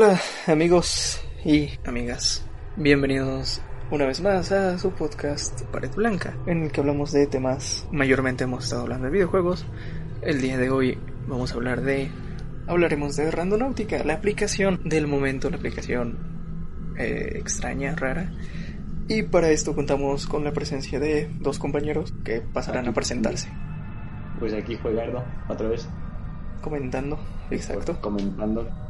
[0.00, 3.60] Hola amigos y amigas, bienvenidos
[3.90, 8.44] una vez más a su podcast Pared Blanca, en el que hablamos de temas, mayormente
[8.44, 9.66] hemos estado hablando de videojuegos.
[10.22, 10.96] El día de hoy
[11.26, 12.12] vamos a hablar de,
[12.68, 16.16] hablaremos de Randonautica, la aplicación del momento, la aplicación
[16.96, 18.30] eh, extraña, rara.
[19.08, 23.48] Y para esto contamos con la presencia de dos compañeros que pasarán a presentarse.
[24.38, 25.88] Pues aquí fue Gardo, otra vez.
[26.62, 27.18] Comentando,
[27.50, 28.00] exacto.
[28.00, 28.87] Comentando.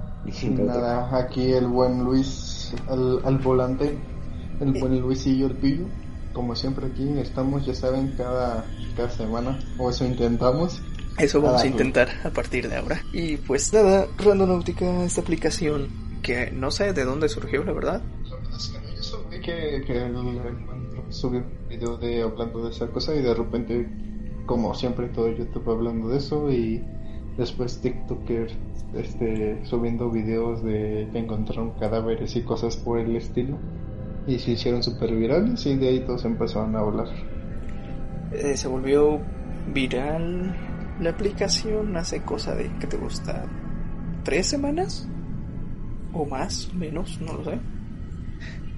[0.66, 3.96] Nada, aquí el buen Luis al, al volante,
[4.60, 5.86] el buen Luisillo el pillo.
[6.32, 8.64] Como siempre aquí estamos, ya saben, cada,
[8.96, 10.80] cada semana, o eso intentamos.
[11.18, 13.02] Eso vamos a intentar a partir de ahora.
[13.12, 15.88] Y pues nada, Randonautica, esta aplicación
[16.22, 18.02] que no sé de dónde surgió, la verdad.
[19.30, 23.88] Que, que el, el- subí un video de hablando de esa cosa y de repente,
[24.46, 26.84] como siempre, todo YouTube hablando de eso y
[27.38, 28.50] después TikToker
[28.94, 33.56] este, subiendo videos de que encontraron cadáveres y cosas por el estilo
[34.26, 37.08] y se hicieron súper virales y de ahí todos empezaron a hablar.
[38.32, 39.20] Eh, se volvió
[39.72, 40.54] viral
[41.00, 43.44] la aplicación hace cosa de que te gusta
[44.24, 45.08] tres semanas
[46.12, 47.58] o más, menos, no lo sé.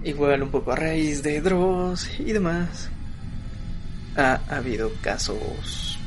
[0.05, 2.91] Igual un poco a raíz de Dross y demás.
[4.17, 5.99] Ha habido casos,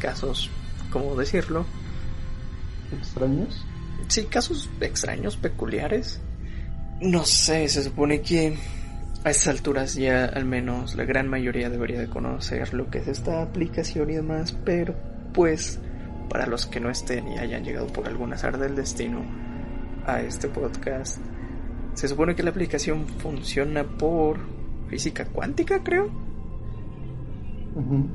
[0.00, 0.50] casos,
[0.98, 1.66] ¿cómo decirlo?
[2.90, 3.66] ¿Extraños?
[4.08, 6.20] Sí, casos extraños, peculiares.
[7.02, 8.56] No sé, se supone que
[9.22, 13.08] a estas alturas ya al menos la gran mayoría debería de conocer lo que es
[13.08, 14.94] esta aplicación y demás, pero
[15.34, 15.80] pues
[16.30, 19.22] para los que no estén y hayan llegado por algún azar del destino
[20.06, 21.18] a este podcast,
[21.92, 24.38] se supone que la aplicación funciona por
[24.88, 26.06] física cuántica, creo.
[27.74, 28.08] Ujú.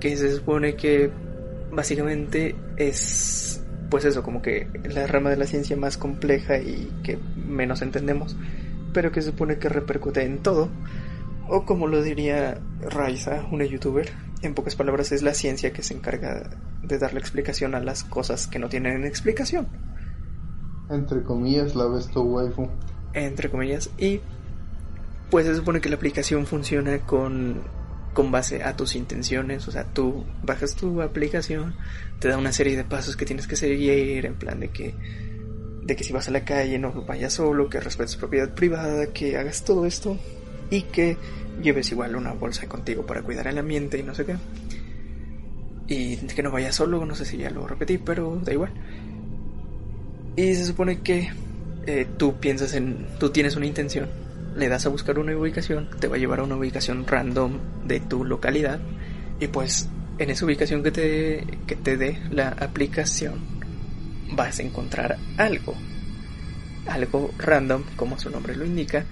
[0.00, 1.10] que se supone que
[1.70, 7.18] básicamente es pues eso como que la rama de la ciencia más compleja y que
[7.36, 8.36] menos entendemos
[8.96, 10.70] pero que se supone que repercute en todo.
[11.50, 14.10] O como lo diría Raiza una youtuber
[14.40, 16.48] en pocas palabras es la ciencia que se encarga
[16.82, 19.66] de darle explicación a las cosas que no tienen explicación.
[20.88, 22.70] Entre comillas, la ves tu waifu.
[23.12, 23.90] entre comillas.
[23.98, 24.20] Y
[25.30, 27.60] pues se supone que la aplicación funciona con
[28.16, 31.76] con base a tus intenciones, o sea, tú bajas tu aplicación,
[32.18, 34.94] te da una serie de pasos que tienes que seguir en plan de que
[35.82, 39.36] de que si vas a la calle no vayas solo, que respetes propiedad privada, que
[39.36, 40.18] hagas todo esto
[40.70, 41.18] y que
[41.62, 44.36] lleves igual una bolsa contigo para cuidar el ambiente y no sé qué.
[45.86, 48.72] Y que no vayas solo, no sé si ya lo repetí, pero da igual.
[50.36, 51.30] Y se supone que
[51.86, 54.08] eh, tú piensas en, tú tienes una intención,
[54.56, 58.00] le das a buscar una ubicación, te va a llevar a una ubicación random de
[58.00, 58.80] tu localidad
[59.38, 63.40] y pues en esa ubicación que te, que te dé la aplicación
[64.32, 65.74] vas a encontrar algo,
[66.86, 69.04] algo random como su nombre lo indica,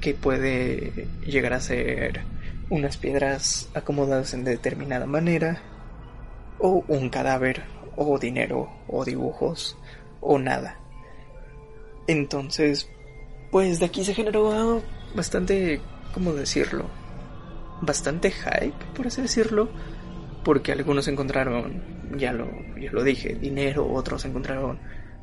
[0.00, 2.22] que puede llegar a ser
[2.70, 5.62] unas piedras acomodadas en determinada manera
[6.58, 7.62] o un cadáver
[7.96, 9.76] o dinero o dibujos
[10.20, 10.78] o nada.
[12.06, 12.88] Entonces,
[13.52, 14.82] pues de aquí se generó
[15.14, 15.82] bastante,
[16.14, 16.86] ¿cómo decirlo?
[17.82, 19.68] Bastante hype, por así decirlo,
[20.42, 21.82] porque algunos encontraron,
[22.16, 22.48] ya lo,
[22.80, 24.78] ya lo dije, dinero, otros encontraron,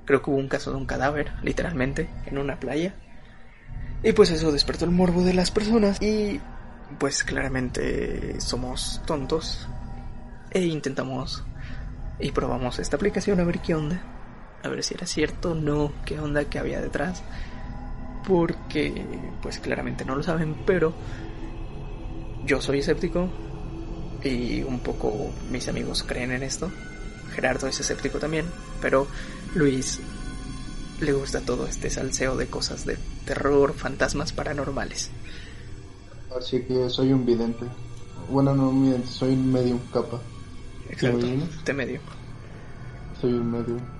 [0.05, 2.93] creo que hubo un caso de un cadáver, literalmente, en una playa.
[4.03, 6.39] Y pues eso despertó el morbo de las personas y
[6.99, 9.67] pues claramente somos tontos
[10.51, 11.43] e intentamos
[12.19, 14.03] y probamos esta aplicación a ver qué onda,
[14.63, 17.23] a ver si era cierto no, qué onda que había detrás
[18.29, 20.99] porque pues claramente no lo saben, pero
[22.41, 23.29] yo soy escéptico
[24.23, 26.71] y un poco mis amigos creen en esto.
[27.35, 29.11] Gerardo es escéptico también, pero
[29.55, 29.99] Luis
[30.99, 35.11] le gusta todo este salseo de cosas de terror, fantasmas paranormales.
[36.35, 37.65] Así que soy un vidente.
[38.27, 40.31] Bueno, no un vidente, soy un medium capa.
[40.89, 41.27] Exacto,
[41.65, 42.01] de medio.
[43.11, 43.99] Soy un medium.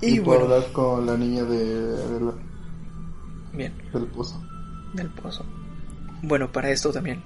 [0.00, 2.45] Y, puedo bueno, hablar con la niña de, de la-
[3.56, 4.42] del pozo.
[4.92, 5.44] del pozo.
[6.22, 7.22] Bueno, para esto también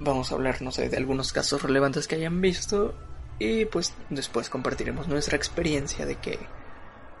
[0.00, 2.94] vamos a hablar, no sé, de algunos casos relevantes que hayan visto
[3.38, 6.38] y pues después compartiremos nuestra experiencia de que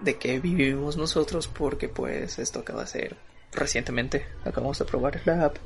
[0.00, 3.16] de que vivimos nosotros porque pues esto acaba de ser
[3.52, 5.56] recientemente, acabamos de probar la app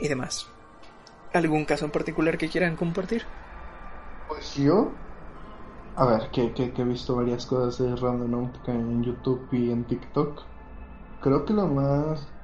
[0.00, 0.46] y demás.
[1.32, 3.24] ¿Algún caso en particular que quieran compartir?
[4.28, 4.92] Pues yo,
[5.96, 9.84] a ver, que, que, que he visto varias cosas de Randonautica en YouTube y en
[9.84, 10.42] TikTok.
[11.20, 12.34] Creo que lo más,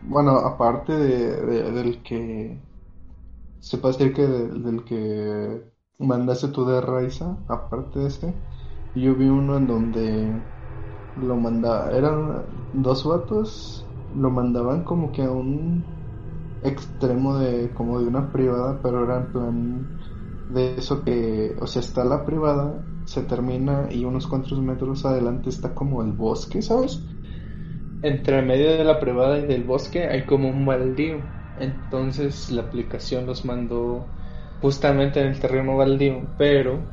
[0.00, 2.62] bueno, aparte de, de- del que
[3.60, 8.42] se puede decir que del, del que mandaste tú de Raiza, aparte de ese,
[8.94, 10.44] yo vi uno en donde
[11.16, 15.94] lo mandaba, eran dos vatos, lo mandaban como que a un
[16.62, 19.96] extremo de como de una privada, pero era en plan
[20.48, 25.50] de eso que, o sea, está la privada, se termina y unos cuantos metros adelante
[25.50, 27.06] está como el bosque, ¿sabes?
[28.10, 31.32] Entre medio de la privada y del bosque hay como un baldío.
[31.54, 34.14] Entonces la aplicación los mandó
[34.60, 36.92] justamente en el terreno baldío, pero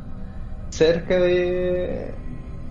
[0.69, 2.23] cerca de,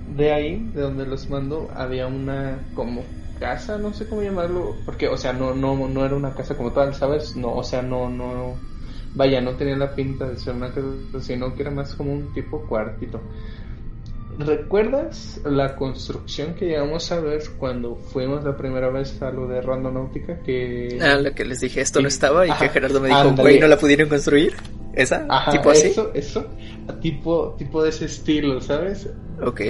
[0.04, 5.08] de ahí, de donde los mandó, había una como casa, no sé cómo llamarlo, porque,
[5.08, 7.36] o sea, no, no, no era una casa como tal, ¿sabes?
[7.36, 8.66] No, o sea, no, no,
[9.14, 12.32] vaya, no tenía la pinta de ser una casa, sino que era más como un
[12.32, 13.28] tipo cuartito.
[14.40, 19.60] ¿Recuerdas la construcción que llegamos a ver cuando fuimos la primera vez a lo de
[19.60, 20.40] Randonáutica?
[20.40, 20.98] Que...
[21.00, 23.68] Ah, lo que les dije, esto no estaba y que Gerardo me dijo, güey, ¿no
[23.68, 24.54] la pudieron construir?
[24.94, 25.26] ¿Esa?
[25.50, 25.88] ¿Tipo así?
[25.88, 26.46] Eso, eso,
[27.00, 29.10] tipo, tipo de ese estilo, ¿sabes?
[29.42, 29.60] Ok.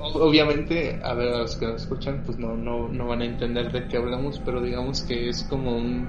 [0.00, 3.70] Obviamente, a ver, a los que nos escuchan, pues no, no, no van a entender
[3.70, 6.08] de qué hablamos, pero digamos que es como un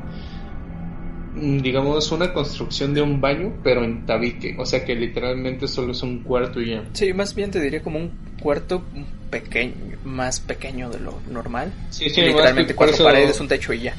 [1.36, 4.56] digamos, una construcción de un baño, pero en tabique.
[4.58, 6.84] O sea que literalmente solo es un cuarto y ya.
[6.94, 8.12] Sí, más bien te diría como un
[8.42, 8.84] cuarto
[9.30, 11.74] pequeño, más pequeño de lo normal.
[11.90, 13.96] Sí, sí, literalmente cuatro paredes, un techo y ya.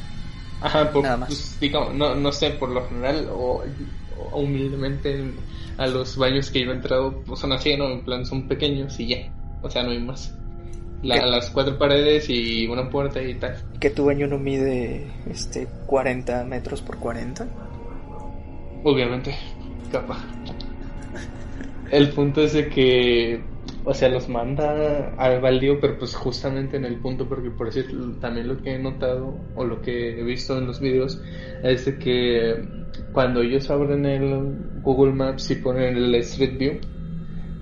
[0.61, 1.29] Ajá, Nada más.
[1.29, 3.65] Pues, digamos, no, no sé, por lo general, o,
[4.33, 5.33] humildemente
[5.79, 7.91] a los baños que yo he entrado pues son así, ¿no?
[7.91, 9.33] En plan, son pequeños y ya.
[9.63, 10.35] O sea, no hay más
[11.03, 13.57] las cuatro paredes y una puerta y tal.
[13.79, 17.47] ¿Que tu baño no mide este 40 metros por 40?
[18.85, 19.35] Obviamente,
[19.91, 20.19] capa.
[21.91, 23.43] El punto es de que,
[23.85, 27.87] o sea, los manda al baldío, pero pues justamente en el punto, porque por decir,
[28.21, 31.21] también lo que he notado o lo que he visto en los videos
[31.65, 32.63] es de que
[33.13, 36.81] cuando ellos abren el Google Maps y ponen el Street View,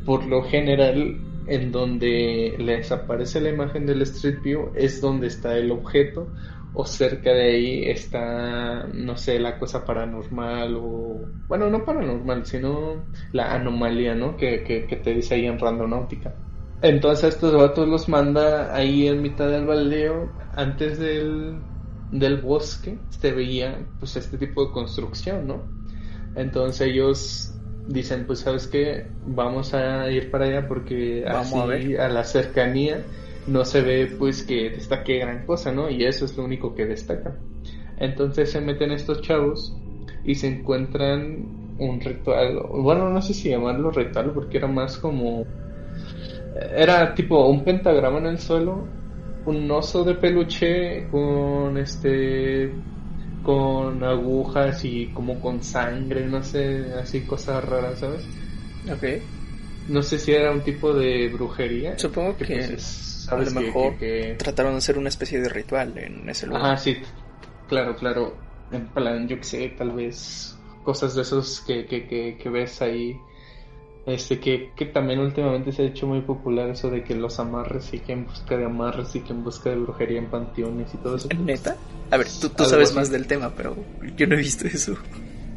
[0.05, 5.57] por lo general en donde les aparece la imagen del Street View es donde está
[5.57, 6.29] el objeto
[6.75, 13.05] o cerca de ahí está, no sé, la cosa paranormal o, bueno, no paranormal, sino
[13.33, 14.37] la anomalía, ¿no?
[14.37, 16.35] Que, que, te dice ahí en Randonáutica.
[16.83, 21.59] Entonces estos vatos los manda ahí en mitad del baldeo, antes del,
[22.13, 25.63] del bosque, se veía pues este tipo de construcción, ¿no?
[26.37, 27.58] Entonces ellos
[27.89, 33.03] dicen, pues sabes que vamos a ir para allá porque así a, la cercanía
[33.47, 35.91] no se ve pues que destaque gran cosa, ¿no?
[35.91, 37.37] Y eso es lo único que destaca.
[37.99, 39.75] Entonces se meten estos chavos
[40.23, 45.45] y se encuentran un ritual, bueno, no sé si llamarlo ritual porque era más como
[46.77, 48.85] era tipo un pentagrama en el suelo,
[49.47, 52.73] un oso de peluche con este
[53.43, 58.23] con agujas y como con sangre, no sé, así cosas raras, ¿sabes?
[58.91, 59.05] Ok.
[59.89, 61.99] No sé si era un tipo de brujería.
[61.99, 63.95] Supongo que, pues, a lo mejor
[64.37, 66.63] trataron de hacer una especie de ritual en ese lugar.
[66.63, 66.99] Ajá, sí,
[67.69, 68.37] claro, claro.
[68.71, 70.55] En plan, yo que sé, tal vez
[70.85, 73.19] cosas de esos que, que, que, que ves ahí
[74.09, 77.93] este, que, que también últimamente se ha hecho muy popular eso de que los amarres
[77.93, 80.97] y que en busca de amarres y que en busca de brujería en panteones y
[80.99, 81.29] todo eso.
[81.39, 81.77] ¿Neta?
[82.11, 83.77] A ver, tú, tú sabes más del tema, pero
[84.17, 84.97] yo no he visto eso.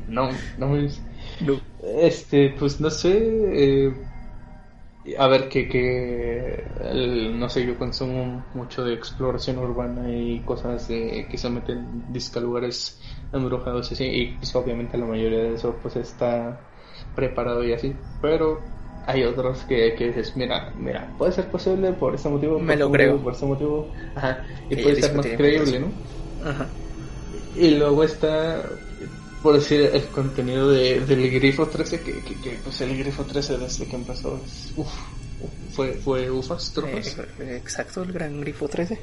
[0.08, 0.90] No, no me
[1.40, 1.60] no.
[1.82, 3.18] Este, pues no sé.
[3.18, 3.94] Eh,
[5.18, 6.64] a ver, que, que
[7.34, 12.40] no sé, yo consumo mucho de exploración urbana y cosas de que se meten disca
[12.40, 13.00] lugares
[13.34, 14.06] embrujados y así.
[14.06, 16.60] Y pues obviamente la mayoría de eso pues está
[17.15, 18.62] preparado y así, pero
[19.06, 22.91] hay otros que, que dices, mira, mira, puede ser posible por ese motivo, me lo
[22.91, 25.88] creo, por ese motivo, ajá, y puede ser más creíble, ¿no?
[26.48, 26.68] Ajá.
[27.56, 28.63] Y luego está,
[29.44, 33.86] por decir, el contenido de, del Grifo 13, que, que, pues el Grifo 13 desde
[33.86, 34.88] que empezó, es, uf,
[35.74, 37.18] fue, fue ufas, tropas.
[37.39, 39.00] Eh, exacto, el Gran Grifo 13.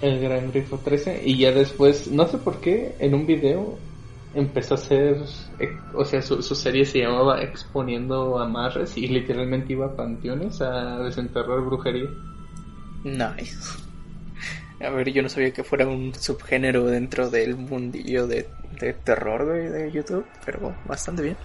[0.00, 3.78] El Gran Grifo 13, y ya después, no sé por qué, en un video
[4.34, 5.16] empezó a hacer,
[5.58, 10.98] eh, o sea, su, serie se llamaba Exponiendo Amarres y literalmente iba a panteones a
[10.98, 12.10] desenterrar brujería.
[13.04, 13.78] Nice.
[14.80, 18.48] A ver, yo no sabía que fuera un subgénero dentro del mundillo de,
[19.04, 21.36] terror de, de, YouTube, pero bastante bien.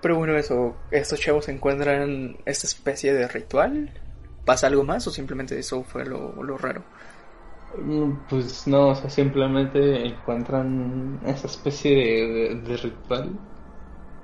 [0.00, 3.92] Pero bueno, eso, estos chavos encuentran esta especie de ritual.
[4.44, 6.82] ¿Pasa algo más o simplemente eso fue lo raro?
[7.74, 11.90] Mm, pues no, o sea, simplemente encuentran esa especie
[12.56, 13.40] de, ritual.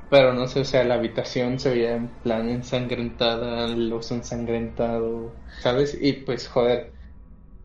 [0.09, 5.99] Pero no sé, o sea, la habitación se veía en plan ensangrentada, los ensangrentado, ¿sabes?
[6.00, 6.95] Y pues, joder,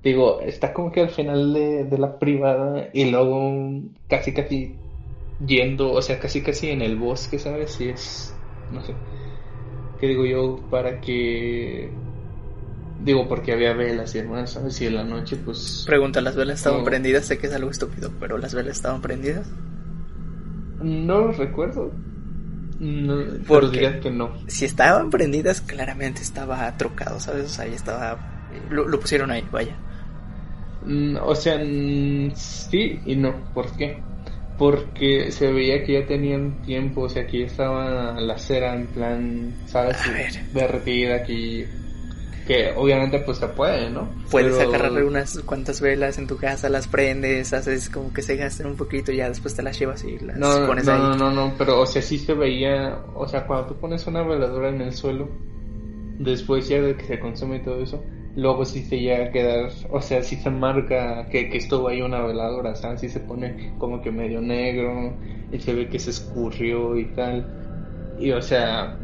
[0.03, 4.83] digo, está como que al final de, de la privada y luego casi casi
[5.39, 7.79] yendo, o sea, casi casi en el bosque, ¿sabes?
[7.81, 9.03] Y es, no sé,
[9.97, 10.67] ¿qué digo yo?
[10.69, 12.02] Para que
[13.03, 14.79] Digo, porque había velas y demás, ¿sabes?
[14.81, 15.85] Y en la noche, pues...
[15.85, 16.83] Pregunta, ¿las velas estaban No.
[16.83, 17.25] prendidas?
[17.25, 19.55] Sé que es algo estúpido, pero ¿las velas estaban prendidas?
[20.77, 22.03] No lo recuerdo.
[22.79, 23.81] No, ¿Por pero qué?
[23.81, 24.33] diría que no.
[24.47, 27.45] Si estaban prendidas, claramente estaba trucado, ¿sabes?
[27.45, 28.27] O sea, ahí estaba...
[28.69, 29.83] Lo, lo pusieron ahí, vaya.
[30.81, 33.49] Mm, O sea, mm, sí y no.
[33.53, 34.09] ¿Por qué?
[34.55, 38.91] Porque se veía que ya tenían tiempo, o sea, que ya estaba la cera en
[38.91, 39.97] plan, ¿sabes?
[40.05, 40.33] A ver.
[40.51, 41.82] Derretida, que,
[42.47, 44.09] que obviamente pues se puede, ¿no?
[44.29, 48.35] Puedes Pero- agarrar unas cuantas velas en tu casa, las prendes, haces como que se
[48.35, 50.99] gasten un poquito y ya después te las llevas y las No, pones no, ahí.
[50.99, 54.23] no, no, no, pero o sea, sí se veía, o sea, cuando tú pones una
[54.23, 55.29] veladora en el suelo,
[56.19, 58.03] después ya de que se consume todo eso,
[58.35, 62.01] luego sí se llega a quedar, o sea, sí se marca que, que estuvo ahí
[62.01, 65.13] una veladora, sea, sí se pone como que medio negro
[65.51, 67.45] y se ve que se escurrió y tal.
[68.19, 68.97] Y o sea,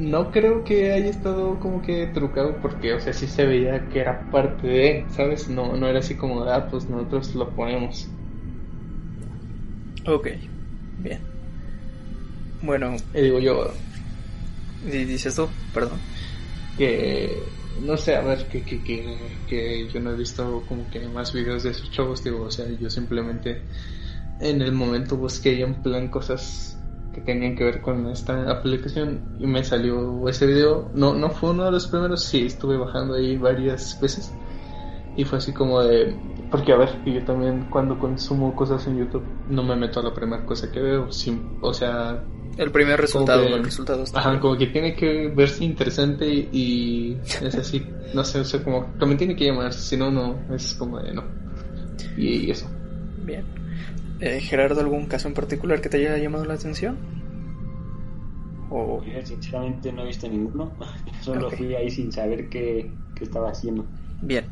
[0.00, 4.00] no creo que haya estado como que trucado porque, o sea, sí se veía que
[4.00, 5.48] era parte de, ¿sabes?
[5.48, 8.08] No, no era así como, ah, pues nosotros lo ponemos.
[10.06, 10.28] Ok,
[10.96, 11.26] bien.
[12.62, 13.72] Bueno, Y digo yo,
[14.82, 16.00] dices tú, perdón.
[16.76, 21.08] que no sé, a ver, que, que, que, que yo no he visto como que
[21.08, 23.68] más videos de esos chavos, digo, o sea, yo simplemente
[24.38, 26.79] en el momento busqué en plan cosas
[27.12, 31.50] que tenían que ver con esta aplicación y me salió ese video, no, no fue
[31.50, 34.32] uno de los primeros, sí, estuve bajando ahí varias veces
[35.16, 36.14] y fue así como de,
[36.52, 40.14] porque a ver, yo también cuando consumo cosas en YouTube no me meto a la
[40.14, 42.22] primera cosa que veo, sim- o sea,
[42.56, 44.40] El primer resultado, que- el resultado está Ajá, bien.
[44.40, 49.16] como que tiene que verse interesante y es así, no sé, o sea, como me
[49.16, 51.24] tiene que llamar, si no, no, es como de no.
[52.16, 52.66] Y eso.
[53.24, 53.44] Bien.
[54.20, 56.98] Eh, Gerardo, ¿algún caso en particular que te haya llamado la atención?
[58.70, 59.02] O...
[59.24, 60.72] Sinceramente no he visto ninguno.
[61.22, 63.86] Solo fui ahí sin saber qué, qué estaba haciendo.
[64.22, 64.46] Bien.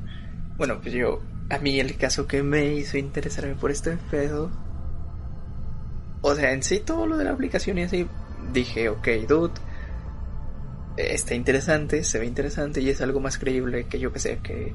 [0.57, 1.21] Bueno, pues yo,
[1.51, 4.51] a mí el caso que me hizo interesarme por este pedo,
[6.21, 8.07] o sea, en sí todo lo de la aplicación y así,
[8.53, 9.55] dije, ok, dude,
[10.97, 14.75] está interesante, se ve interesante y es algo más creíble que yo que sé, que,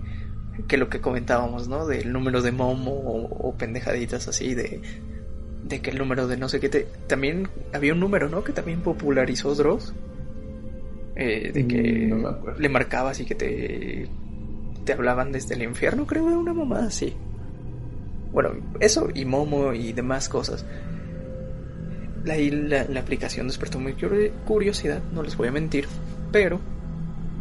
[0.67, 1.85] que lo que comentábamos, ¿no?
[1.87, 4.81] Del número de Momo o, o pendejaditas así de,
[5.63, 6.87] de que el número de no sé qué te...
[7.07, 8.43] También había un número, ¿no?
[8.43, 9.93] Que también popularizó Dross.
[11.15, 12.59] Eh, de que Mm, no me acuerdo.
[12.59, 14.07] le marcabas y que te,
[14.83, 17.13] te hablaban desde el infierno, creo, de una mamá así.
[18.31, 20.65] Bueno, eso y Momo y demás cosas.
[22.25, 25.87] La, la, la aplicación despertó muy curi- curiosidad, no les voy a mentir,
[26.31, 26.59] pero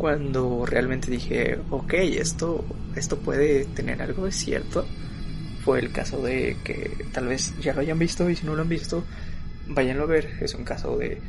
[0.03, 2.65] cuando realmente dije, ok, esto,
[2.97, 4.85] esto puede tener algo de cierto,
[5.65, 8.63] fue el caso de que tal vez ya lo hayan visto y si no lo
[8.63, 9.05] han visto,
[9.69, 10.39] váyanlo a ver.
[10.41, 11.21] Es un caso de,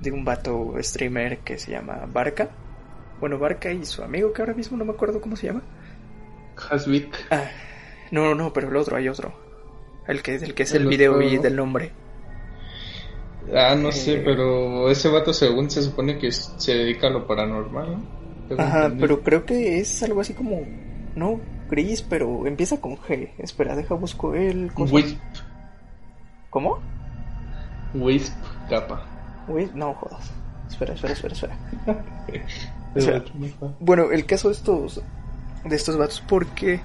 [0.00, 2.48] de un vato streamer que se llama Barca.
[3.20, 5.60] Bueno, Barca y su amigo que ahora mismo no me acuerdo cómo se llama.
[6.70, 7.14] Hasvik.
[7.30, 7.50] Ah,
[8.12, 9.34] no, no, no, pero el otro, hay otro.
[10.08, 11.92] El que, el que es el, El video y del nombre.
[13.54, 17.92] Ah, no sé, pero ese vato según se supone que se dedica a lo paranormal,
[17.92, 18.20] ¿no?
[18.58, 20.62] Ajá, pero creo que es algo así como.
[21.14, 23.30] No, gris, pero empieza con G.
[23.38, 24.72] Espera, deja busco el.
[24.72, 24.94] cosa.
[24.94, 25.18] Wisp.
[26.50, 26.78] ¿Cómo?
[27.94, 28.34] Wisp
[28.68, 29.06] capa.
[29.48, 30.30] Uy, no jodas.
[30.68, 31.58] Espera, espera, espera, espera.
[33.78, 35.00] Bueno, el caso de estos.
[35.64, 36.80] De estos vatos, porque.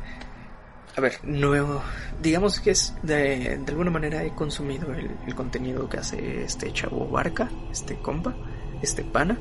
[0.98, 1.82] A ver, no.
[2.22, 2.94] Digamos que es.
[3.04, 7.96] De, de alguna manera he consumido el, el contenido que hace este chavo Barca, este
[7.96, 8.34] compa,
[8.82, 9.38] este pana.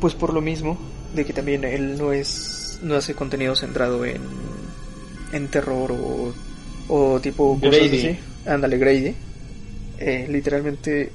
[0.00, 0.78] Pues por lo mismo,
[1.14, 2.78] de que también él no es.
[2.82, 4.22] No hace contenido centrado en.
[5.32, 6.32] En terror o.
[6.86, 7.98] O tipo cosas Grady.
[7.98, 8.18] así.
[8.46, 9.14] Ándale, Grady.
[9.98, 11.10] Eh, literalmente.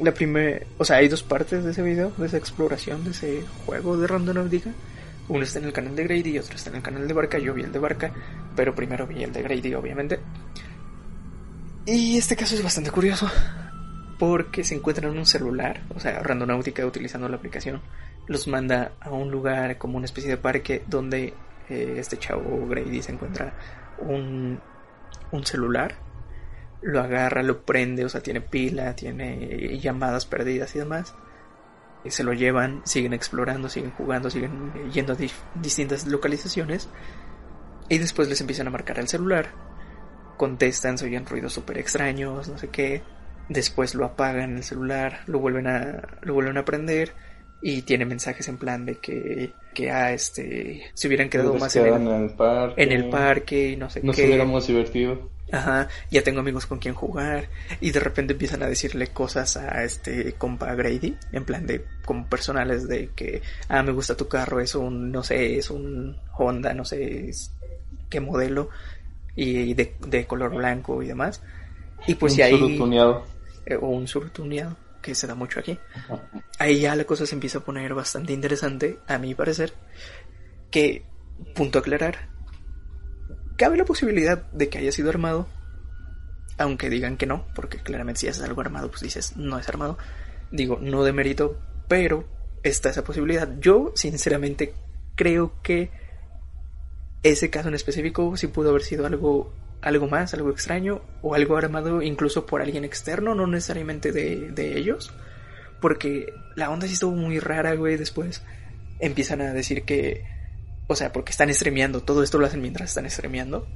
[0.00, 0.60] La primera.
[0.76, 4.06] O sea, hay dos partes de ese video, de esa exploración, de ese juego de
[4.08, 4.70] Randonautica.
[5.28, 7.38] Uno está en el canal de Grady y otro está en el canal de Barca.
[7.38, 8.12] Yo vi el de Barca,
[8.54, 10.20] pero primero vi el de Grady, obviamente.
[11.86, 13.30] Y este caso es bastante curioso.
[14.18, 17.80] Porque se encuentra en un celular, o sea, Randonautica utilizando la aplicación,
[18.26, 21.34] los manda a un lugar como una especie de parque donde
[21.68, 23.54] eh, este chavo Grady se encuentra
[23.98, 24.60] un,
[25.32, 25.96] un celular.
[26.80, 31.14] Lo agarra, lo prende, o sea, tiene pila, tiene llamadas perdidas y demás
[32.10, 35.16] se lo llevan, siguen explorando, siguen jugando, siguen eh, yendo a
[35.60, 36.88] distintas localizaciones
[37.88, 39.52] y después les empiezan a marcar el celular,
[40.36, 43.02] contestan, se oyen ruidos súper extraños, no sé qué,
[43.48, 47.12] después lo apagan el celular, lo vuelven a, lo vuelven a prender
[47.62, 51.86] y tiene mensajes en plan de que, que ah, este, se hubieran quedado más en
[51.86, 52.82] el, en el parque.
[52.82, 54.26] en el parque y no sé Nos qué.
[54.26, 55.30] hubiéramos divertido.
[55.54, 57.48] Ajá, ya tengo amigos con quien jugar
[57.80, 62.26] y de repente empiezan a decirle cosas a este compa Grady, en plan de como
[62.28, 66.74] personales de que, ah, me gusta tu carro, es un, no sé, es un Honda,
[66.74, 67.52] no sé es-
[68.10, 68.70] qué modelo
[69.36, 71.42] y de, de color blanco y demás.
[72.06, 73.24] Y pues Un y ahí, surutuneado.
[73.66, 75.78] eh, o un surtuneado, que se da mucho aquí.
[76.58, 79.72] Ahí ya la cosa se empieza a poner bastante interesante, a mi parecer,
[80.70, 81.04] que,
[81.54, 82.28] punto a aclarar,
[83.56, 85.46] cabe la posibilidad de que haya sido armado,
[86.58, 89.98] aunque digan que no, porque claramente si haces algo armado, pues dices, no es armado.
[90.50, 91.58] Digo, no de mérito,
[91.88, 92.24] pero
[92.62, 93.48] está esa posibilidad.
[93.58, 94.74] Yo, sinceramente,
[95.16, 95.90] creo que
[97.22, 101.58] ese caso en específico sí pudo haber sido algo algo más, algo extraño, o algo
[101.58, 105.12] armado incluso por alguien externo, no necesariamente de, de ellos.
[105.80, 107.98] Porque la onda sí estuvo muy rara, güey.
[107.98, 108.42] Después
[108.98, 110.24] empiezan a decir que,
[110.86, 113.66] o sea, porque están streameando, todo esto lo hacen mientras están streameando,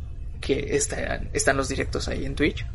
[0.41, 2.67] que están, están los directos ahí en Twitch.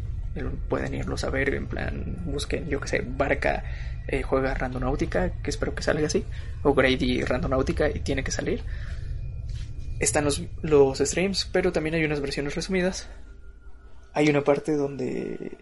[0.68, 3.64] Pueden irlos a ver, en plan, busquen, yo que sé, Barca
[4.08, 6.26] eh, juega Randonáutica, que espero que salga así,
[6.64, 8.64] o Grady Randonáutica y tiene que salir.
[10.00, 13.08] Están los, los streams, pero también hay unas versiones resumidas.
[14.14, 15.58] Hay una parte donde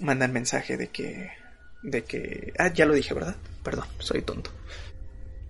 [0.00, 1.30] mandan mensaje de que.
[1.82, 2.52] de que.
[2.58, 3.36] Ah, ya lo dije, ¿verdad?
[3.62, 4.50] Perdón, soy tonto.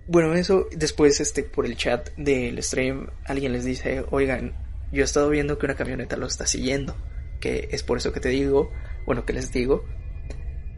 [0.07, 4.53] Bueno, eso, después, este, por el chat del stream, alguien les dice, oigan,
[4.91, 6.95] yo he estado viendo que una camioneta lo está siguiendo.
[7.39, 8.71] Que es por eso que te digo,
[9.05, 9.83] bueno, que les digo,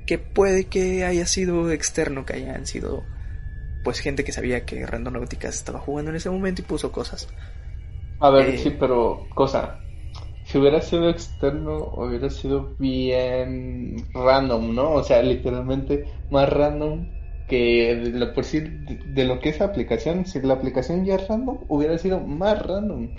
[0.06, 3.04] que puede que haya sido externo, que hayan sido,
[3.84, 7.28] pues, gente que sabía que Randonautica estaba jugando en ese momento y puso cosas.
[8.20, 9.80] A ver, Eh, sí, pero cosa.
[10.44, 14.94] Si hubiera sido externo, hubiera sido bien random, ¿no?
[14.94, 17.17] O sea, literalmente más random
[17.48, 20.26] que lo, por sí, de, lo que es la aplicación.
[20.26, 23.16] Si la aplicación ya es random, hubiera sido más random.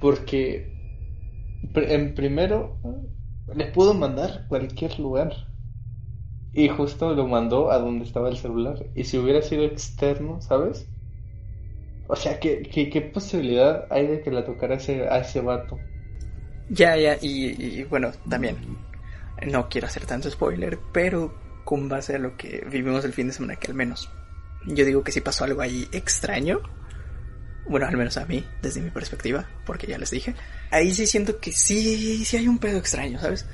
[0.00, 0.72] Porque
[1.74, 2.78] en primero
[3.54, 5.32] le pudo mandar cualquier lugar.
[6.52, 8.86] Y justo lo mandó a donde estaba el celular.
[8.94, 10.88] Y si hubiera sido externo, ¿sabes?
[12.08, 15.78] O sea, ¿qué, qué, posibilidad hay de que la tocara ese, a ese vato?
[16.68, 18.56] Ya, ya, y, bueno, también,
[19.46, 21.32] no quiero hacer tanto spoiler, pero
[21.70, 24.10] con base a lo que vivimos el fin de semana, que al menos
[24.66, 26.58] yo digo que sí pasó algo ahí extraño,
[27.68, 30.34] bueno, al menos a mí, desde mi perspectiva, porque ya les dije,
[30.72, 33.46] ahí sí siento que sí, sí hay un pedo extraño, ¿sabes?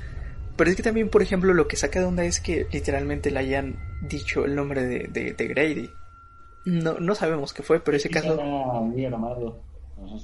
[0.55, 3.37] Pero es que también, por ejemplo, lo que saca de onda es que literalmente le
[3.37, 5.91] hayan dicho el nombre de, de, de Grady.
[6.65, 8.35] No, no sabemos qué fue, pero ese caso...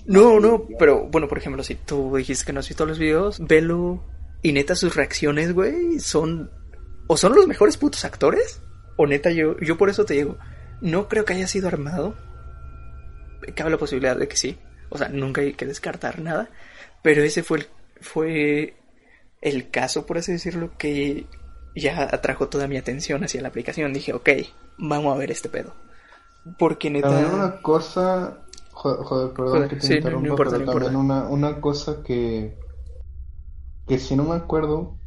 [0.07, 3.37] No, no, pero bueno, por ejemplo, si tú dijiste que no has visto los videos,
[3.39, 4.03] velo
[4.41, 6.49] y neta sus reacciones, güey, son
[7.07, 8.61] o son los mejores putos actores
[8.97, 10.37] o neta yo yo por eso te digo,
[10.81, 12.15] no creo que haya sido armado.
[13.55, 14.57] Cabe la posibilidad de que sí,
[14.89, 16.49] o sea, nunca hay que descartar nada,
[17.01, 17.67] pero ese fue el,
[17.99, 18.73] fue
[19.41, 21.25] el caso, por así decirlo, que
[21.75, 23.91] ya atrajo toda mi atención hacia la aplicación.
[23.91, 24.29] Dije, ok,
[24.77, 25.73] vamos a ver este pedo.
[26.57, 27.09] Porque neta...
[27.09, 28.37] También una cosa,
[28.71, 32.01] joder, joder perdón Joder, que te sí, no- importa, pero no también una, una cosa
[32.03, 32.57] que,
[33.87, 34.97] que si no me acuerdo,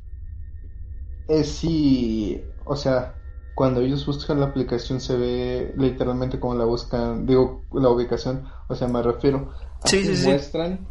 [1.29, 3.19] es si, o sea,
[3.55, 8.75] cuando ellos buscan la aplicación se ve literalmente como la buscan, digo, la ubicación, o
[8.75, 9.53] sea, me refiero,
[9.85, 10.37] Sí, Así sí, sí.
[10.37, 10.89] muestran.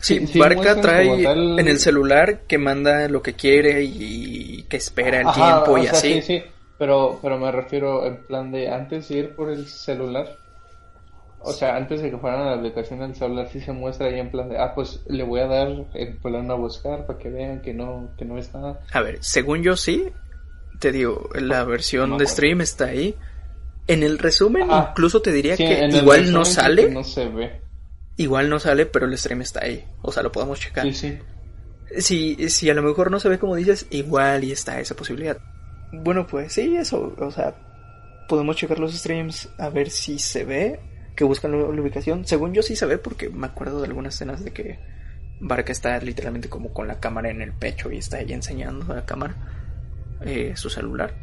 [0.00, 4.76] Sí, sí Barca trae tal- en el celular que manda lo que quiere y que
[4.76, 6.20] espera el Ajá, tiempo y sea, así.
[6.22, 6.42] sí, sí,
[6.76, 10.40] pero, pero me refiero en plan de antes de ir por el celular.
[11.46, 14.18] O sea, antes de que fueran a la aplicación del celular, sí se muestra ahí
[14.18, 17.28] en plan de, ah, pues le voy a dar el plano a buscar para que
[17.30, 18.80] vean que no, que no está.
[18.92, 20.08] A ver, según yo sí,
[20.80, 23.14] te digo, la versión me de stream está ahí.
[23.88, 27.04] En el resumen Ah, incluso te diría Sí, que en igual no sale, que no
[27.04, 27.60] se ve.
[28.16, 29.84] igual no sale, pero el stream está ahí.
[30.02, 30.84] O sea, lo podemos checar.
[30.86, 31.18] Sí, sí.
[31.98, 35.38] Si, si a lo mejor no se ve como dices, igual y está esa posibilidad.
[35.92, 37.54] Bueno, pues sí, eso, o sea,
[38.28, 40.80] podemos checar los streams a ver si se ve,
[41.16, 42.26] que buscan la, ubicación.
[42.26, 44.78] Según yo sí se porque me acuerdo de algunas escenas de que
[45.40, 48.96] Barca está literalmente como con la cámara en el pecho y está ahí enseñando a
[48.96, 49.34] la cámara
[50.20, 51.14] eh, su celular.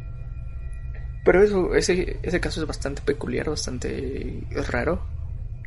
[1.24, 5.02] Pero eso, ese, ese caso es bastante peculiar, bastante raro.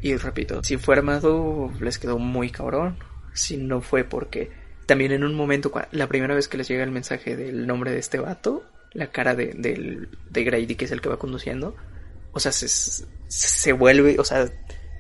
[0.02, 2.98] Y repito, si fue armado, les quedó muy cabrón.
[3.34, 4.52] Si no fue porque
[4.86, 8.00] también en un momento, la primera vez que les llega el mensaje del nombre de
[8.00, 8.64] este vato,
[8.94, 11.76] la cara de, del- de Grady, que es el que va conduciendo,
[12.32, 14.50] o sea, se, se vuelve, o sea,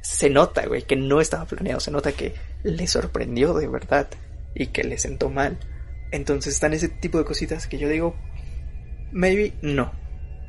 [0.02, 4.08] se nota, güey, que no estaba planeado, se nota que le sorprendió de verdad
[4.56, 5.58] y que le sentó mal.
[6.12, 8.16] Entonces están ese tipo de cositas que yo digo,
[9.12, 9.92] maybe no,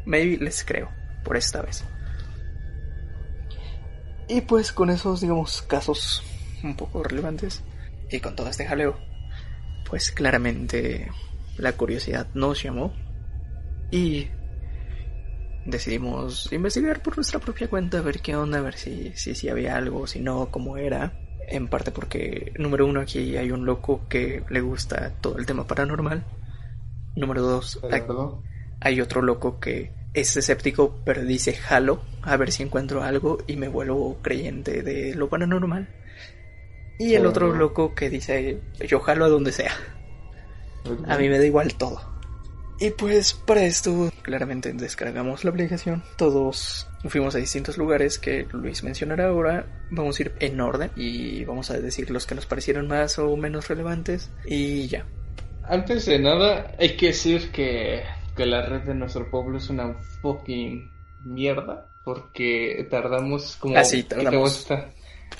[0.06, 0.88] maybe les creo,
[1.24, 1.84] por esta vez.
[4.28, 6.22] Y pues con esos, digamos, casos
[6.62, 7.62] un poco relevantes
[8.10, 8.98] y con todo este jaleo,
[9.88, 11.10] pues claramente
[11.56, 12.94] la curiosidad nos llamó
[13.90, 14.28] y
[15.68, 19.48] decidimos investigar por nuestra propia cuenta, a ver qué onda, a ver si, si, si
[19.48, 21.12] había algo, si no, cómo era.
[21.46, 25.66] En parte porque, número uno, aquí hay un loco que le gusta todo el tema
[25.66, 26.24] paranormal.
[27.16, 28.02] Número dos, hay,
[28.80, 33.56] hay otro loco que es escéptico, pero dice jalo a ver si encuentro algo y
[33.56, 35.88] me vuelvo creyente de lo paranormal.
[36.98, 39.72] Y el otro loco que dice yo jalo a donde sea.
[41.06, 42.17] A mí me da igual todo.
[42.80, 46.02] Y pues para esto claramente descargamos la aplicación.
[46.16, 49.66] Todos fuimos a distintos lugares que Luis mencionará ahora.
[49.90, 53.36] Vamos a ir en orden y vamos a decir los que nos parecieron más o
[53.36, 54.30] menos relevantes.
[54.46, 55.04] Y ya.
[55.64, 58.02] Antes de nada, hay que decir que,
[58.36, 60.90] que la red de nuestro pueblo es una fucking
[61.24, 61.88] mierda.
[62.04, 63.76] Porque tardamos como...
[63.76, 64.66] Así, ah, tardamos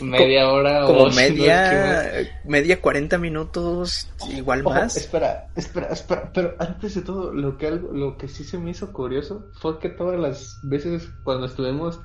[0.00, 2.12] media hora como o media
[2.44, 4.96] media 40 minutos igual más.
[4.96, 8.70] espera espera espera pero antes de todo lo que algo lo que sí se me
[8.70, 12.00] hizo curioso fue que todas las veces cuando estuvimos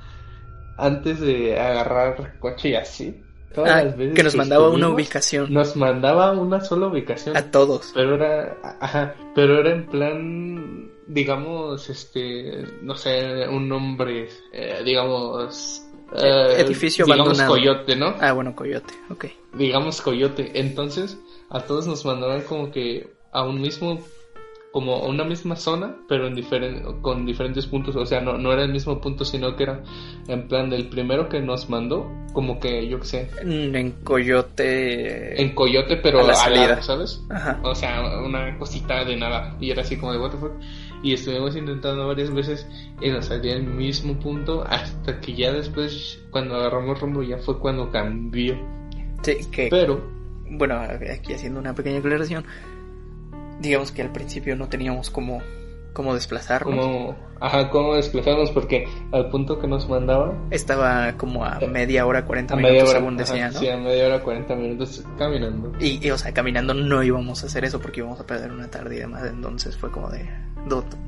[0.77, 3.21] antes de agarrar coche y así
[3.53, 5.53] todas ah, las veces que nos mandaba una ubicación.
[5.53, 7.37] nos mandaba una sola ubicación.
[7.37, 7.91] A todos.
[7.93, 15.82] Pero era ajá pero era en plan digamos este no sé un nombre eh, digamos
[16.15, 18.15] eh, edificio digamos Coyote, ¿no?
[18.19, 19.25] Ah, bueno, Coyote, ok.
[19.53, 20.59] Digamos Coyote.
[20.59, 21.17] Entonces,
[21.49, 23.99] a todos nos mandaban como que a un mismo,
[24.71, 27.95] como a una misma zona, pero en diferente, con diferentes puntos.
[27.95, 29.83] O sea, no, no era el mismo punto, sino que era
[30.27, 33.29] en plan del primero que nos mandó, como que yo qué sé.
[33.41, 35.41] En Coyote.
[35.41, 37.21] En Coyote, pero a la salida, ¿sabes?
[37.29, 37.59] Ajá.
[37.63, 39.55] O sea, una cosita de nada.
[39.59, 40.53] Y era así como de what the fuck
[41.03, 42.65] y estuvimos intentando varias veces
[43.01, 47.59] y nos salía el mismo punto hasta que ya después cuando agarramos rumbo ya fue
[47.59, 48.57] cuando cambió.
[49.21, 50.01] Sí, que pero
[50.49, 52.45] bueno, aquí haciendo una pequeña aclaración,
[53.59, 55.41] digamos que al principio no teníamos como
[55.93, 56.85] cómo desplazarnos.
[56.85, 62.25] Como, ajá, cómo desplazarnos porque al punto que nos mandaba estaba como a media hora,
[62.25, 63.59] 40 minutos según decía, ¿no?
[63.59, 65.71] Sí, a media hora, 40 minutos caminando.
[65.79, 68.69] Y, y, o sea, caminando no íbamos a hacer eso porque íbamos a perder una
[68.69, 70.27] tarde y demás, entonces fue como de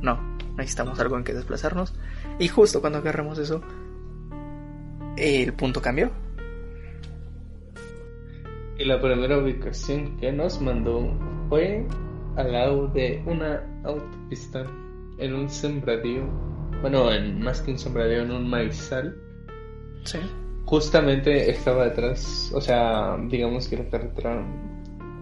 [0.02, 0.20] no,
[0.58, 1.94] necesitamos algo en que desplazarnos.
[2.40, 3.62] Y justo cuando agarramos eso,
[5.18, 6.12] el punto cambió.
[8.78, 11.10] Y la primera ubicación que nos mandó
[11.48, 11.86] fue
[12.36, 14.66] al lado de una autopista
[15.18, 16.24] en un sembradío.
[16.82, 19.16] Bueno, en, más que un sembradío, en un maizal.
[20.04, 20.20] Sí.
[20.66, 24.44] Justamente estaba detrás, o sea, digamos que la carretera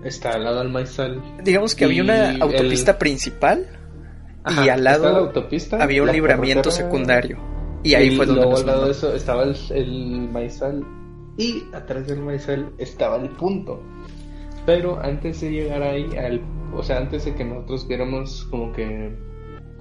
[0.03, 1.21] está al lado del maizal.
[1.43, 3.67] Digamos que había una autopista principal
[4.63, 7.37] y al lado autopista, había un libramiento secundario.
[7.83, 10.85] Y ahí fue donde luego al lado de eso estaba el, el maizal
[11.37, 13.81] y atrás del maizal estaba el punto.
[14.65, 16.41] Pero antes de llegar ahí, al,
[16.75, 19.15] o sea, antes de que nosotros viéramos como que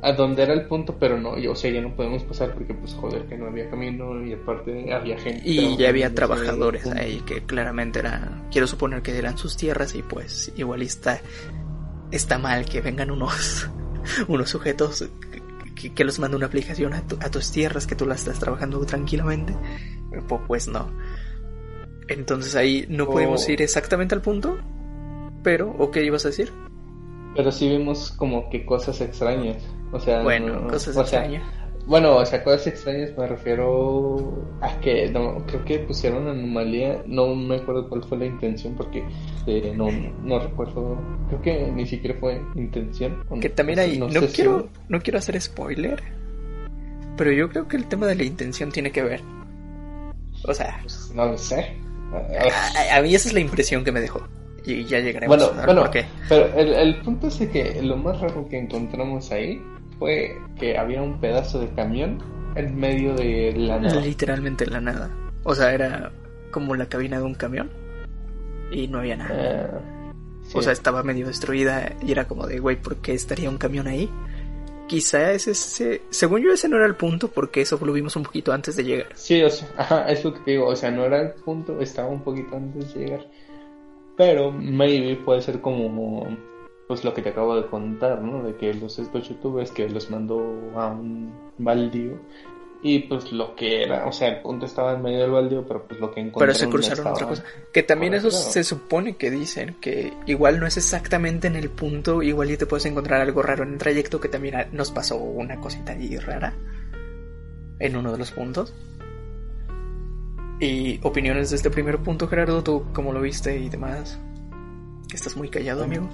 [0.02, 2.92] a dónde era el punto, pero no, o sea, ya no podemos pasar porque pues
[2.94, 5.42] joder que no había camino y aparte había gente.
[5.44, 10.02] Y ya había trabajadores ahí que claramente era, quiero suponer que eran sus tierras y
[10.02, 11.20] pues igual está,
[12.10, 13.70] está mal que vengan unos
[14.28, 15.08] unos sujetos
[15.94, 19.54] que, los manda una aplicación a, tus tierras que tú las estás trabajando tranquilamente.
[20.46, 20.90] Pues no.
[22.08, 24.58] Entonces ahí no pudimos ir exactamente al punto.
[25.42, 26.52] Pero, ¿o qué ibas a decir?
[27.34, 29.62] Pero sí vimos como que cosas extrañas.
[29.92, 31.42] O sea, bueno, cosas extrañas.
[31.86, 37.34] Bueno, o sea, cosas extrañas me refiero a que no, creo que pusieron anomalía, no
[37.34, 39.04] me acuerdo cuál fue la intención porque
[39.46, 39.88] eh, no,
[40.22, 40.96] no recuerdo,
[41.28, 43.24] creo que ni siquiera fue intención.
[43.40, 46.00] Que también hay, no, quiero, no quiero hacer spoiler,
[47.16, 49.20] pero yo creo que el tema de la intención tiene que ver.
[50.44, 51.76] O sea, pues, no lo sé.
[52.92, 54.20] A, mí esa es la impresión que me dejó.
[54.64, 55.90] Y ya llegaremos bueno, a bueno,
[56.28, 59.60] Pero el, el punto es que lo más raro que encontramos ahí
[59.98, 62.18] fue que había un pedazo de camión
[62.54, 64.00] en medio de la nada.
[64.00, 65.10] Literalmente en la nada.
[65.44, 66.12] O sea, era
[66.50, 67.70] como la cabina de un camión
[68.70, 69.34] y no había nada.
[69.34, 69.68] Eh,
[70.54, 73.86] o sea, estaba medio destruida y era como de, güey, ¿por qué estaría un camión
[73.86, 74.10] ahí?
[74.86, 75.54] Quizá ese,
[76.10, 78.84] según yo ese no era el punto porque eso lo vimos un poquito antes de
[78.84, 79.06] llegar.
[79.14, 81.80] Sí, o sea, ajá, es lo que te digo, o sea, no era el punto,
[81.80, 83.26] estaba un poquito antes de llegar.
[84.24, 86.28] Pero maybe puede ser como
[86.86, 88.44] pues lo que te acabo de contar, ¿no?
[88.44, 90.38] De que los estos youtubers que los mandó
[90.76, 92.20] a un baldío
[92.82, 95.88] y pues lo que era, o sea, el punto estaba en medio del baldío, pero
[95.88, 97.44] pues lo que encontraron Pero se cruzaron otra cosa.
[97.72, 102.22] Que también eso se supone que dicen, que igual no es exactamente en el punto,
[102.22, 105.60] igual y te puedes encontrar algo raro en el trayecto, que también nos pasó una
[105.60, 106.54] cosita allí rara.
[107.80, 108.72] en uno de los puntos.
[110.62, 114.16] Y opiniones de este primer punto, Gerardo, ¿tú cómo lo viste y demás?
[115.12, 116.08] Estás muy callado, amigo.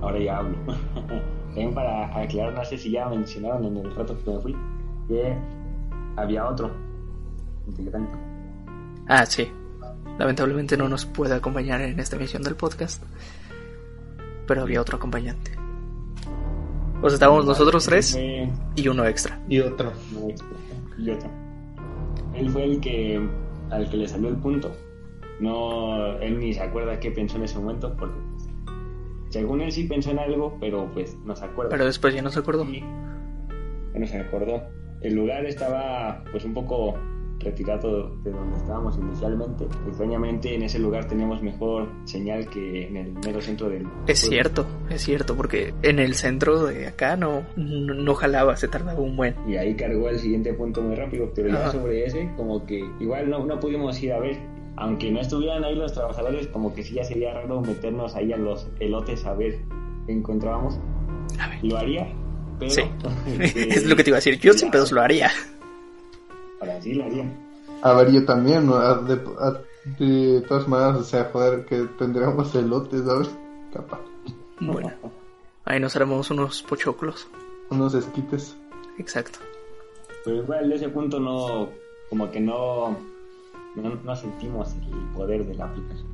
[0.00, 0.56] Ahora ya hablo.
[1.46, 4.56] También para aclarar, no sé si ya mencionaron en el rato que me fui,
[5.08, 5.36] que
[6.14, 6.70] había otro
[7.66, 8.14] integrante.
[9.08, 9.50] Ah, sí.
[10.20, 13.02] Lamentablemente no nos puede acompañar en esta emisión del podcast.
[14.46, 15.50] Pero había otro acompañante.
[17.02, 18.16] O sea, estábamos nosotros tres
[18.76, 19.40] y uno extra.
[19.48, 19.92] Y otro.
[20.96, 21.28] y otro.
[22.34, 24.72] Él fue el que al que le salió el punto.
[25.40, 28.48] No, él ni se acuerda qué pensó en ese momento, porque pues,
[29.30, 31.70] según él sí pensó en algo, pero pues no se acuerda.
[31.70, 32.64] Pero después ya no se acordó.
[32.64, 34.62] Y ya no se acordó.
[35.00, 36.94] El lugar estaba pues un poco
[37.44, 39.64] retirado de donde estábamos inicialmente.
[39.86, 43.86] Extrañamente en ese lugar teníamos mejor señal que en el mero centro del...
[44.06, 48.68] Es cierto, es cierto, porque en el centro de acá no, no, no jalaba, se
[48.68, 49.34] tardaba un buen.
[49.46, 51.72] Y ahí cargó el siguiente punto muy rápido, pero ya Ajá.
[51.72, 54.36] sobre ese como que igual no, no pudimos ir a ver.
[54.76, 58.36] Aunque no estuvieran ahí los trabajadores, como que sí ya sería raro meternos ahí a
[58.36, 59.60] los elotes a ver
[60.06, 60.80] qué encontrábamos.
[61.38, 61.64] A ver.
[61.64, 62.08] Lo haría,
[62.58, 62.70] pero...
[62.70, 62.82] Sí.
[63.40, 64.38] este, es lo que te iba a decir.
[64.40, 65.30] Yo sin pedos lo haría.
[66.66, 67.24] Lo haría.
[67.82, 68.76] A ver, yo también, ¿no?
[68.76, 69.60] A- de, a-
[69.98, 73.30] de todas maneras, o sea, joder, que tendríamos elotes, ¿sabes?
[73.72, 74.00] Capaz.
[74.60, 74.90] Bueno,
[75.64, 77.26] ahí nos haremos unos pochoclos.
[77.70, 78.56] Unos esquites.
[78.98, 79.38] Exacto.
[80.24, 81.68] Pero igual de ese punto no,
[82.08, 82.96] como que no,
[83.74, 86.06] no, no sentimos el poder de la aplicación.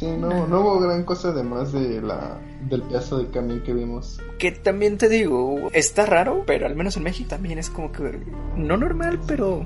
[0.00, 2.38] Sí, no, no hubo gran cosa además de la,
[2.70, 4.18] del pedazo de camino que vimos.
[4.38, 8.18] Que también te digo, está raro, pero al menos en México también es como que
[8.56, 9.62] no normal, pero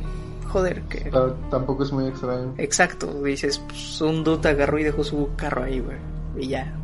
[0.49, 2.53] joder, que Ta- tampoco es muy extraño.
[2.59, 5.99] exacto, dices, pues un dude agarró y dejó su carro ahí, güey,
[6.37, 6.77] y ya.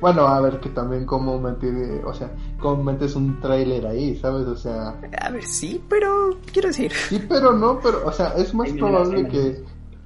[0.00, 4.46] Bueno, a ver, que también cómo meter, o sea, cómo metes un tráiler ahí, ¿sabes?
[4.46, 8.52] O sea, A ver, sí, pero quiero decir, sí, pero no, pero, o sea, es
[8.54, 9.62] más probable que,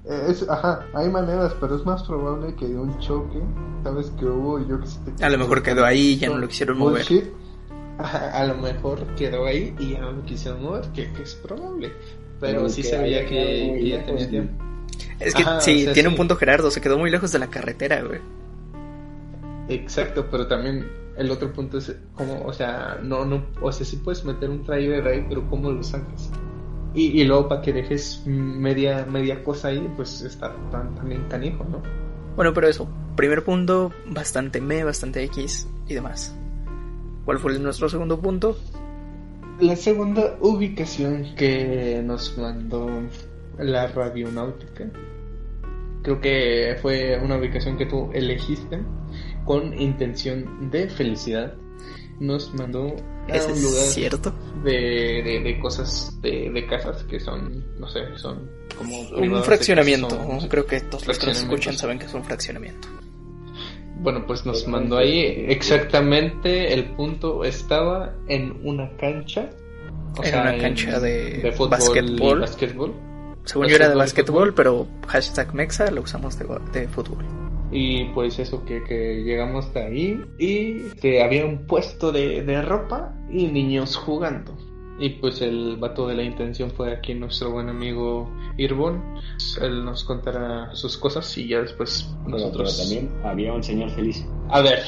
[0.08, 3.42] es, ajá, hay maneras, pero es más probable que de un choque,
[3.84, 4.10] ¿sabes?
[4.18, 5.00] Que hubo, yo que sé.
[5.20, 7.06] a lo mejor quedó ahí y ya no lo quisieron mover.
[7.06, 7.24] Bullshit.
[7.98, 11.92] A lo mejor quedó ahí y ya no lo quisieron mover, que, que es probable.
[12.40, 14.64] Pero Pero sí que se veía que, ya tenía tiempo.
[15.18, 17.40] Es que Ajá, sí, o sea, tiene un punto Gerardo, se quedó muy lejos de
[17.40, 18.20] la carretera, güey.
[19.68, 23.96] Exacto, pero también el otro punto es como, o sea, no, no, o sea, sí
[23.96, 26.30] puedes meter un trailer ahí, pero ¿cómo lo sacas?
[26.94, 31.64] Y, y luego para que dejes media, media cosa ahí, pues está tan, también canijo,
[31.64, 31.82] ¿no?
[32.34, 36.34] Bueno, pero eso, primer punto, bastante me, bastante X y demás.
[37.24, 38.56] ¿Cuál fue nuestro segundo punto?
[39.60, 42.88] La segunda ubicación que nos mandó
[43.58, 44.88] la radionáutica,
[46.02, 48.80] creo que fue una ubicación que tú elegiste
[49.44, 51.54] con intención de felicidad.
[52.20, 52.96] Nos mandó a un
[53.28, 54.32] es lugar cierto.
[54.64, 59.00] de, de, de cosas, de, de casas que son, no sé, son como...
[59.10, 60.10] Un fraccionamiento.
[60.10, 62.88] son- Creo que todos los que nos escuchan saben que es un fraccionamiento.
[64.00, 69.50] Bueno, pues nos mandó ahí exactamente el punto estaba en una cancha.
[70.16, 72.38] o En sea, una cancha de de fútbol básquetbol.
[72.38, 72.94] y básquetbol.
[73.44, 77.24] Según yo era de básquetbol, pero hashtag Mexa lo usamos de, de fútbol.
[77.70, 82.62] Y pues eso, que, que llegamos hasta ahí y que había un puesto de, de
[82.62, 84.56] ropa y niños jugando.
[85.00, 89.00] Y pues el vato de la intención fue aquí nuestro buen amigo Irbon.
[89.60, 92.74] Él nos contará sus cosas y ya después Pero, nosotros...
[92.76, 94.26] pero también había un señor feliz.
[94.48, 94.80] A ver,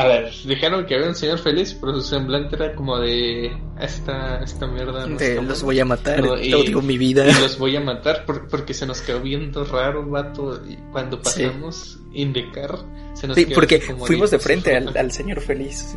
[0.00, 4.38] a ver, dijeron que había un señor feliz, pero su semblante era como de esta,
[4.42, 5.06] esta mierda.
[5.06, 5.64] no De está los buena".
[5.64, 7.26] voy a matar, No, te odio mi vida.
[7.28, 10.60] y los voy a matar por- porque se nos quedó viendo raro, vato.
[10.68, 11.42] Y cuando Sí.
[11.44, 12.78] pasamos Indicar,
[13.14, 15.00] se nos Sí, quedó porque como fuimos de "Dios, frente al, fruta".
[15.00, 15.96] al señor feliz.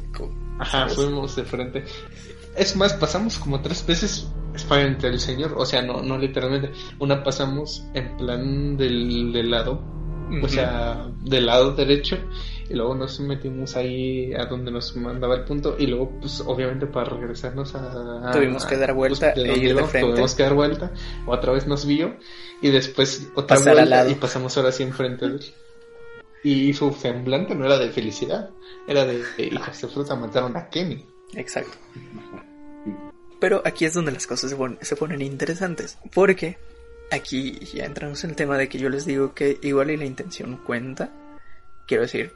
[0.60, 0.96] Ajá, ¿sabes?
[0.96, 1.84] fuimos de frente.
[2.58, 4.28] Es más, pasamos como tres veces
[4.68, 6.72] frente al señor, o sea, no, no literalmente.
[7.00, 9.82] Una pasamos en plan del, del lado,
[10.44, 12.18] o sea, del lado derecho,
[12.72, 16.88] y luego nos metimos ahí a donde nos mandaba el punto, y luego, pues, obviamente,
[16.88, 18.30] para regresarnos a.
[18.30, 20.10] a- Tuvimos que dar vuelta de e ir de frente.
[20.12, 20.92] Tuvimos que dar vuelta,
[21.26, 22.16] otra vez nos vio,
[22.62, 24.10] y después otra Pasar al vuelta, lado.
[24.10, 25.46] y pasamos ahora sí enfrente de él.
[26.44, 28.50] Y su semblante no era de felicidad,
[28.88, 31.06] era de, de hijos de fruta mataron a Kenny.
[31.36, 31.78] Exacto.
[33.40, 35.98] Pero aquí es donde las cosas se pon- se ponen interesantes.
[36.14, 36.58] Porque
[37.12, 40.06] aquí ya entramos en el tema de que yo les digo que igual y la
[40.06, 41.12] intención cuenta.
[41.88, 42.34] Quiero decir,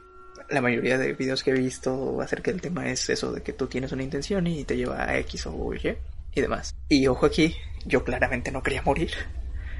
[0.49, 3.67] la mayoría de videos que he visto acerca del tema es eso de que tú
[3.67, 5.97] tienes una intención y te lleva a X o Y
[6.33, 6.75] y demás.
[6.89, 7.55] Y ojo aquí,
[7.85, 9.11] yo claramente no quería morir.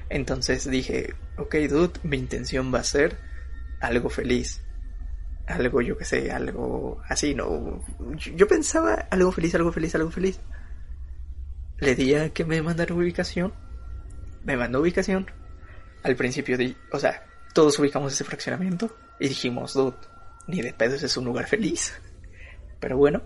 [0.10, 3.18] Entonces dije, ok dude, mi intención va a ser
[3.82, 4.62] algo feliz.
[5.48, 7.84] Algo, yo que sé, algo así, ¿no?
[8.18, 10.40] Yo, pensaba algo feliz, algo feliz, algo feliz.
[11.78, 13.54] le di a que me mandara ubicación,
[14.44, 15.30] me mandó ubicación.
[16.02, 17.24] Al principio, di, o sea,
[17.54, 19.98] todos ubicamos ese fraccionamiento y dijimos, dude,
[20.48, 21.94] ni de pedos es un lugar feliz.
[22.80, 23.24] Pero bueno,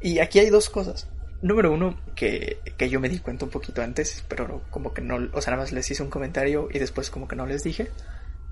[0.00, 1.08] y aquí hay dos cosas.
[1.42, 5.16] Número uno, que, que yo me di cuenta un poquito antes, pero como que no,
[5.32, 7.88] o sea, nada más les hice un comentario y después como que no les dije.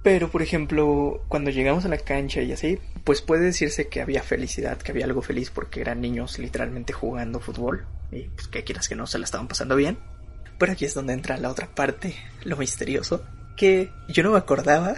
[0.02, 4.22] Pero, por ejemplo, cuando llegamos a la cancha y así, pues puede decirse que había
[4.22, 8.88] felicidad, que había algo feliz porque eran niños literalmente jugando fútbol y pues que quieras
[8.88, 9.98] que no se la estaban pasando bien.
[10.56, 13.24] Pero aquí es donde entra la otra parte, lo misterioso,
[13.56, 14.94] que yo no me acordaba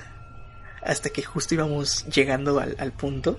[0.82, 3.38] hasta que justo íbamos llegando al, al punto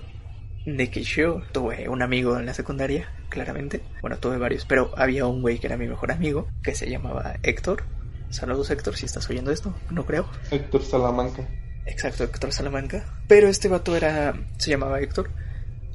[0.66, 3.82] de que yo tuve un amigo en la secundaria, claramente.
[4.00, 7.34] Bueno, tuve varios, pero había un güey que era mi mejor amigo, que se llamaba
[7.42, 7.84] Héctor.
[8.30, 10.28] Saludos Héctor, si estás oyendo esto, no creo.
[10.50, 11.46] Héctor Salamanca.
[11.84, 13.04] Exacto, Héctor Salamanca.
[13.26, 15.30] Pero este vato era, se llamaba Héctor,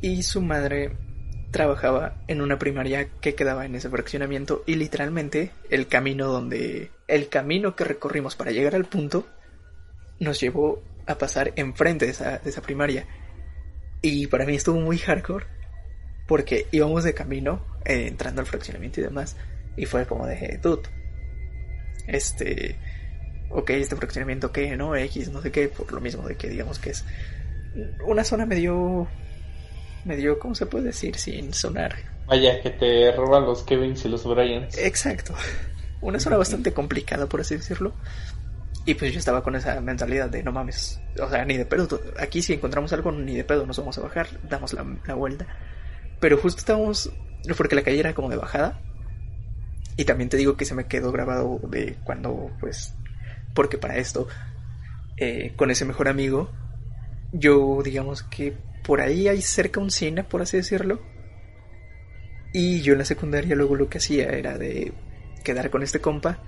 [0.02, 0.98] y su madre
[1.52, 7.30] trabajaba en una primaria que quedaba en ese fraccionamiento y literalmente el camino donde el
[7.30, 9.26] camino que recorrimos para llegar al punto
[10.20, 13.06] nos llevó a pasar enfrente de esa, de esa primaria
[14.02, 15.46] y para mí estuvo muy hardcore
[16.28, 19.38] porque íbamos de camino, eh, entrando al fraccionamiento y demás,
[19.78, 20.84] y fue como de, dude,
[22.08, 22.76] este,
[23.50, 26.80] ok, este fraccionamiento que, no, X, no sé qué, por lo mismo de que digamos
[26.80, 27.06] que es
[28.06, 29.08] una zona medio,
[30.04, 31.16] medio, ¿cómo se puede decir?
[31.16, 31.96] Sin sonar.
[32.28, 34.78] Vaya, que te roban los Kevins y los Bryans.
[34.78, 35.34] Exacto.
[36.02, 37.94] Una zona bastante complicada, por así decirlo.
[38.88, 42.00] Y pues yo estaba con esa mentalidad de no mames, o sea, ni de pedo,
[42.18, 45.46] aquí si encontramos algo, ni de pedo nos vamos a bajar, damos la, vuelta.
[46.22, 47.12] Pero justo estábamos,
[47.58, 48.80] porque la calle era como de bajada.
[49.98, 52.96] Y también te digo que se me quedó grabado de cuando, pues,
[53.54, 54.30] porque para esto,
[55.18, 56.50] eh, con ese mejor amigo,
[57.34, 61.02] yo digamos que por ahí hay cerca un cine, por así decirlo.
[62.54, 64.94] Y yo en la secundaria luego lo que hacía era de
[65.44, 66.40] quedar con este compa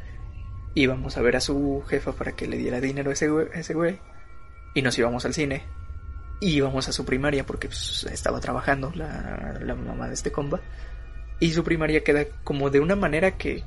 [0.75, 3.73] íbamos a ver a su jefa para que le diera dinero a ese güey, ese
[3.73, 3.99] güey.
[4.73, 5.63] Y nos íbamos al cine.
[6.41, 10.61] Y íbamos a su primaria porque pues, estaba trabajando la, la, mamá de este compa
[11.41, 13.63] y su primaria queda como de una manera que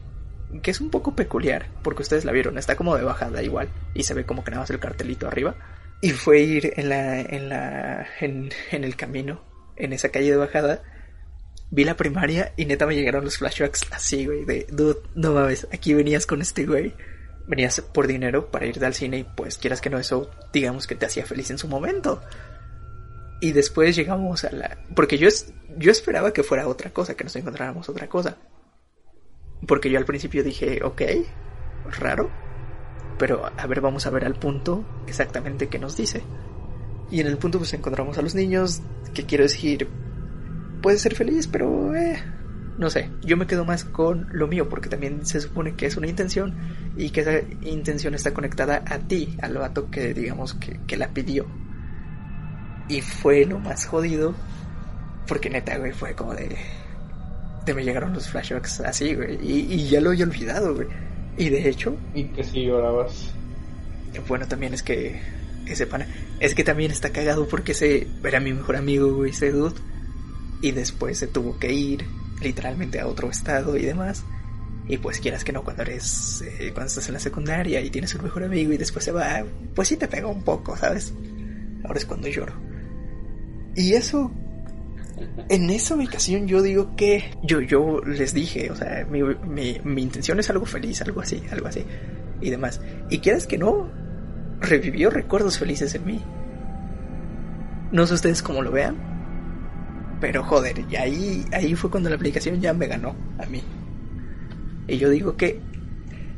[0.62, 4.02] que es un poco peculiar porque ustedes la vieron está como de bajada igual y
[4.04, 5.54] se ve como que nada más el cartelito arriba.
[6.00, 9.42] Y fue ir en la en la en, en el camino
[9.76, 10.82] en esa calle de bajada
[11.72, 15.66] vi la primaria y neta me llegaron los flashbacks así, güey, de, dude, no mames,
[15.72, 16.94] aquí venías con este güey,
[17.48, 20.94] venías por dinero para ir al cine y pues quieras que no eso, digamos que
[20.94, 22.22] te hacía feliz en su momento.
[23.40, 24.78] Y después llegamos a la...
[24.94, 25.52] Porque yo, es...
[25.76, 28.37] yo esperaba que fuera otra cosa, que nos encontráramos otra cosa.
[29.66, 31.02] Porque yo al principio dije, ok,
[31.98, 32.30] raro.
[33.18, 36.22] Pero a ver, vamos a ver al punto exactamente que nos dice.
[37.11, 38.80] Y en el punto pues encontramos a los niños,
[39.12, 39.88] que quiero decir,
[40.82, 42.22] puede ser feliz, pero eh,
[42.78, 45.96] no sé, yo me quedo más con lo mío porque también se supone que es
[45.96, 46.54] una intención
[46.96, 51.08] y que esa intención está conectada a ti, al vato que digamos que, que la
[51.08, 51.46] pidió.
[52.88, 54.34] Y fue lo más jodido
[55.26, 56.56] porque neta, güey, fue como de...
[57.64, 60.88] De me llegaron los flashbacks así, güey, y, y ya lo había olvidado, güey.
[61.38, 61.96] Y de hecho...
[62.12, 63.32] Y que si llorabas.
[64.26, 65.20] Bueno, también es que...
[65.66, 66.08] Ese pana...
[66.40, 69.80] Es que también está cagado porque ese era mi mejor amigo, güey, ese dude
[70.62, 72.07] y después se tuvo que ir
[72.40, 74.25] literalmente a otro estado y demás.
[74.88, 78.14] Y pues quieras que no, cuando eres, eh, cuando estás en la secundaria y tienes
[78.14, 79.44] un mejor amigo y después se va,
[79.75, 81.12] pues sí te pega un poco, ¿sabes?
[81.85, 82.55] Ahora es cuando lloro.
[83.75, 84.31] Y eso,
[85.48, 90.03] en esa ubicación yo digo que, yo, yo les dije, o sea, mi, mi, mi
[90.03, 91.85] intención es algo feliz, algo así, algo así,
[92.40, 92.81] y demás.
[93.09, 93.90] Y quieras que no,
[94.61, 96.20] revivió recuerdos felices en mí.
[97.92, 99.12] No sé ustedes cómo lo vean,
[100.22, 103.61] pero joder, y ahí, ahí fue cuando la aplicación ya me ganó a mí.
[104.87, 105.62] Y yo digo que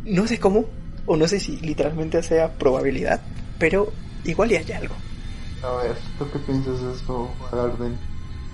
[0.06, 0.64] no sé cómo,
[1.04, 3.20] o no sé si literalmente sea probabilidad,
[3.58, 3.92] pero
[4.24, 4.96] igual y hay algo.
[5.62, 7.98] A ver, ¿tú qué piensas de esto, Arden?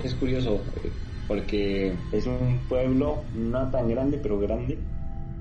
[0.03, 0.65] Es curioso,
[1.29, 4.79] porque es un pueblo no tan grande, pero grande,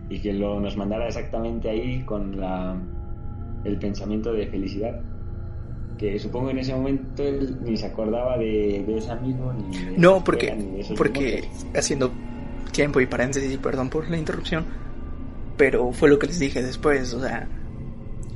[0.07, 2.77] y que lo nos mandara exactamente ahí con la,
[3.65, 5.08] el pensamiento de felicidad
[5.99, 9.97] que supongo en ese momento él ni se acordaba de, de ese amigo ni de
[9.97, 11.43] No, porque, ni de esos porque
[11.75, 12.11] haciendo
[12.71, 14.65] tiempo y paréntesis, y perdón por la interrupción,
[15.57, 17.47] pero fue lo que les dije después, o sea,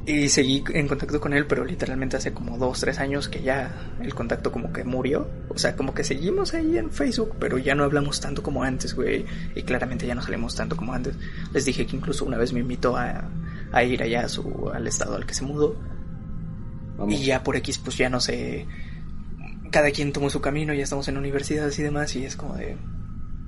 [0.05, 3.93] y seguí en contacto con él, pero literalmente hace como dos, tres años que ya
[4.01, 7.73] el contacto como que murió, o sea, como que seguimos ahí en Facebook, pero ya
[7.75, 11.15] no hablamos tanto como antes, güey, y claramente ya no salimos tanto como antes.
[11.53, 13.29] Les dije que incluso una vez me invitó a,
[13.71, 15.77] a ir allá a su, al estado al que se mudó,
[16.97, 17.13] Vamos.
[17.13, 18.67] y ya por X, pues ya no sé.
[19.71, 22.77] Cada quien tomó su camino, ya estamos en universidades y demás, y es como de.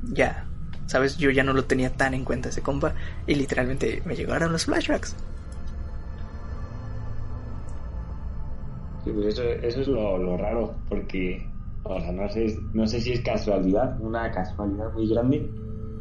[0.04, 0.48] Ya.
[0.88, 1.18] ¿Sabes?
[1.18, 2.94] Yo ya no lo tenía tan en cuenta ese compa
[3.26, 5.16] y literalmente me llegaron los flashbacks.
[9.04, 11.48] Sí, pues eso, eso es lo, lo raro, porque,
[11.84, 15.48] o sea, no sé, no sé si es casualidad, una casualidad muy grande,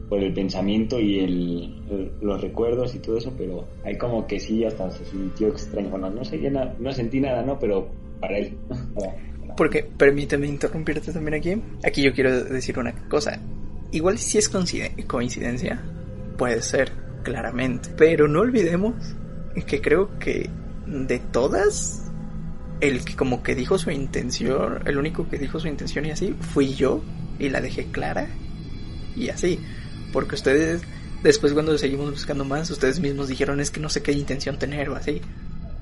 [0.08, 4.64] por el pensamiento y el, los recuerdos y todo eso, pero hay como que sí,
[4.64, 5.88] hasta se sintió extraño.
[5.90, 7.58] Bueno, no sé, yo na- no sentí nada, ¿no?
[7.58, 7.88] Pero
[8.20, 8.56] para él.
[9.56, 11.62] Porque, permíteme interrumpirte también aquí.
[11.84, 13.38] Aquí yo quiero decir una cosa.
[13.92, 15.80] Igual si es coincide- coincidencia,
[16.36, 16.90] puede ser,
[17.22, 17.90] claramente.
[17.96, 18.94] Pero no olvidemos
[19.66, 20.50] que creo que
[20.86, 22.10] de todas,
[22.80, 26.34] el que como que dijo su intención, el único que dijo su intención y así,
[26.40, 27.00] fui yo
[27.38, 28.26] y la dejé clara
[29.16, 29.60] y así.
[30.14, 30.82] Porque ustedes,
[31.24, 34.88] después cuando seguimos buscando más, ustedes mismos dijeron es que no sé qué intención tener
[34.88, 35.20] o así.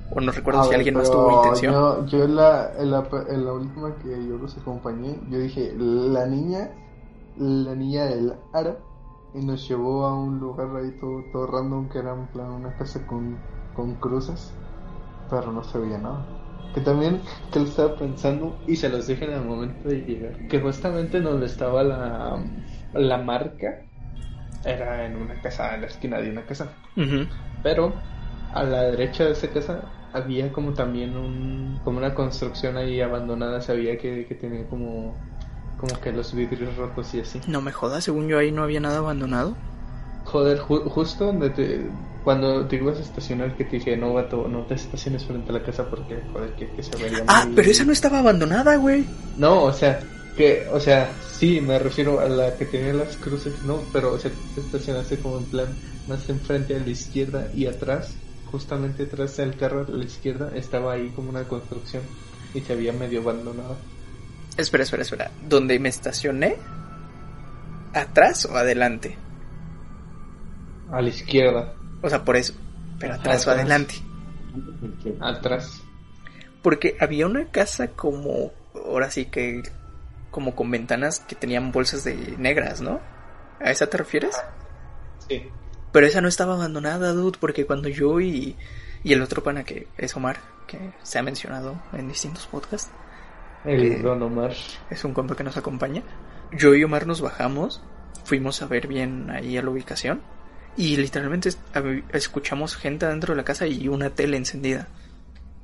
[0.09, 1.71] O no recuerdo A si alguien más tuvo intención.
[1.71, 5.71] Yo, yo en, la, en, la, en la última que yo los acompañé, yo dije,
[5.77, 6.71] la niña,
[7.37, 8.79] la niña del Ara,
[9.35, 12.75] y nos llevó a un lugar ahí todo, todo random que era en plan una
[12.75, 13.37] casa con,
[13.75, 14.51] con cruces,
[15.29, 16.25] pero no se veía nada.
[16.73, 17.21] Que también,
[17.51, 20.47] que lo estaba pensando, Y se los dije en el momento de llegar.
[20.47, 22.43] Que justamente donde estaba la,
[22.93, 23.85] la marca
[24.65, 26.69] era en una casa, en la esquina de una casa.
[27.61, 27.93] Pero
[28.53, 29.81] a la derecha de esa casa
[30.13, 33.61] había como también un, como una construcción ahí abandonada.
[33.61, 35.15] Sabía que, que tenía como,
[35.79, 37.41] como que los vidrios rotos y así.
[37.47, 39.55] No me jodas, según yo ahí no había nada abandonado.
[40.25, 41.81] Joder, ju- justo donde te,
[42.23, 45.53] cuando te ibas a estacionar que te dije, no, vato, no te estaciones frente a
[45.53, 48.77] la casa porque, joder, que, que se vería Ah, muy- pero esa no estaba abandonada,
[48.77, 49.05] güey.
[49.37, 49.99] No, o sea,
[50.35, 54.19] que, o sea, sí, me refiero a la que tenía las cruces, no, pero, o
[54.19, 55.67] sea, te estacionaste como en plan
[56.07, 58.15] más enfrente a la izquierda y atrás,
[58.51, 62.03] justamente atrás del carro a la izquierda, estaba ahí como una construcción
[62.53, 63.77] y se había medio abandonado.
[64.57, 65.31] Espera, espera, espera.
[65.47, 66.57] ¿Dónde me estacioné?
[67.93, 69.17] ¿Atrás o adelante?
[70.91, 72.53] A la izquierda, O sea, por eso.
[72.99, 73.65] Pero Ajá, atrás o atrás.
[73.65, 73.95] adelante.
[75.19, 75.81] atrás.
[76.61, 79.63] Porque había una casa como, ahora sí que,
[80.33, 82.99] como con ventanas que tenían bolsas de negras, ¿no?
[83.61, 84.35] ¿A esa te refieres?
[85.29, 85.43] Sí.
[85.93, 88.57] Pero esa no estaba abandonada, dude, porque cuando yo y,
[89.03, 92.89] y el otro pana que es Omar, que se ha mencionado en distintos podcasts,
[93.63, 94.53] El Eh, Don Omar.
[94.89, 96.01] es un compa que nos acompaña.
[96.51, 97.81] Yo y Omar nos bajamos,
[98.25, 100.21] fuimos a ver bien ahí a la ubicación
[100.75, 101.49] y literalmente
[102.11, 104.87] escuchamos gente dentro de la casa y una tele encendida.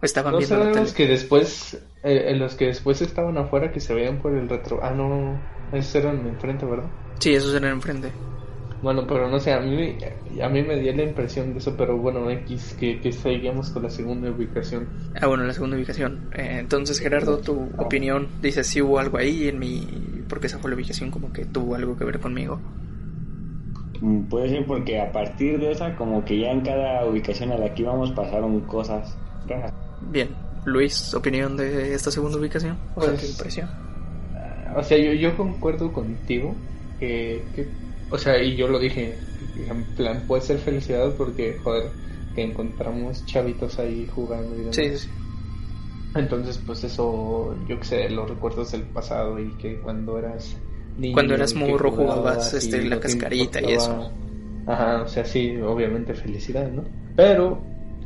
[0.01, 0.81] Estaban No viendo la tele.
[0.81, 4.79] los que después, eh, los que después estaban afuera que se veían por el retro.
[4.81, 5.37] Ah, no,
[5.73, 6.89] esos eran enfrente, ¿verdad?
[7.19, 8.11] Sí, esos eran enfrente.
[8.81, 9.97] Bueno, pero no sé, a mí,
[10.41, 13.83] a mí me dio la impresión de eso, pero bueno, X, que, que seguíamos con
[13.83, 14.87] la segunda ubicación.
[15.19, 16.29] Ah, bueno, la segunda ubicación.
[16.33, 19.85] Eh, entonces, Gerardo, tu opinión, dices si hubo algo ahí en mi...
[20.29, 22.61] Porque esa fue la ubicación como que tuvo algo que ver conmigo.
[23.99, 27.57] Mm, Puede ser porque a partir de esa, como que ya en cada ubicación a
[27.57, 29.73] la que íbamos pasaron cosas raras.
[30.01, 30.29] Bien,
[30.65, 32.77] Luis, opinión de esta segunda ubicación.
[32.95, 33.69] O sea, Pues- ¿qué impresión?
[34.35, 36.55] Ah, O sea, yo, yo concuerdo contigo
[36.99, 37.67] que, que,
[38.11, 39.15] o sea, y yo lo dije,
[39.67, 41.89] en plan, puede ser felicidad porque, joder,
[42.35, 44.75] que encontramos chavitos ahí jugando y demás.
[44.75, 45.09] Sí, sí.
[46.15, 50.55] Entonces, pues eso, yo que sé, los recuerdos del pasado y que cuando eras
[50.97, 51.13] niño.
[51.13, 54.11] Cuando eras morro jugabas, este, la cascarita y importaba-
[54.67, 56.83] Ajá, o sea, sí, obviamente felicidad, ¿no?
[57.15, 57.59] Pero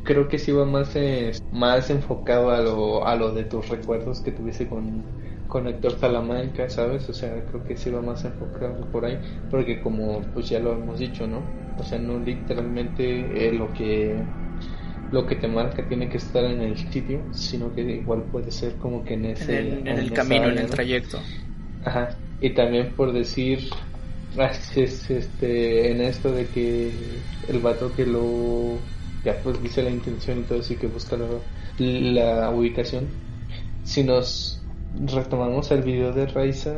[0.04, 4.22] creo que sí va más, eh, más enfocado a lo, a lo de tus recuerdos
[4.22, 5.12] que tuviste con,
[5.46, 7.08] con Héctor Salamanca, ¿sabes?
[7.10, 10.74] O sea, creo que sí va más enfocado por ahí, porque como pues ya lo
[10.74, 11.58] hemos dicho, ¿no?
[11.76, 14.34] O sea, no literalmente eh, lo que
[15.10, 18.78] lo que te marca tiene que estar en el sitio, sino que igual puede ser
[18.78, 20.70] como que en En ese el, en en el camino, en el ¿no?
[20.70, 21.30] trayecto.
[21.82, 22.20] Ajá.
[22.40, 23.70] Y también por decir,
[24.76, 28.93] es- este, en esto de que el vato que lo,
[29.24, 31.16] ya pues dice la intención y todo eso y que busca
[31.78, 33.08] la, ubicación,
[33.82, 34.62] si nos
[35.06, 36.74] retomamos el video de Raiza,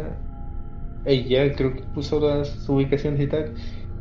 [1.05, 3.55] ella creo que puso las ubicaciones y tal,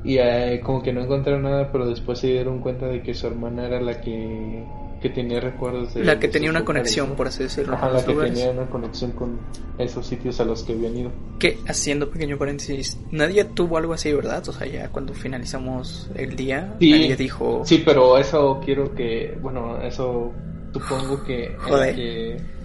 [0.04, 3.28] y eh, como que no encontraron nada, pero después se dieron cuenta de que su
[3.28, 4.64] hermana era la que,
[5.02, 7.16] que tenía recuerdos de La que tenía una conexión, ¿no?
[7.16, 7.76] por así decirlo.
[7.76, 8.34] Ajá, la que lugares.
[8.34, 9.40] tenía una conexión con
[9.78, 11.12] esos sitios a los que habían ido.
[11.38, 14.48] Que haciendo pequeño paréntesis, nadie tuvo algo así, ¿verdad?
[14.48, 16.92] O sea, ya cuando finalizamos el día, Sí.
[16.92, 17.62] nadie dijo.
[17.66, 20.32] Sí, pero eso quiero que, bueno, eso
[20.74, 21.56] supongo que...
[21.60, 21.96] Joder.
[21.96, 22.56] que-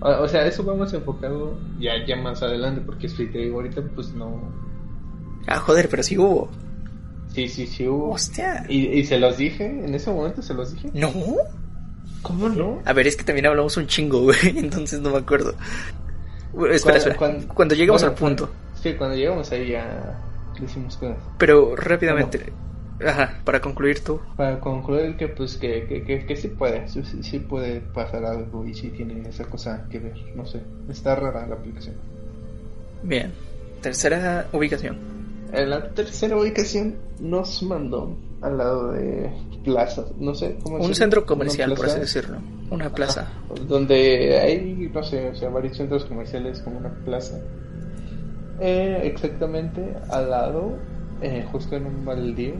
[0.00, 4.12] o sea, eso vamos enfocado ya, ya más adelante, porque si te digo ahorita, pues
[4.14, 4.52] no...
[5.46, 6.48] Ah, joder, pero sí hubo.
[7.36, 8.12] Sí, sí, sí hubo.
[8.12, 8.64] Hostia.
[8.66, 10.88] Y, y se los dije, en ese momento se los dije.
[10.94, 11.12] ¿No?
[12.22, 12.80] ¿Cómo no?
[12.86, 15.54] A ver, es que también hablamos un chingo, güey, entonces no me acuerdo.
[16.54, 17.16] Bueno, Espera, Cuando- espera.
[17.18, 18.48] cuando- Cuando, llegamos bueno, al punto.
[18.82, 20.18] Sí, cuando llegamos ahí a,
[20.58, 21.14] decimos que...
[21.36, 22.52] Pero rápidamente,
[23.06, 24.18] ajá, para concluir tú.
[24.38, 28.64] Para concluir que pues que, que, que, que sí puede, sí, sí puede pasar algo
[28.66, 31.96] y sí tiene esa cosa que ver, no sé, está rara la aplicación.
[33.02, 33.30] Bien,
[33.82, 35.15] tercera ubicación.
[35.52, 39.30] En la tercera ubicación nos mandó al lado de
[39.64, 42.38] plaza, no sé cómo Un centro comercial, por así decirlo.
[42.70, 43.22] Una plaza.
[43.22, 47.40] ajá, donde hay, no sé, o sea, varios centros comerciales como una plaza.
[48.60, 50.78] Eh, exactamente al lado,
[51.20, 52.54] eh, justo en un baldío.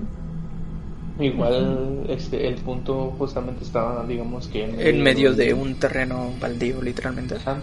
[1.19, 7.37] Igual, este, el punto justamente estaba, digamos que En medio de un terreno baldío, literalmente.
[7.37, 7.59] Ajá.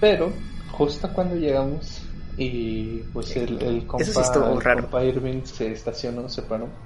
[0.00, 0.30] Pero,
[0.72, 2.05] justo cuando llegamos
[2.36, 4.82] y pues el, el compa, sí el raro.
[4.82, 6.80] compa Irving se estacionó, se paró.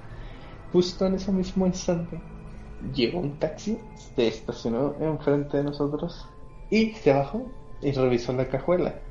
[0.71, 2.29] Justo en ese mismo instante
[2.79, 6.33] llegó un taxi, se estacionó enfrente de nosotros
[6.69, 9.03] y se bajó y revisó la cajuela.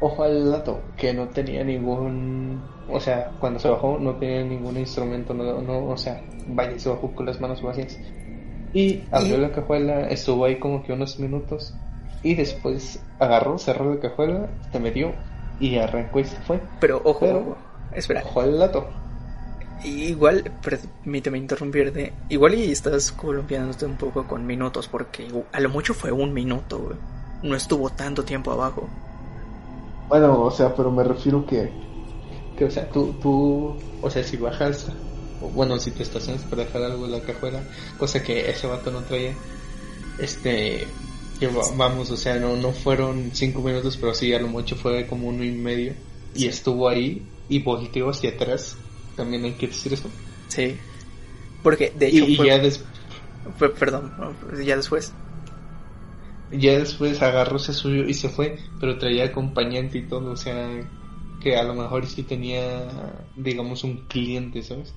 [0.00, 4.76] Ojo al dato, que no tenía ningún, o sea, cuando se bajó no tenía ningún
[4.78, 8.00] instrumento, no, no, o sea, vaya, se bajó con las manos vacías.
[8.72, 11.80] Y abrió Y- la cajuela, estuvo ahí como que unos minutos
[12.22, 15.27] y después agarró, cerró la cajuela, se metió
[15.60, 16.60] y arrancó y se fue.
[16.80, 17.56] Pero ojo, Pero-
[17.94, 18.86] espera, Ojo al dato.
[19.84, 25.94] igual, permíteme interrumpirte, igual y estás columpiándote un poco con minutos, porque a lo mucho
[25.94, 26.96] fue un minuto, güey.
[27.42, 28.88] No estuvo tanto tiempo abajo.
[30.08, 31.70] Bueno, o sea, pero me refiero que
[32.56, 34.88] Que, o sea, tú, tú, o sea, si bajas,
[35.40, 37.60] o bueno, si te estacionas para dejar algo en la cajuela,
[38.00, 39.32] cosa que ese vato no traía,
[40.18, 40.84] este,
[41.38, 45.06] que vamos, o sea, no, no fueron cinco minutos, pero sí, a lo mucho fue
[45.06, 45.96] como uno y medio,
[46.32, 48.84] y estuvo ahí, y volteó hacia atrás,
[49.14, 50.12] también hay que decir eso,
[50.48, 50.80] Sí.
[51.62, 52.84] Porque, de hecho, y fue- ya, des-
[53.56, 54.14] fue- perdón,
[54.64, 55.14] ya después.
[56.50, 60.90] ya después agarró, se subió y se fue, pero traía acompañante y todo, o sea,
[61.38, 64.96] que a lo mejor sí tenía, digamos, un cliente, ¿sabes?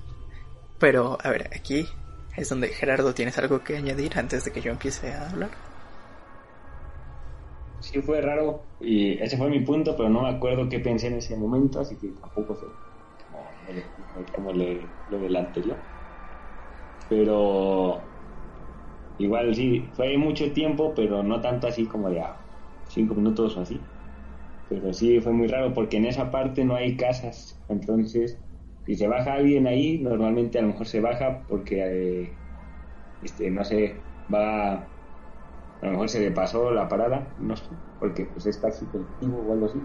[0.78, 1.88] Pero, a ver, aquí
[2.36, 5.56] es donde Gerardo tienes algo que añadir antes de que yo empiece a hablar.
[7.82, 11.14] Sí fue raro y ese fue mi punto, pero no me acuerdo qué pensé en
[11.14, 12.78] ese momento, así que tampoco sé
[14.32, 15.88] como, lo del anterior.
[17.08, 18.12] Pero
[19.18, 22.46] igual sí, fue mucho tiempo, pero no tanto así como de a
[22.84, 23.92] cinco minutos o así.
[24.68, 28.44] Pero sí fue muy raro porque en esa parte no hay casas, entonces
[28.86, 31.80] si se baja alguien ahí, normalmente a lo mejor se baja porque,
[32.24, 32.42] eh,
[33.20, 34.91] este, no sé, va
[35.82, 39.38] a lo mejor se le pasó la parada, no sé, porque pues es taxi colectivo
[39.42, 39.80] o algo así.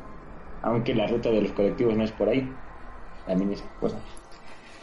[0.62, 2.64] Aunque la ruta de los colectivos no es por ahí,
[3.26, 4.00] también es cosa.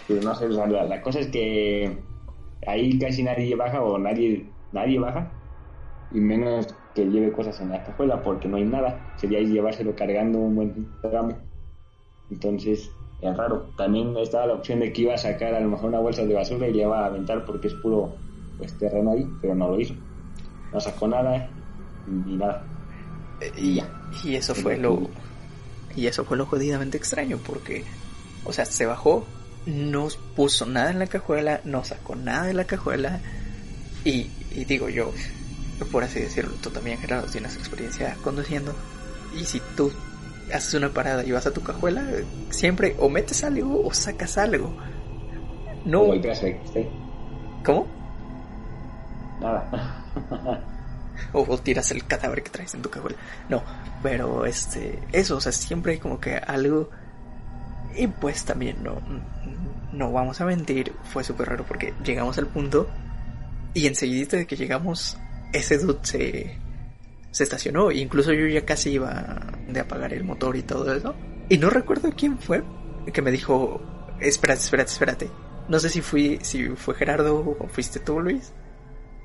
[0.09, 2.05] Pero no sé, la, la cosa es que
[2.67, 5.41] ahí casi nadie baja o nadie nadie baja,
[6.11, 9.13] y menos que lleve cosas en la cajuela porque no hay nada.
[9.17, 11.49] Sería llevárselo cargando un buen tramo.
[12.31, 12.91] Entonces,
[13.21, 13.73] es raro.
[13.77, 16.35] También estaba la opción de que iba a sacar a lo mejor una bolsa de
[16.35, 18.23] basura y le iba a aventar porque es puro
[18.57, 19.95] pues, terreno ahí, pero no lo hizo
[20.75, 21.49] no sacó nada
[22.07, 22.63] ni nada.
[23.57, 23.83] Y,
[24.25, 25.09] y eso fue lo
[25.97, 27.85] y eso fue lo jodidamente extraño porque
[28.45, 29.25] o sea se bajó
[29.67, 33.21] no puso nada en la cajuela no sacó nada de la cajuela
[34.05, 35.13] y, y digo yo
[35.93, 38.75] por así decirlo tú también Gerardo tienes experiencia conduciendo
[39.39, 39.93] y si tú
[40.53, 42.05] haces una parada y vas a tu cajuela
[42.51, 44.77] siempre o metes algo o sacas algo.
[45.85, 46.13] No.
[46.35, 46.57] Sí,
[47.65, 47.87] cómo
[49.41, 50.04] nada
[51.33, 53.17] o, tiras el cadáver que traes en tu cajuela.
[53.49, 53.63] No,
[54.03, 56.91] pero este, eso, o sea, siempre hay como que algo.
[57.97, 59.01] Y pues también no,
[59.93, 62.89] no vamos a mentir, fue súper raro porque llegamos al punto
[63.75, 65.19] y enseguida de que llegamos,
[65.53, 66.59] ese dude se,
[67.31, 67.91] se estacionó.
[67.91, 71.15] E incluso yo ya casi iba de apagar el motor y todo eso.
[71.49, 72.63] Y no recuerdo quién fue
[73.13, 73.81] que me dijo,
[74.21, 75.31] espérate, espérate, espérate.
[75.69, 78.53] No sé si fui, si fue Gerardo o fuiste tú, Luis.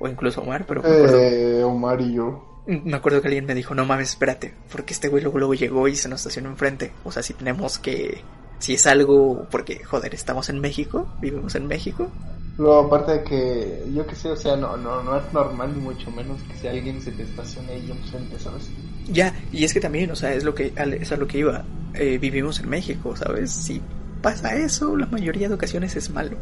[0.00, 2.62] O incluso Omar, pero me acuerdo eh, Omar y yo.
[2.66, 5.86] me acuerdo que alguien me dijo, no mames, espérate, porque este güey luego, luego llegó
[5.86, 6.92] y se nos estacionó enfrente.
[7.04, 8.22] O sea, si tenemos que...
[8.58, 9.46] Si es algo...
[9.50, 12.10] Porque, joder, estamos en México, vivimos en México.
[12.58, 15.80] Luego, aparte de que, yo que sé, o sea, no, no, no es normal ni
[15.80, 18.68] mucho menos que si alguien se te estacione ahí enfrente, ¿sabes?
[19.08, 21.64] Ya, y es que también, o sea, es lo que, es a lo que iba.
[21.94, 23.50] Eh, vivimos en México, ¿sabes?
[23.50, 23.80] Si
[24.20, 26.36] pasa eso, la mayoría de ocasiones es malo.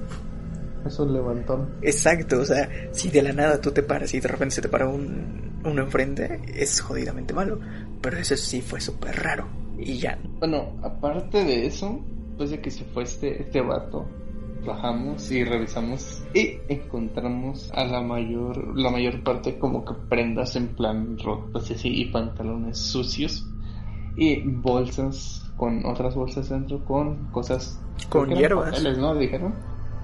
[0.86, 1.68] Es un levantón.
[1.82, 4.68] Exacto, o sea, si de la nada tú te paras y de repente se te
[4.68, 7.58] para un, uno enfrente, es jodidamente malo.
[8.00, 9.46] Pero eso sí fue súper raro.
[9.78, 12.00] Y ya, Bueno, aparte de eso,
[12.36, 14.08] pues de que se fue este, este vato,
[14.66, 20.68] bajamos y revisamos y encontramos a la mayor, la mayor parte como que prendas en
[20.74, 23.46] plan rotas y así y pantalones sucios.
[24.16, 28.70] y bolsas con otras bolsas dentro con cosas Con hierbas.
[28.70, 29.14] papeles, ¿no?
[29.14, 29.54] Dijeron.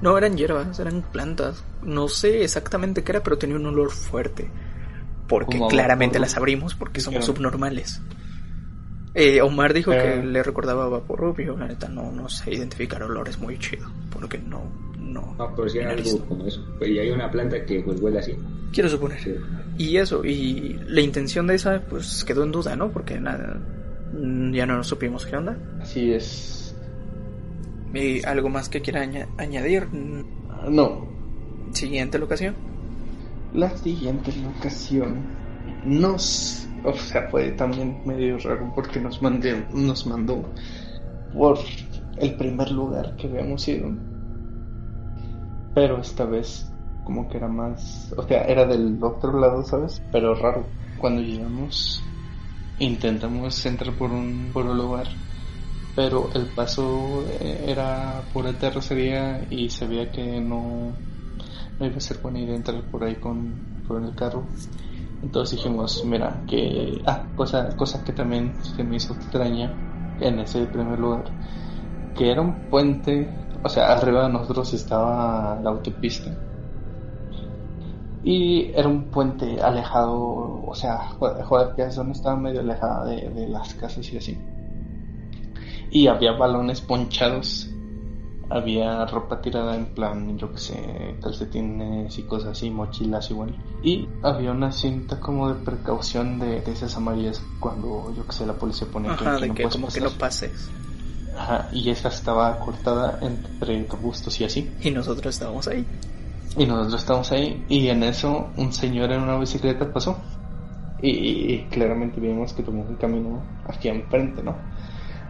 [0.04, 1.64] No, eran hierbas, eran plantas.
[1.82, 4.50] No sé exactamente qué era, pero tenía un olor fuerte.
[5.26, 8.02] Porque Como claramente las abrimos porque somos subnormales.
[9.14, 9.98] Eh, Omar dijo Eh.
[10.20, 11.56] que le recordaba a vapor rubio.
[11.56, 13.90] La neta, no, no sé identificar olores muy chido.
[14.10, 14.62] Porque no,
[14.98, 15.34] no.
[15.38, 16.62] No, pero sí era algo como eso.
[16.78, 18.36] Pero y hay una planta que pues huele así.
[18.72, 19.20] Quiero suponer.
[19.22, 19.34] Sí.
[19.78, 22.90] Y eso, y la intención de esa, pues quedó en duda, ¿no?
[22.90, 23.58] Porque nada,
[24.52, 25.56] ya no nos supimos qué onda.
[25.80, 26.63] Así es.
[27.94, 29.88] ¿Y algo más que quiera aña- añadir?
[30.68, 31.06] No,
[31.72, 32.54] Siguiente locación.
[33.52, 35.24] la siguiente locación
[35.84, 40.44] nos, o sea, fue también medio raro porque nos mandé, nos mandó
[41.32, 41.58] por
[42.18, 43.90] el primer lugar que habíamos ido,
[45.74, 46.70] pero esta vez
[47.04, 50.02] como que era más, o sea, era del otro lado, ¿sabes?
[50.10, 50.64] Pero raro.
[50.98, 52.02] Cuando llegamos
[52.78, 55.06] intentamos entrar por un por un lugar,
[55.94, 61.04] pero el paso eh, era pura terracería y se veía que no
[61.78, 64.56] no iba a ser buena idea entrar por ahí con, con el carro.
[65.22, 67.02] Entonces dijimos, mira, que...
[67.06, 69.80] Ah, cosa, cosa que también se me hizo extraña
[70.18, 71.36] en ese primer lugar,
[72.14, 76.38] que era un puente, o sea, arriba de nosotros estaba la autopista.
[78.22, 80.16] Y era un puente alejado,
[80.64, 84.48] o sea, joder, que esa zona estaba medio alejada de, de las casas y así.
[85.94, 87.70] Y había balones ponchados
[88.50, 93.56] había ropa tirada en plan, yo que sé, calcetines y cosas así, mochilas igual.
[93.82, 98.44] Y había una cinta como de precaución de, de esas amarillas cuando, yo que sé,
[98.46, 100.70] la policía pone que, Ajá, que de no que puedes como que no pases.
[101.36, 104.70] Ajá, y esa estaba cortada entre arbustos y así.
[104.82, 105.86] Y nosotros estábamos ahí.
[106.56, 110.22] Y nosotros estábamos ahí y en eso un señor en una bicicleta pasó.
[111.00, 114.58] Y, y- y claramente vimos que tomó un camino aquí enfrente, ¿no?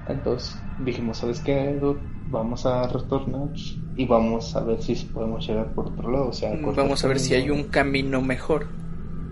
[0.06, 1.74] Entonces dijimos, ¿sabes qué?
[1.80, 2.08] dude?
[2.24, 3.50] Vamos a retornar
[3.94, 6.28] y vamos a ver si podemos llegar por otro lado.
[6.30, 8.68] O sea, cortar Vamos a ver si hay un camino mejor.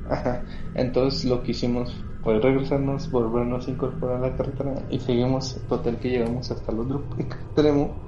[0.05, 0.45] Ajá.
[0.75, 5.99] Entonces lo que hicimos fue regresarnos, volvernos a incorporar a la carretera y seguimos, total
[5.99, 8.05] que llegamos hasta el otro extremo.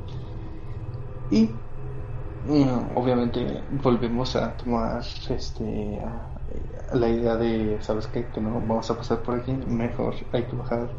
[1.29, 1.65] Y
[2.43, 6.35] mm, obviamente volvemos a tomar este a-
[6.91, 8.31] a la idea de, ¿sabes qué?
[8.31, 10.99] Que no vamos a pasar por aquí, mejor hay que bajar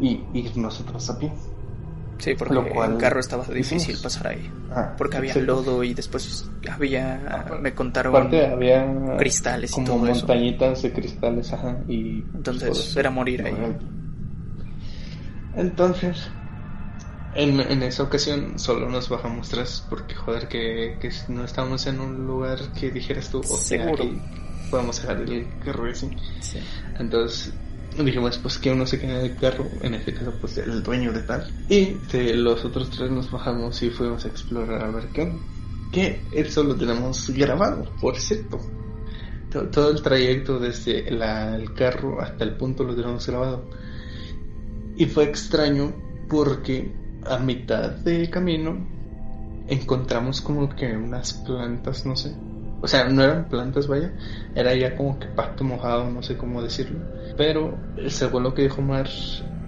[0.00, 1.32] y ir nosotros a pie.
[2.18, 4.02] Sí, porque Lo cual en carro estaba difícil hicimos.
[4.02, 4.50] pasar ahí.
[4.70, 5.52] Ah, Porque había exacto.
[5.52, 8.86] lodo y después había, Aparte- me contaron, Aparte había
[9.18, 10.20] cristales y como todo eso.
[10.26, 13.00] montañitas de cristales, ajá, y Entonces, todo eso.
[13.00, 13.54] era morir ahí.
[15.56, 16.28] Entonces,
[17.34, 22.00] en, en esa ocasión solo nos bajamos tres porque joder que, que no estábamos en
[22.00, 24.04] un lugar que dijeras tú, o sea, Seguro.
[24.70, 26.10] podemos dejar el carro y así.
[26.40, 26.58] Sí.
[26.98, 27.52] Entonces
[28.02, 31.12] dijimos, pues que uno se quede en el carro, en este caso pues el dueño
[31.12, 31.46] de tal.
[31.68, 31.98] Y
[32.34, 35.42] los otros tres nos bajamos y fuimos a explorar a ver qué onda.
[35.92, 38.58] Que eso lo tenemos grabado, por cierto.
[39.52, 43.68] To- Todo el trayecto desde el carro hasta el punto lo tenemos grabado.
[44.96, 45.92] Y fue extraño
[46.28, 46.92] porque
[47.26, 48.76] a mitad de camino
[49.68, 52.34] encontramos como que unas plantas, no sé.
[52.84, 54.12] O sea, no eran plantas, vaya.
[54.54, 57.00] Era ya como que pasto mojado, no sé cómo decirlo.
[57.34, 57.78] Pero
[58.08, 59.08] según lo que dijo Mar,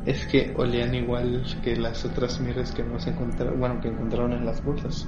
[0.05, 4.45] es que olían igual que las otras mierdas que hemos encontrado, bueno, que encontraron en
[4.45, 5.07] las bolsas.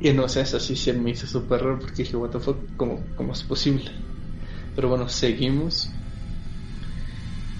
[0.00, 2.74] Y no sé, eso sí se me hizo súper raro porque dije, what the fuck,
[2.76, 3.92] ¿cómo, cómo es posible?
[4.74, 5.88] Pero bueno, seguimos.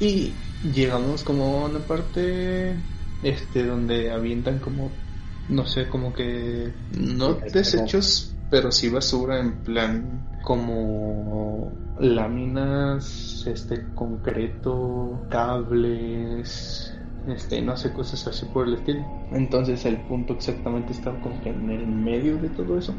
[0.01, 2.76] Y llegamos como a una parte
[3.22, 5.08] este donde avientan como,
[5.49, 15.26] no sé, como que no desechos, pero sí basura en plan como láminas, este concreto,
[15.30, 16.94] cables,
[17.26, 19.05] este, no sé, cosas así por el estilo.
[19.32, 22.94] Entonces el punto exactamente estaba como que en el medio de todo eso.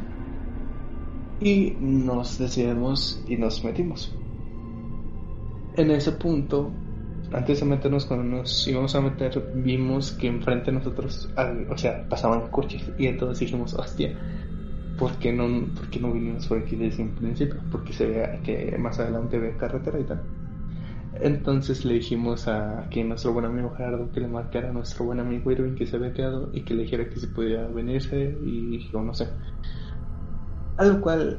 [1.40, 4.12] Y nos decidimos y nos metimos.
[5.76, 6.70] En ese punto,
[7.32, 11.28] antes de meternos, cuando nos íbamos a meter, vimos que enfrente de nosotros,
[11.68, 12.90] o sea, pasaban coches.
[12.98, 14.14] Y entonces dijimos, hostia,
[14.98, 17.60] ¿por qué no, por qué no vinimos por aquí desde un principio?
[17.70, 20.22] Porque se vea que más adelante ve carretera y tal.
[21.20, 25.20] Entonces le dijimos a aquí nuestro buen amigo Gerardo que le marcara a nuestro buen
[25.20, 28.78] amigo Irving que se había quedado y que le dijera que se podía venirse y
[28.78, 29.28] dijo, no sé.
[30.76, 31.38] A lo cual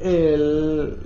[0.00, 0.96] él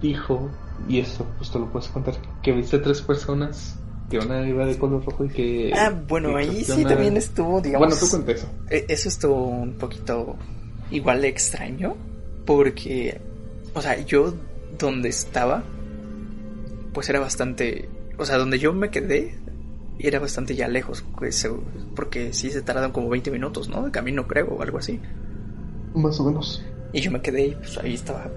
[0.00, 0.48] dijo,
[0.88, 3.76] y esto pues te lo puedes contar, que viste tres personas,
[4.10, 5.72] que una iba de color rojo y que...
[5.74, 7.86] Ah, bueno, que ahí sí una- también estuvo, digamos...
[7.88, 8.48] Bueno, tú cuenta eso.
[8.70, 10.36] Eh, Eso estuvo un poquito
[10.90, 11.94] igual de extraño
[12.44, 13.20] porque,
[13.74, 14.34] o sea, yo
[14.78, 15.62] donde estaba
[16.92, 19.36] pues era bastante, o sea, donde yo me quedé
[20.00, 21.46] era bastante ya lejos, pues,
[21.94, 23.82] porque sí se tardaron como 20 minutos, ¿no?
[23.84, 24.98] De camino creo, o algo así.
[25.94, 26.64] Más o menos.
[26.92, 28.28] Y yo me quedé y pues ahí estaba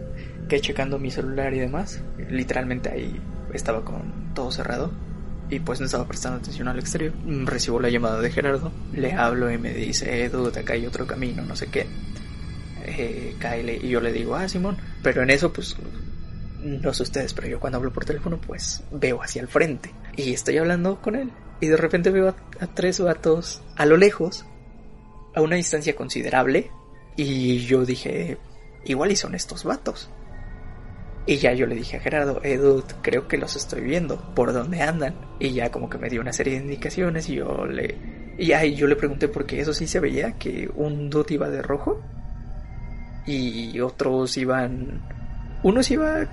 [0.60, 2.02] checando mi celular y demás.
[2.30, 3.20] Literalmente ahí
[3.54, 4.92] estaba con todo cerrado
[5.50, 7.14] y pues no estaba prestando atención al exterior.
[7.46, 11.44] Recibo la llamada de Gerardo, le hablo y me dice, Edu, acá hay otro camino,
[11.44, 11.86] no sé qué.
[12.86, 14.78] Eh, Kyle, y yo le digo, ah, Simón.
[15.02, 15.76] Pero en eso, pues,
[16.62, 19.94] no sé ustedes, pero yo cuando hablo por teléfono, pues veo hacia el frente.
[20.16, 21.32] Y estoy hablando con él.
[21.60, 24.46] Y de repente veo a, a tres vatos a lo lejos,
[25.36, 26.72] a una distancia considerable.
[27.16, 28.38] Y yo dije,
[28.86, 30.10] igual y son estos vatos.
[31.26, 34.82] Y ya yo le dije a Gerardo, Edu, creo que los estoy viendo, ¿por dónde
[34.82, 35.16] andan?
[35.40, 37.96] Y ya como que me dio una serie de indicaciones y yo le...
[38.38, 41.62] Y ahí yo le pregunté porque eso sí se veía, que un dude iba de
[41.62, 42.02] rojo
[43.26, 45.02] y otros iban...
[45.64, 46.26] Unos iba...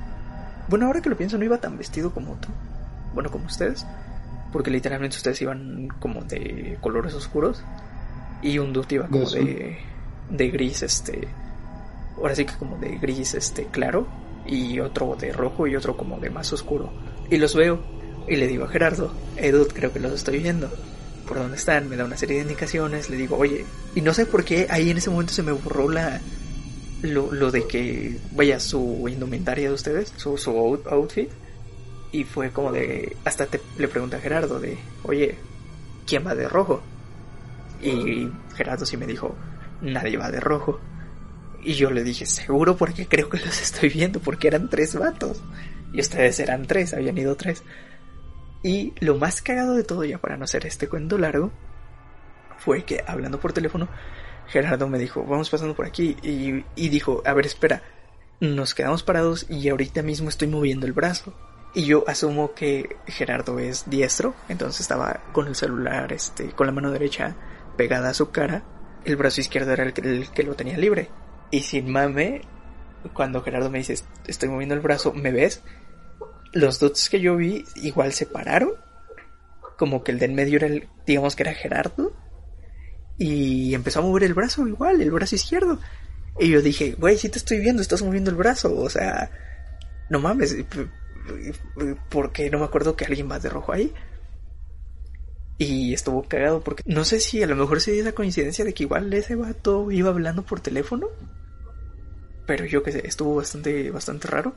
[0.69, 2.49] Bueno, ahora que lo pienso, no iba tan vestido como tú.
[3.15, 3.87] Bueno, como ustedes.
[4.53, 7.63] Porque literalmente ustedes iban como de colores oscuros.
[8.43, 9.79] Y un dude iba como de,
[10.31, 11.29] de gris, este...
[12.17, 14.09] Ahora sí que como de gris, este, claro
[14.47, 16.93] y otro de rojo y otro como de más oscuro.
[17.31, 17.81] Y los veo
[18.29, 20.71] y le digo a Gerardo, Edud, creo que los estoy viendo.
[21.27, 21.89] ¿Por dónde están?
[21.89, 23.65] Me da una serie de indicaciones, le digo, oye,
[23.95, 26.21] y no sé por qué ahí en ese momento se me borró la
[27.03, 30.51] lo, de que vaya su indumentaria de ustedes, su, su
[30.87, 31.31] outfit.
[32.13, 35.37] Y fue como de, hasta te, le pregunté a Gerardo de, oye,
[36.07, 36.83] ¿quién va de rojo?
[37.81, 39.35] Y Gerardo sí me dijo,
[39.81, 40.81] nadie va de rojo.
[41.63, 45.43] Y yo le dije, seguro porque creo que los estoy viendo, porque eran tres vatos.
[45.93, 47.63] Y ustedes eran tres, habían ido tres.
[48.63, 51.51] Y lo más cagado de todo, ya para no hacer este cuento largo,
[52.59, 53.89] fue que hablando por teléfono,
[54.49, 56.17] Gerardo me dijo, vamos pasando por aquí.
[56.23, 57.83] Y, dijo, a ver, espera,
[58.41, 61.35] nos quedamos parados y ahorita mismo estoy moviendo el brazo.
[61.73, 66.73] Y yo asumo que Gerardo es diestro, entonces estaba con el celular, este, con la
[66.73, 67.37] mano derecha
[67.77, 68.65] pegada a su cara.
[69.05, 71.09] El brazo izquierdo era el que lo tenía libre.
[71.51, 72.43] Y sin mame,
[73.13, 73.97] cuando Gerardo me dice,
[74.27, 75.63] estoy moviendo el brazo, ¿me ves?
[76.53, 78.73] Los dots que yo vi igual se pararon.
[79.79, 82.13] Como que el de en medio era el, digamos que era Gerardo.
[83.19, 85.79] Y empezó a mover el brazo igual, el brazo izquierdo.
[86.39, 88.77] Y yo dije, güey, si te estoy viendo, estás moviendo el brazo.
[88.77, 89.31] O sea,
[90.09, 90.57] no mames,
[92.09, 93.93] porque no me acuerdo que alguien va de rojo ahí.
[95.59, 98.73] Y estuvo cagado porque no sé si a lo mejor se dio esa coincidencia de
[98.73, 101.09] que igual ese vato iba hablando por teléfono
[102.51, 104.57] pero yo que sé, estuvo bastante, bastante raro.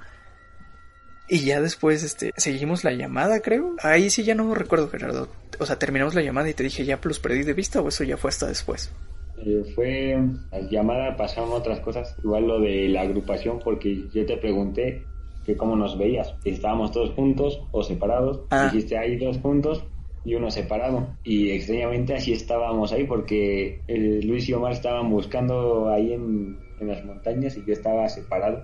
[1.30, 3.76] Y ya después, este, seguimos la llamada, creo.
[3.84, 5.28] Ahí sí ya no recuerdo, Gerardo.
[5.60, 8.04] O sea, terminamos la llamada y te dije, ¿ya los perdí de vista o eso
[8.04, 8.92] ya fue hasta después?
[9.38, 10.18] Eh, fue,
[10.52, 15.04] la llamada pasaron otras cosas, igual lo de la agrupación, porque yo te pregunté
[15.46, 18.42] que cómo nos veías, si estábamos todos juntos o separados.
[18.50, 18.72] Ah.
[18.74, 19.84] Dijiste, hay dos juntos
[20.26, 21.10] y uno separado.
[21.24, 26.90] Y extrañamente así estábamos ahí, porque el Luis y Omar estaban buscando ahí en en
[26.90, 28.64] las montañas y yo estaba separado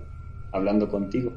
[0.52, 1.32] hablando contigo.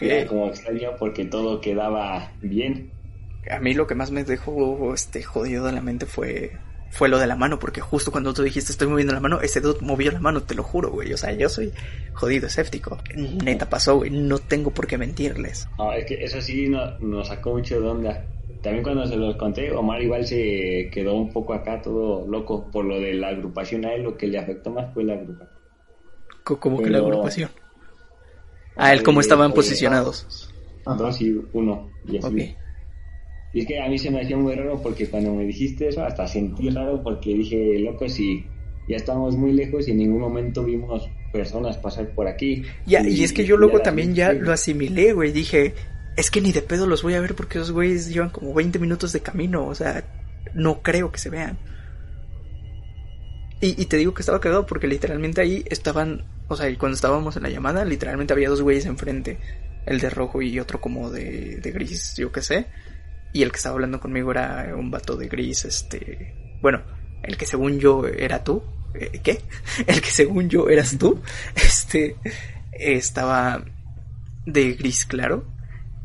[0.00, 2.90] Era como extraño porque todo quedaba bien.
[3.50, 6.52] A mí lo que más me dejó este jodido de la mente fue
[6.90, 9.60] fue lo de la mano, porque justo cuando tú dijiste estoy moviendo la mano, ese
[9.60, 11.12] dude movió la mano, te lo juro, güey.
[11.12, 11.72] O sea, yo soy
[12.14, 12.98] jodido escéptico.
[13.14, 14.10] Neta pasó, güey.
[14.10, 15.68] No tengo por qué mentirles.
[15.78, 18.24] No, es que eso sí nos sacó mucho de onda.
[18.62, 22.84] También cuando se los conté, Omar igual se quedó un poco acá todo loco por
[22.84, 25.58] lo de la agrupación a él, lo que le afectó más fue la agrupación.
[26.42, 27.50] ¿Cómo que la agrupación?
[28.76, 30.50] A él, ¿cómo estaban posicionados?
[30.84, 32.56] Dos y uno, y así.
[33.52, 36.04] Y es que a mí se me hacía muy raro porque cuando me dijiste eso,
[36.04, 38.44] hasta sentí raro porque dije, loco, si
[38.86, 42.62] ya estamos muy lejos y en ningún momento vimos personas pasar por aquí.
[42.86, 45.32] Ya, y, es que yo luego también ya lo asimilé, güey.
[45.32, 45.74] Dije,
[46.16, 48.78] es que ni de pedo los voy a ver porque esos güeyes llevan como 20
[48.78, 50.04] minutos de camino, o sea,
[50.54, 51.58] no creo que se vean.
[53.58, 57.42] Y, te digo que estaba cagado porque literalmente ahí estaban, o sea, cuando estábamos en
[57.42, 59.38] la llamada, literalmente había dos güeyes enfrente,
[59.86, 62.66] el de rojo y otro como de, de gris, yo qué sé.
[63.32, 66.82] Y el que estaba hablando conmigo era un vato de gris, este, bueno,
[67.22, 68.62] el que según yo era tú,
[68.94, 69.40] eh, ¿qué?
[69.86, 71.20] El que según yo eras tú,
[71.56, 72.16] este,
[72.72, 73.64] estaba
[74.44, 75.55] de gris claro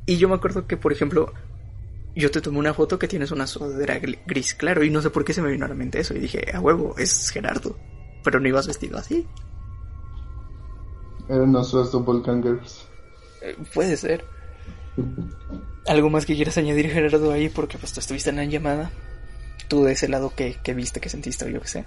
[0.06, 1.34] y yo me acuerdo que, por ejemplo,
[2.16, 5.24] yo te tomé una foto que tienes una sudadera gris claro y no sé por
[5.24, 7.78] qué se me vino a la mente eso y dije, a huevo, es Gerardo.
[8.24, 9.26] Pero no ibas vestido así.
[11.30, 12.88] Eran nuestros doppelgangers.
[13.42, 14.26] Eh, puede ser.
[15.88, 17.50] ¿Algo más que quieras añadir, Gerardo, ahí?
[17.50, 18.92] Porque pues tú estuviste en la llamada.
[19.68, 21.86] Tú de ese lado que, que viste, que sentiste o yo qué sé.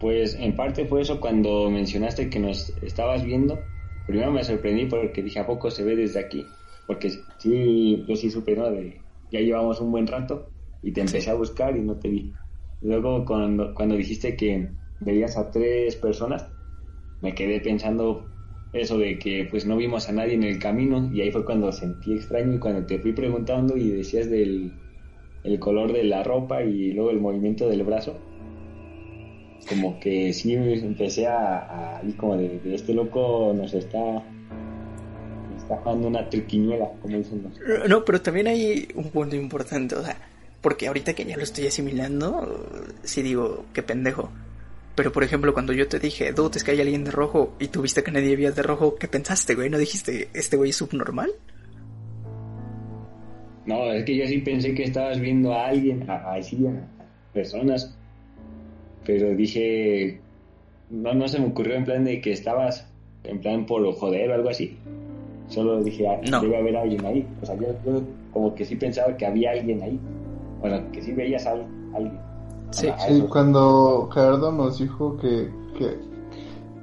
[0.00, 3.58] Pues en parte fue eso cuando mencionaste que nos estabas viendo
[4.06, 6.46] Primero me sorprendí porque dije, ¿a poco se ve desde aquí?
[6.86, 8.70] porque sí, yo sí supe, ¿no?
[8.70, 10.52] De, ya llevamos un buen rato
[10.82, 12.32] y te empecé a buscar y no te vi.
[12.80, 16.54] Luego cuando, cuando dijiste que veías a tres personas,
[17.20, 18.34] me quedé pensando
[18.72, 21.72] eso de que pues no vimos a nadie en el camino y ahí fue cuando
[21.72, 24.82] sentí extraño y cuando te fui preguntando y decías del
[25.42, 28.26] el color de la ropa y luego el movimiento del brazo
[29.68, 34.22] como que sí empecé a, a como de, este loco nos está
[35.56, 40.04] está jugando una triquiñuela como dicen los no pero también hay un punto importante o
[40.04, 40.16] sea
[40.60, 42.68] porque ahorita que ya lo estoy asimilando
[43.02, 44.30] sí digo qué pendejo
[44.96, 47.68] pero por ejemplo, cuando yo te dije, dude, es que hay alguien de rojo y
[47.68, 49.68] tú viste que nadie había de rojo, ¿qué pensaste, güey?
[49.68, 51.30] ¿No dijiste, este güey es subnormal?
[53.66, 56.40] No, es que yo sí pensé que estabas viendo a alguien, a, a,
[57.34, 57.94] personas.
[59.06, 60.20] Pero dije,
[60.90, 62.86] no, no se me ocurrió en plan de que estabas
[63.24, 64.76] en plan por joder o algo así.
[65.48, 67.26] Solo dije, ah, debe haber alguien ahí.
[67.42, 67.68] O sea, yo,
[68.32, 69.98] como que sí pensaba que había alguien ahí.
[70.60, 72.18] Bueno, que sí veías a alguien.
[72.70, 72.88] Sí,
[73.30, 75.48] cuando Gerardo nos dijo que,
[75.78, 75.96] que,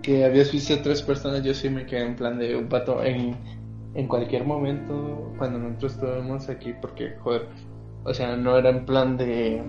[0.02, 3.04] que habías visto a tres personas, yo sí me quedé en plan de un pato
[3.04, 3.36] en,
[3.94, 7.48] en cualquier momento cuando nosotros estuvimos aquí, porque, joder,
[8.06, 9.62] o sea, no era en plan de...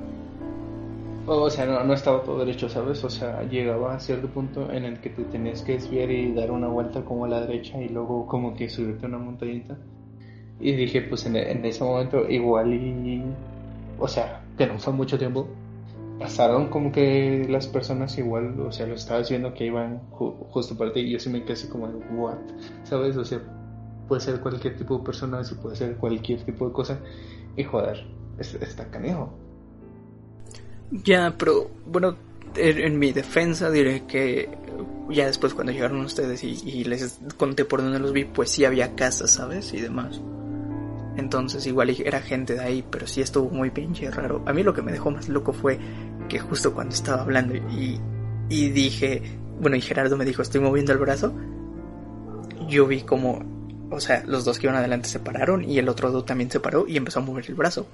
[1.27, 3.03] O sea, no, no estaba todo derecho, ¿sabes?
[3.03, 6.51] O sea, llegaba a cierto punto en el que te tenías que desviar y dar
[6.51, 9.79] una vuelta como a la derecha y luego como que subirte una montañita.
[10.61, 13.23] Y dije, pues en, en ese momento igual y...
[13.99, 15.49] O sea, que no fue mucho tiempo,
[16.19, 20.93] pasaron como que las personas igual, o sea, lo estabas viendo que iban justo para
[20.93, 22.39] ti y yo sí me quedé así como, what,
[22.85, 23.17] ¿sabes?
[23.17, 23.41] O sea,
[24.09, 27.01] puede ser cualquier tipo de persona, puede ser cualquier tipo de cosa
[27.57, 28.07] y joder,
[28.39, 29.44] está canejo.
[30.91, 32.17] Ya, pero bueno,
[32.57, 34.49] en, mi defensa diré que
[35.11, 38.65] ya después cuando llegaron ustedes y, y les conté por dónde los vi, pues sí
[38.65, 39.73] había casas, ¿sabes?
[39.75, 40.21] Y demás.
[41.17, 44.43] Entonces igual era gente de ahí, pero sí estuvo muy pinche raro.
[44.47, 45.79] A mí lo que me dejó más loco fue
[46.29, 48.01] que justo cuando estaba hablando y,
[48.49, 49.23] dije,
[49.61, 51.33] bueno, y Gerardo me dijo, estoy moviendo el brazo,
[52.69, 53.43] yo vi como,
[53.91, 56.61] o sea, los dos que iban adelante se pararon y el otro dos también se
[56.61, 57.87] paró y empezó a mover el brazo.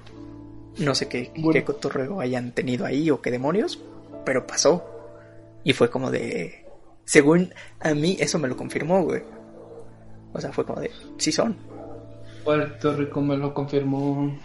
[0.77, 3.79] No sé qué, qué cotorreo hayan tenido ahí o qué demonios,
[4.25, 4.85] pero pasó.
[5.63, 6.65] Y fue como de...
[7.03, 9.21] Según a mí, eso me lo confirmó, güey.
[10.33, 10.91] O sea, fue como de...
[11.17, 11.57] Sí son.
[12.43, 14.37] Puerto Rico me lo confirmó.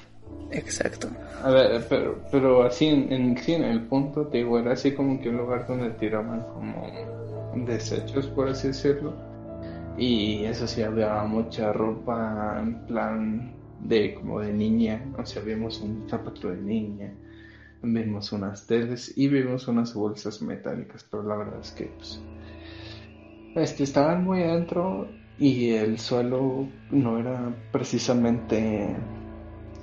[0.50, 1.08] Exacto.
[1.42, 5.28] A ver, pero, pero así en, en, el punto, te digo, era así como que
[5.28, 6.86] un lugar donde tiraban como
[7.54, 9.14] desechos, por así decirlo.
[9.96, 15.04] Y eso sí, había mucha ropa en plan de como de niña.
[15.18, 17.12] O sea, vimos un zapato de niña,
[17.82, 21.04] vimos unas teles y vimos unas bolsas metálicas.
[21.10, 22.20] Pero la verdad es que, pues,
[23.56, 25.08] este, estaban muy adentro
[25.38, 28.96] y el suelo no era precisamente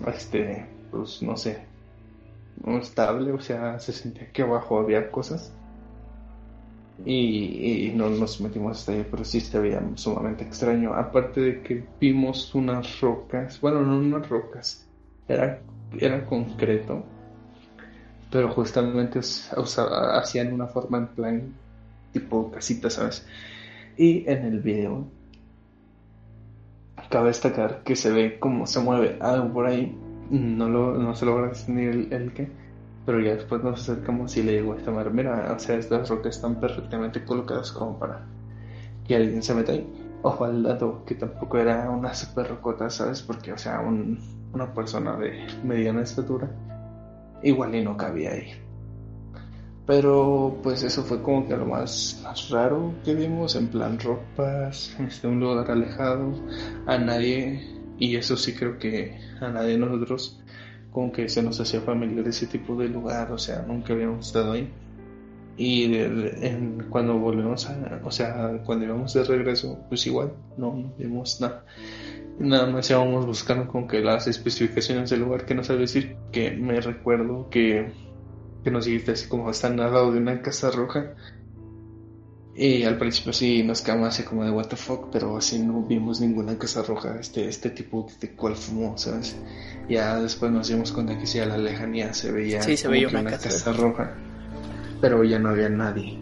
[0.07, 1.65] este pues no sé
[2.65, 5.53] estable o sea se sentía que abajo había cosas
[7.05, 10.93] y, no nos metimos hasta ahí pero sí se veía sumamente extraño.
[10.93, 14.87] Aparte de que vimos unas rocas bueno no unas rocas
[15.27, 15.59] era
[15.99, 17.03] era concreto
[18.31, 21.53] pero justamente hacían una forma en plan
[22.11, 23.25] tipo casita sabes
[23.97, 25.07] y en el video
[27.09, 29.95] cabe destacar que se ve como se mueve algo por ahí.
[30.31, 32.47] No, lo, no se logra distinguir el, el qué,
[33.05, 36.09] pero ya después nos acercamos y le digo a esta madre, mira, o sea, estas
[36.09, 38.25] rocas están perfectamente colocadas como para
[39.07, 39.87] que alguien se meta ahí.
[40.21, 43.21] Ojo al dato, que tampoco era una super rocota, ¿sabes?
[43.21, 44.19] Porque, o sea, un,
[44.53, 46.49] una persona de mediana estatura
[47.43, 48.53] igual y no cabía ahí.
[49.85, 54.95] Pero pues eso fue como que lo más, más raro que vimos, en plan ropas,
[54.99, 56.31] este, un lugar alejado,
[56.87, 57.67] a nadie,
[57.99, 60.41] y eso sí creo que a nadie de nosotros
[60.93, 64.53] como que se nos hacía familiar ese tipo de lugar, o sea, nunca habíamos estado
[64.53, 64.71] ahí.
[65.57, 70.93] Y en, cuando volvemos a, o sea, cuando íbamos de regreso, pues igual, no, no
[70.97, 71.65] vimos nada.
[72.39, 76.51] Nada más íbamos buscando con que las especificaciones del lugar que nos sabía decir, que
[76.51, 77.91] me recuerdo que
[78.63, 81.15] que nos dijiste así como están al lado de una casa roja.
[82.55, 85.81] Y al principio sí nos quedamos así como de what the fuck, pero así no
[85.81, 89.35] vimos ninguna casa roja, este, este tipo de cual fumó, ¿sabes?
[89.89, 93.07] Ya después nos dimos cuenta que sí a la lejanía se veía, sí, se veía
[93.07, 94.15] una, casa, roja,
[95.01, 96.19] pero ya no había nadie.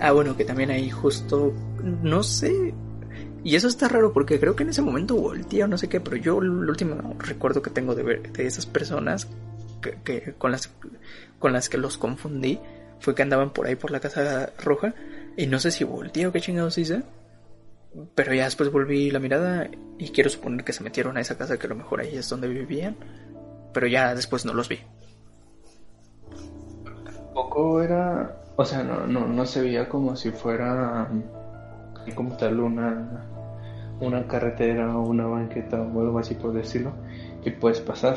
[0.00, 1.52] Ah, bueno, que también ahí justo,
[2.02, 2.74] no sé,
[3.44, 6.00] y eso está raro porque creo que en ese momento volteé o no sé qué,
[6.00, 9.28] pero yo el último recuerdo que tengo de ver de esas personas
[10.04, 10.70] que, con las
[11.38, 12.58] con las que los confundí
[12.98, 14.94] fue que andaban por ahí por la casa roja
[15.36, 17.02] y no sé si volteé o qué chingados hice,
[18.14, 19.68] Pero ya después volví la mirada
[19.98, 22.28] y quiero suponer que se metieron a esa casa que a lo mejor ahí es
[22.28, 22.96] donde vivían.
[23.72, 24.78] Pero ya después no los vi.
[27.34, 31.08] Poco era, o sea, no, no, no se veía como si fuera
[32.14, 33.26] como tal una,
[34.00, 36.92] una carretera o una banqueta o algo así por decirlo,
[37.42, 38.16] que puedes pasar,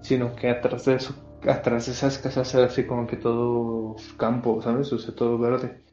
[0.00, 1.14] sino que atrás de eso,
[1.48, 4.92] atrás de esas casas era así como que todo campo, ¿sabes?
[4.92, 5.87] O sea, todo verde.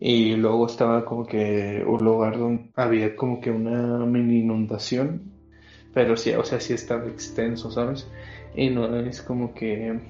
[0.00, 5.30] Y luego estaba como que un lugar donde había como que una mini inundación,
[5.92, 8.10] pero sí, o sea, sí estaba extenso, ¿sabes?
[8.54, 10.00] Y no es como que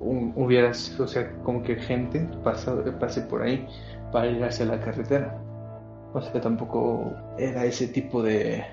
[0.00, 3.66] hubieras, o sea, como que gente pase por ahí
[4.10, 5.38] para ir hacia la carretera.
[6.14, 8.64] O sea, tampoco era ese tipo de,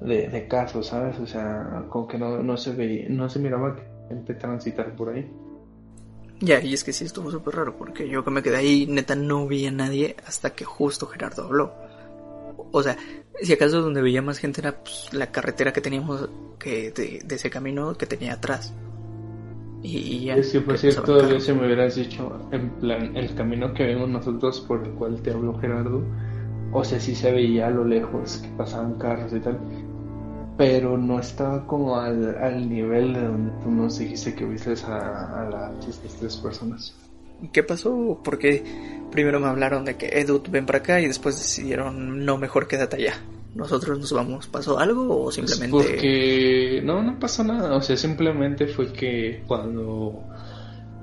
[0.00, 1.20] de, de casos, ¿sabes?
[1.20, 3.76] O sea, como que no, no se veía, no se miraba
[4.08, 5.30] gente transitar por ahí.
[6.42, 9.14] Ya, y es que sí estuvo súper raro, porque yo que me quedé ahí, neta,
[9.14, 11.72] no vi a nadie hasta que justo Gerardo habló.
[12.72, 12.96] O sea,
[13.40, 16.28] si acaso donde veía más gente era pues, la carretera que teníamos
[16.58, 18.74] que de, de, ese camino que tenía atrás.
[19.82, 20.34] Y, ya.
[20.40, 24.60] Que por cierto, todavía se me hubieras dicho, en plan, el camino que vemos nosotros
[24.62, 26.02] por el cual te habló Gerardo,
[26.72, 29.60] o sea, sí se veía a lo lejos que pasaban carros y tal,
[30.56, 35.42] pero no estaba como al, al nivel de donde tú nos dijiste que viste a,
[35.42, 36.94] a las tres personas.
[37.52, 38.20] ¿Qué pasó?
[38.22, 38.62] Porque
[39.10, 42.96] primero me hablaron de que Edut ven para acá y después decidieron no mejor quédate
[42.96, 43.14] allá.
[43.54, 44.46] Nosotros nos vamos.
[44.46, 45.70] ¿Pasó algo o simplemente.?
[45.76, 47.76] Porque no, no pasó nada.
[47.76, 50.22] O sea, simplemente fue que cuando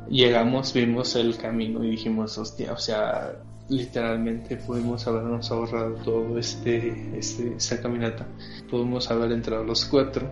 [0.09, 3.33] llegamos vimos el camino y dijimos, hostia, o sea,
[3.69, 8.27] literalmente pudimos habernos ahorrado todo este, este esta caminata.
[8.69, 10.27] Pudimos haber entrado los cuatro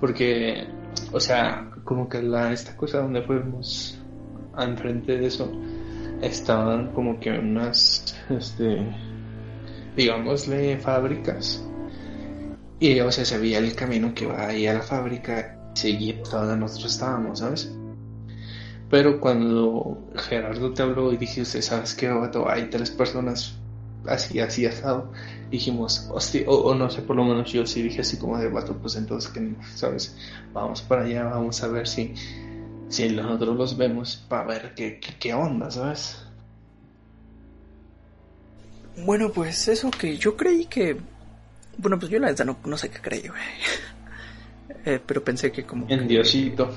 [0.00, 0.66] porque
[1.12, 3.98] o sea como que la esta cosa donde fuimos
[4.58, 5.50] enfrente de eso
[6.20, 8.86] estaban como que unas este
[9.96, 11.66] digámosle fábricas.
[12.78, 16.56] Y o sea se veía el camino que va ahí a la fábrica seguía donde
[16.56, 17.72] nosotros estábamos sabes
[18.94, 22.48] pero cuando Gerardo te habló y dijiste, ¿sabes qué, vato?
[22.48, 23.56] Hay tres personas
[24.06, 25.10] así, así asado.
[25.50, 28.48] Dijimos, hostia, o, o, no sé, por lo menos yo sí dije así como de
[28.48, 30.16] vato, pues entonces, que ¿sabes?
[30.52, 32.14] Vamos para allá, vamos a ver si,
[32.88, 36.24] si nosotros los vemos para ver qué, qué, qué onda, ¿sabes?
[39.04, 40.96] Bueno, pues eso que yo creí que...
[41.78, 43.42] Bueno, pues yo la verdad no, no sé qué creí, güey.
[44.84, 45.88] eh, pero pensé que como...
[45.88, 46.72] En Diosito.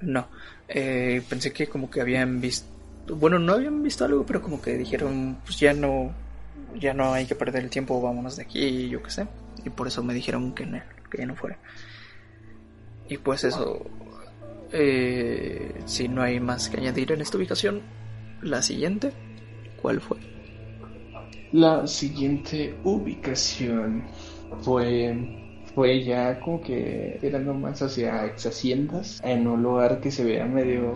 [0.00, 0.26] No,
[0.72, 2.66] eh, pensé que como que habían visto,
[3.16, 6.12] bueno, no habían visto algo, pero como que dijeron, pues ya no,
[6.78, 9.26] ya no hay que perder el tiempo, vámonos de aquí, yo qué sé.
[9.64, 11.58] Y por eso me dijeron que no, que ya no fuera.
[13.08, 13.84] Y pues eso,
[14.72, 17.82] eh, si no hay más que añadir en esta ubicación,
[18.40, 19.12] la siguiente,
[19.82, 20.18] ¿cuál fue?
[21.50, 24.04] La siguiente ubicación
[24.62, 25.39] fue
[25.74, 30.44] fue ya como que tirando más hacia ex haciendas, en un lugar que se vea
[30.46, 30.92] medio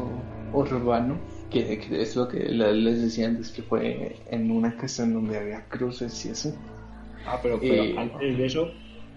[0.53, 1.18] urbano,
[1.51, 5.39] que, que es lo que les decía antes, que fue en una casa en donde
[5.39, 6.53] había cruces y eso.
[7.27, 8.70] Ah, pero, pero Y- antes de eso,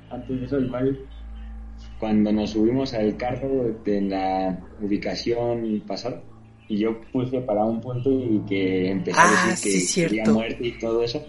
[0.10, 0.98] antes de eso, igual,
[2.00, 6.22] cuando nos subimos al carro de la ubicación pasada,
[6.70, 10.24] y yo puse para un punto y que empezó Ah, a decir que sí, quería
[10.24, 10.34] cierto.
[10.34, 11.26] muerte y todo eso,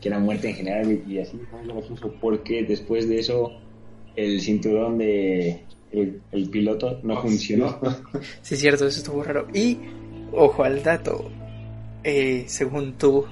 [0.00, 3.52] que era muerte en general y, así fue gracioso, porque después de eso
[4.14, 7.78] el cinturón de el, el piloto no funcionó.
[8.42, 9.46] Sí, es cierto, eso estuvo raro.
[9.54, 9.78] Y,
[10.32, 11.30] ojo al dato,
[12.04, 13.24] eh, según tú,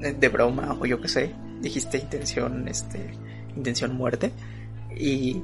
[0.00, 3.12] de, broma o yo qué sé, dijiste intención, este,
[3.56, 4.32] intención muerte.
[4.96, 5.42] Y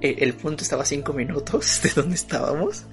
[0.00, 2.86] eh, el punto estaba a 5 minutos de donde estábamos.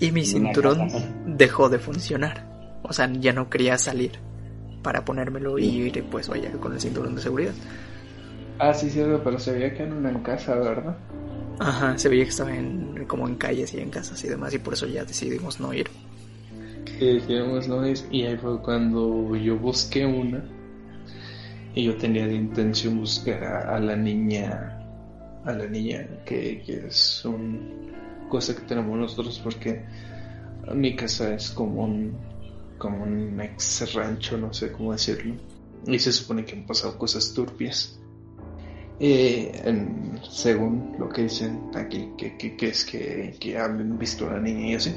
[0.00, 0.88] Y mi cinturón
[1.26, 2.80] dejó de funcionar.
[2.84, 4.27] O sea, ya no quería salir
[4.82, 7.52] para ponérmelo y ir, pues vaya, con el cinturón de seguridad.
[8.58, 10.96] Ah, sí, cierto, pero se veía que en una casa, ¿verdad?
[11.60, 14.58] Ajá, se veía que estaba en, como en calles y en casas y demás, y
[14.58, 15.88] por eso ya decidimos no ir.
[16.98, 20.44] Decidimos no ir, y ahí fue cuando yo busqué una.
[21.74, 24.80] Y yo tenía de intención buscar a, a la niña,
[25.44, 27.88] a la niña que, que es un
[28.28, 29.82] cosa que tenemos nosotros porque
[30.74, 32.16] mi casa es como un,
[32.78, 35.34] como un ex rancho, no sé cómo decirlo.
[35.86, 37.98] Y se supone que han pasado cosas turbias.
[39.00, 44.34] Eh, en- según lo que dicen aquí, que, que, es que, que han visto a
[44.34, 44.94] la niña y así.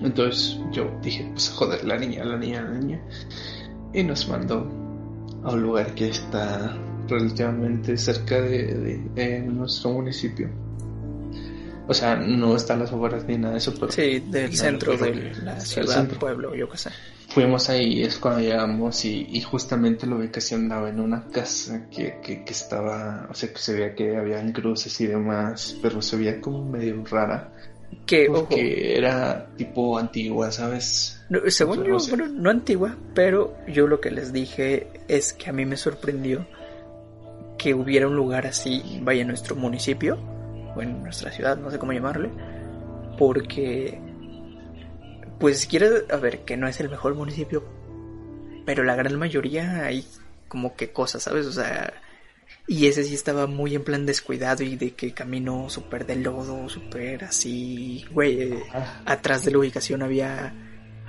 [0.00, 3.02] Entonces yo dije, pues joder, la niña, la niña, la niña.
[3.92, 4.66] Y nos mandó
[5.42, 6.76] a un lugar que está
[7.08, 10.48] relativamente cerca de nuestro municipio.
[11.88, 13.92] O sea, no está a las afueras ni nada de eso, pero...
[13.92, 16.90] Sí, del No, centro de la ciudad, pueblo, yo qué sé.
[17.28, 22.18] fuimos ahí, es cuando llegamos y, y justamente la ubicación daba en una casa que,
[22.22, 26.16] que, que, estaba, o sea, que se veía que habían cruces y demás, pero se
[26.16, 27.52] veía como medio rara.
[28.04, 31.20] Que, porque era tipo antigua, ¿sabes?
[31.28, 35.52] No, según yo, bueno, no antigua, pero yo lo que les dije es que a
[35.52, 36.46] mí me sorprendió
[37.58, 40.18] que hubiera un lugar así, vaya en nuestro municipio,
[40.76, 42.30] o en nuestra ciudad, no sé cómo llamarle,
[43.18, 44.00] porque
[45.38, 47.64] pues si quieres, a ver, que no es el mejor municipio,
[48.64, 50.06] pero la gran mayoría hay
[50.48, 51.46] como que cosas, ¿sabes?
[51.46, 51.92] O sea,
[52.66, 56.68] y ese sí estaba muy en plan descuidado y de que camino súper de lodo,
[56.68, 58.62] súper así, güey, eh,
[59.04, 60.54] atrás de la ubicación había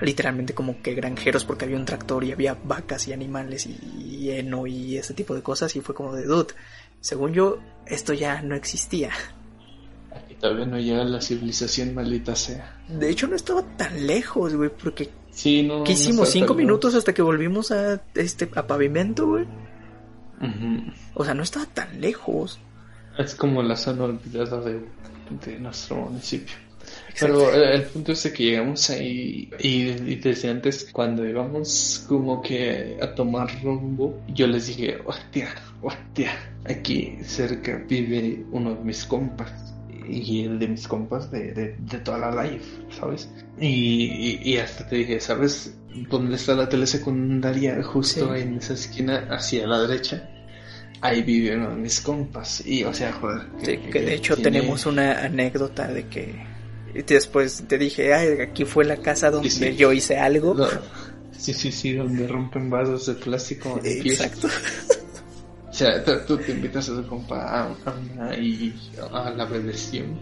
[0.01, 4.67] literalmente como que granjeros porque había un tractor y había vacas y animales y heno
[4.67, 6.53] y ese tipo de cosas y fue como de dude.
[6.99, 9.11] Según yo, esto ya no existía.
[10.39, 12.79] Todavía no llega la civilización, maldita sea.
[12.87, 15.09] De hecho, no estaba tan lejos, güey, porque.
[15.31, 15.83] Sí, no.
[15.83, 16.29] ¿Qué hicimos?
[16.29, 19.45] ¿Cinco minutos hasta que volvimos a, este, a pavimento, güey?
[21.15, 22.59] O sea, no estaba tan lejos.
[23.17, 24.81] Es como la zona olvidada de,
[25.45, 26.55] de nuestro municipio.
[27.19, 32.97] Pero el, punto es que llegamos ahí y, y, desde antes cuando íbamos como que
[33.01, 35.49] a tomar rumbo, yo les dije, hostia,
[35.81, 36.31] hostia,
[36.63, 39.76] aquí cerca vive uno de mis compas
[40.09, 42.65] y el de mis compas de, de, de toda la life,
[42.97, 43.29] ¿sabes?
[43.59, 45.75] Y, y, hasta te dije, ¿sabes
[46.09, 47.81] dónde está la telesecundaria?
[47.83, 50.29] Justo en esa esquina hacia la derecha.
[51.01, 52.65] Ahí vive uno de mis compas.
[52.65, 53.47] Y, o sea, joder.
[53.61, 56.35] Sí, que, de hecho tenemos una anécdota de que
[57.05, 60.55] después te dije, ay, aquí fue la casa donde yo hice algo.
[61.37, 63.79] Sí, sí, sí, donde rompen vasos de plástico.
[63.83, 64.47] Exacto.
[65.77, 68.73] Sea, tú, te invitas a tu compa a, a, y
[69.13, 70.17] a la bendición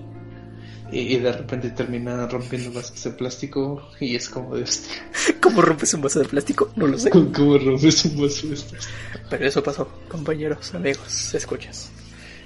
[0.91, 4.89] y, de repente termina rompiendo vasos de plástico y es como de este.
[5.41, 6.72] ¿Cómo rompes un vaso de plástico?
[6.76, 7.10] No lo sé.
[7.10, 8.91] ¿Cómo rompes un vaso de plástico?
[9.30, 11.89] Pero eso pasó, compañeros, amigos, escuchas.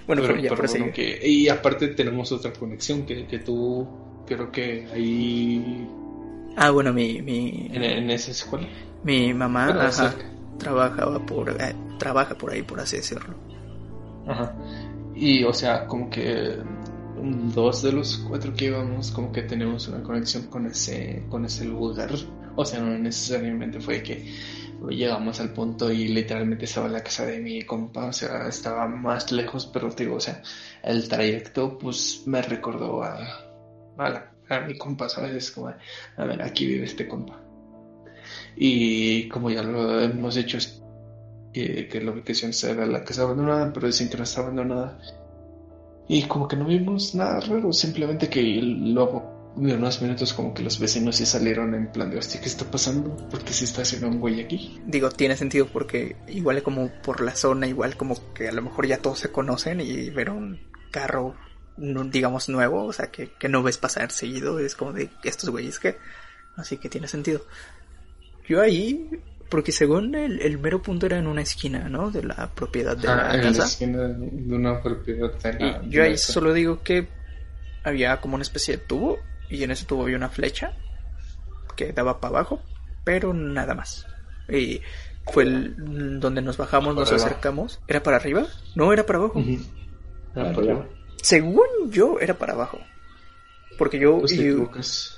[0.05, 3.87] Bueno, pero, ya bueno, que, Y aparte tenemos otra conexión que, que tú
[4.27, 5.87] creo que ahí...
[6.55, 7.23] Ah, bueno, mi...
[7.23, 8.67] mi en, esa escuela.
[9.03, 10.15] Mi mamá ajá,
[10.59, 11.49] trabajaba por...
[11.49, 13.33] Eh, trabaja por ahí, por así decirlo.
[14.27, 14.53] Ajá.
[15.15, 16.59] Y, o sea, como que
[17.21, 21.65] dos de los cuatro que íbamos como que tenemos una conexión con ese con ese
[21.65, 22.09] lugar
[22.55, 24.33] o sea no necesariamente fue que
[24.89, 28.87] llegamos al punto y literalmente estaba en la casa de mi compa o sea estaba
[28.87, 30.41] más lejos pero digo o sea
[30.83, 33.17] el trayecto pues me recordó a
[33.97, 37.48] a, a mi compa sabes es como a ver aquí vive este compa
[38.55, 40.57] y como ya lo hemos hecho
[41.53, 44.99] que, que la ubicación era la casa abandonada pero dicen que no está abandonada
[46.09, 50.63] y como que no vimos nada raro, simplemente que luego de unos minutos como que
[50.63, 53.15] los vecinos sí salieron en plan de, hostia, ¿qué está pasando?
[53.29, 54.81] porque si está haciendo un güey aquí?
[54.87, 58.87] Digo, tiene sentido porque igual como por la zona, igual como que a lo mejor
[58.87, 61.35] ya todos se conocen y ver un carro,
[61.77, 65.79] digamos, nuevo, o sea, que, que no ves pasar seguido, es como de estos güeyes
[65.79, 65.97] que...
[66.57, 67.41] Así que tiene sentido.
[68.49, 69.09] Yo ahí
[69.49, 72.11] porque según el, el, mero punto era en una esquina, ¿no?
[72.11, 73.59] De la propiedad de ah, la en casa.
[73.59, 75.31] la esquina de una propiedad.
[75.59, 77.07] y yo ahí solo digo que
[77.83, 79.17] había como una especie de tubo
[79.49, 80.73] y en ese tubo había una flecha
[81.75, 82.61] que daba para abajo,
[83.03, 84.05] pero nada más.
[84.47, 84.81] Y
[85.31, 87.81] fue el, donde nos bajamos, nos acercamos.
[87.87, 88.45] ¿Era para arriba?
[88.75, 89.43] No, era para abajo.
[90.35, 90.87] Era para arriba.
[91.21, 92.79] Según yo, era para abajo.
[93.77, 94.55] Porque yo, pues y,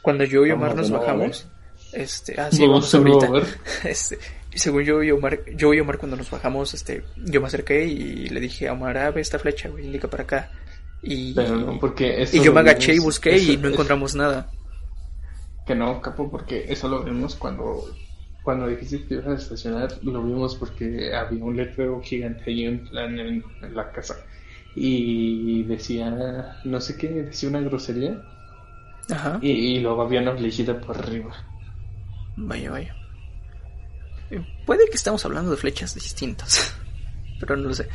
[0.01, 1.47] cuando yo y Omar nos bajamos,
[1.93, 3.29] este, ah, sí, vamos ahorita.
[3.83, 4.17] Este,
[4.53, 8.29] según yo y Omar, yo y Omar cuando nos bajamos, este, yo me acerqué y
[8.29, 10.51] le dije a Omar, ah, ve esta flecha, güey, liga para acá.
[11.03, 11.33] Y,
[11.79, 14.51] porque y yo me agaché y busqué y no encontramos nada.
[15.65, 17.85] Que no, capo, porque eso lo vimos cuando,
[18.43, 22.87] cuando dijiste que ibas a estacionar, lo vimos porque había un letrero gigante ahí en,
[22.95, 24.17] en, en la casa.
[24.75, 28.21] Y decía, no sé qué, decía una grosería.
[29.09, 29.39] Ajá.
[29.41, 31.33] Y, y luego había una flechita por arriba.
[32.35, 32.95] Vaya, vaya.
[34.29, 36.75] Eh, puede que estamos hablando de flechas distintas,
[37.39, 37.87] pero no lo sé.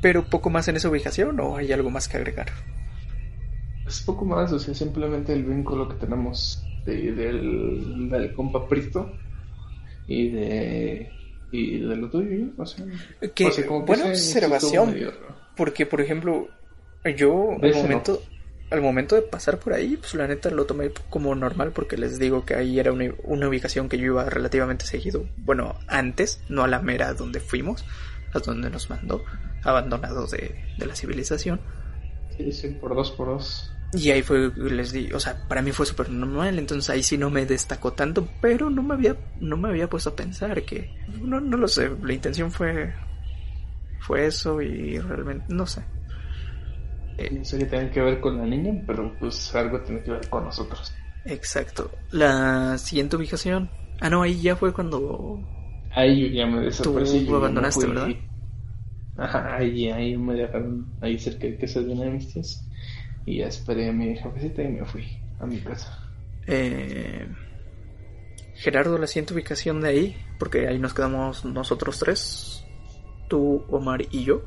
[0.00, 2.48] ¿Pero poco más en esa ubicación o hay algo más que agregar?
[3.86, 9.12] Es poco más, o sea, simplemente el vínculo que tenemos de, del, del compa Prito
[10.06, 11.10] y de
[11.54, 12.84] y de lo tuyo, o sea,
[13.32, 13.44] que,
[13.86, 14.96] buena observación,
[15.56, 16.48] porque por ejemplo,
[17.16, 18.20] yo al momento,
[18.74, 22.18] al momento de pasar por ahí, pues la neta lo tomé como normal porque les
[22.18, 25.26] digo que ahí era una, una, ubicación que yo iba relativamente seguido.
[25.36, 27.84] Bueno, antes, no a la mera donde fuimos,
[28.32, 29.24] a donde nos mandó,
[29.62, 31.60] abandonados de, de la civilización.
[32.36, 33.70] Sí, sí, por dos por dos.
[33.92, 37.16] Y ahí fue, les di, o sea, para mí fue súper normal, entonces ahí sí
[37.16, 40.90] no me destacó tanto, pero no me había, no me había puesto a pensar que,
[41.22, 42.92] no, no lo sé, la intención fue,
[44.00, 45.84] fue eso y realmente, no sé.
[47.30, 50.28] No sé qué tiene que ver con la niña, pero pues algo tiene que ver
[50.28, 50.92] con nosotros.
[51.24, 51.90] Exacto.
[52.10, 53.70] La siguiente ubicación,
[54.00, 55.40] ah no, ahí ya fue cuando...
[55.92, 57.24] Ahí yo ya me desaparecí.
[57.24, 58.08] Tú abandonaste, ¿verdad?
[59.16, 62.66] Ajá, ahí, ahí me dejaron ahí cerca de casa de una de mis tías.
[63.26, 65.06] Y ya esperé a mi jefecita y me fui
[65.38, 65.98] a mi casa.
[66.46, 67.26] Eh,
[68.54, 72.64] Gerardo, la siguiente ubicación de ahí, porque ahí nos quedamos nosotros tres,
[73.28, 74.42] tú, Omar y yo.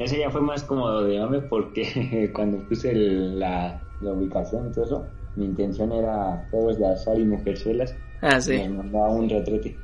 [0.00, 4.84] Ese ya fue más como de mame porque cuando puse la, la, ubicación y todo
[4.86, 5.06] eso,
[5.36, 7.94] mi intención era juegos de azar y mujerzuelas.
[8.22, 8.52] Ah, sí.
[8.52, 9.76] Me mandaba un retrete.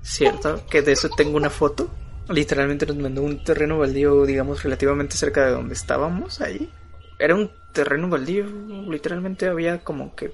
[0.00, 1.90] Cierto, que de eso tengo una foto.
[2.28, 6.70] Literalmente nos mandó un terreno baldío, digamos, relativamente cerca de donde estábamos ahí.
[7.18, 8.46] Era un terreno baldío,
[8.88, 10.32] literalmente había como que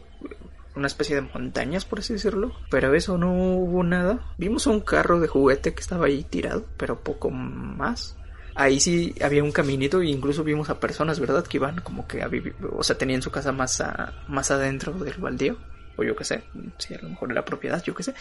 [0.77, 2.53] una especie de montañas, por así decirlo.
[2.71, 4.35] Pero eso no hubo nada.
[4.37, 8.19] Vimos un carro de juguete que estaba ahí tirado, pero poco más.
[8.61, 11.47] Ahí sí había un caminito e incluso vimos a personas, ¿verdad?
[11.47, 13.81] Que iban como que a vivir, o sea, tenían su casa más,
[14.27, 15.57] más adentro del baldío.
[15.97, 16.43] O yo qué sé,
[16.77, 18.15] si a lo mejor era propiedad, yo qué sé.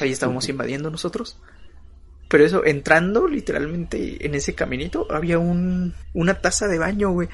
[0.00, 1.38] Ahí estábamos invadiendo nosotros.
[2.28, 7.28] Pero eso, entrando literalmente en ese caminito, había un, una taza de baño, güey.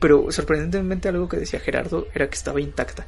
[0.00, 3.06] Pero sorprendentemente algo que decía Gerardo era que estaba intacta.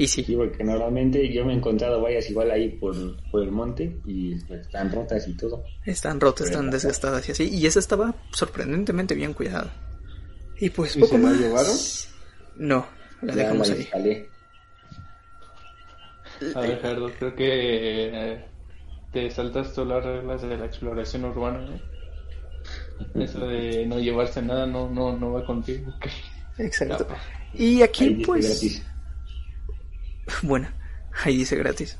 [0.00, 0.24] Y sí.
[0.24, 2.94] Sí, porque normalmente yo me he encontrado vallas igual ahí por,
[3.30, 5.62] por el monte y están rotas y todo.
[5.84, 7.50] Están rotas, están desgastadas y así.
[7.50, 9.70] Y esa estaba sorprendentemente bien cuidada.
[10.58, 11.38] Y pues poco se la más.
[11.38, 11.76] llevaron?
[12.56, 12.86] No,
[13.20, 13.80] la Ya dejamos la ahí.
[13.82, 14.28] instalé.
[16.54, 18.44] A ver, Gerardo, creo que eh,
[19.12, 21.78] te saltas todas las reglas de la exploración urbana, ¿no?
[23.22, 25.92] Eso de no llevarse nada no, no, no va contigo.
[26.56, 27.06] Exacto.
[27.06, 27.18] Pa.
[27.52, 28.82] Y aquí pues...
[30.42, 30.68] Bueno,
[31.24, 31.98] ahí dice gratis.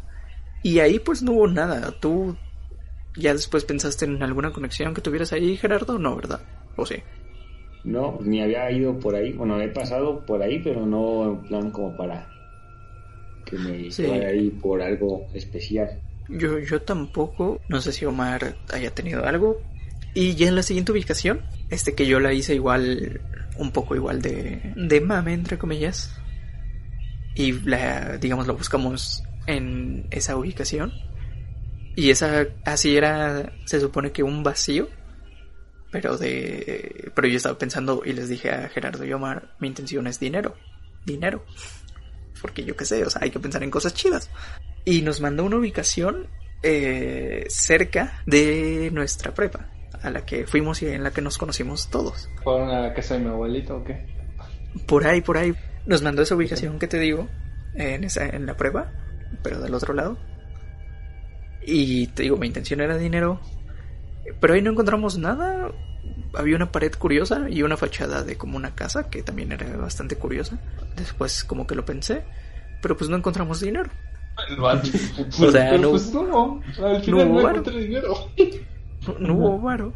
[0.63, 1.93] Y ahí pues no hubo nada.
[2.01, 2.37] ¿Tú
[3.17, 5.99] ya después pensaste en alguna conexión que tuvieras ahí, Gerardo?
[5.99, 6.41] No, ¿verdad?
[6.77, 6.97] ¿O sí?
[7.83, 9.33] No, ni había ido por ahí.
[9.33, 12.29] Bueno, he pasado por ahí, pero no en plan como para
[13.47, 14.05] que me Sí.
[14.05, 15.99] fuera ahí por algo especial.
[16.29, 17.61] Yo, yo tampoco.
[17.69, 19.61] No sé si Omar haya tenido algo.
[20.15, 21.41] Y ya en la siguiente ubicación,
[21.71, 23.21] este que yo la hice igual,
[23.57, 26.15] un poco igual de, de mame, entre comillas.
[27.35, 30.93] Y la, digamos, la buscamos en esa ubicación.
[31.97, 34.89] Y esa, así era, se supone que un vacío.
[35.91, 40.07] Pero de, pero yo estaba pensando y les dije a Gerardo y Omar, mi intención
[40.07, 40.55] es dinero.
[41.05, 41.45] Dinero.
[42.41, 44.31] Porque yo qué sé, o sea, hay que pensar en cosas chidas
[44.85, 46.29] y nos mandó una ubicación
[46.63, 49.69] eh, cerca de nuestra prepa,
[50.03, 52.29] a la que fuimos y en la que nos conocimos todos.
[52.43, 54.07] ¿Fueron a la casa de mi abuelito o qué?
[54.87, 55.55] Por ahí, por ahí,
[55.87, 57.29] nos mandó esa ubicación que te digo,
[57.75, 58.91] en, esa, en la prepa,
[59.43, 60.19] pero del otro lado.
[61.63, 63.41] Y te digo, mi intención era dinero,
[64.41, 65.71] pero ahí no encontramos nada.
[66.35, 70.17] Había una pared curiosa y una fachada de como una casa que también era bastante
[70.17, 70.59] curiosa.
[70.97, 72.23] Después como que lo pensé,
[72.81, 73.91] pero pues no encontramos dinero.
[75.39, 78.15] O sea, Pero, no- pues no, al final no, hubo dinero.
[79.07, 79.93] No, no hubo varo.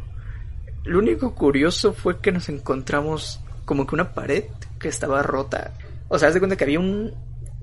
[0.83, 4.43] Lo único curioso fue que nos encontramos como que una pared
[4.85, 5.73] que estaba rota.
[6.09, 7.11] O sea, haz de cuenta que había un,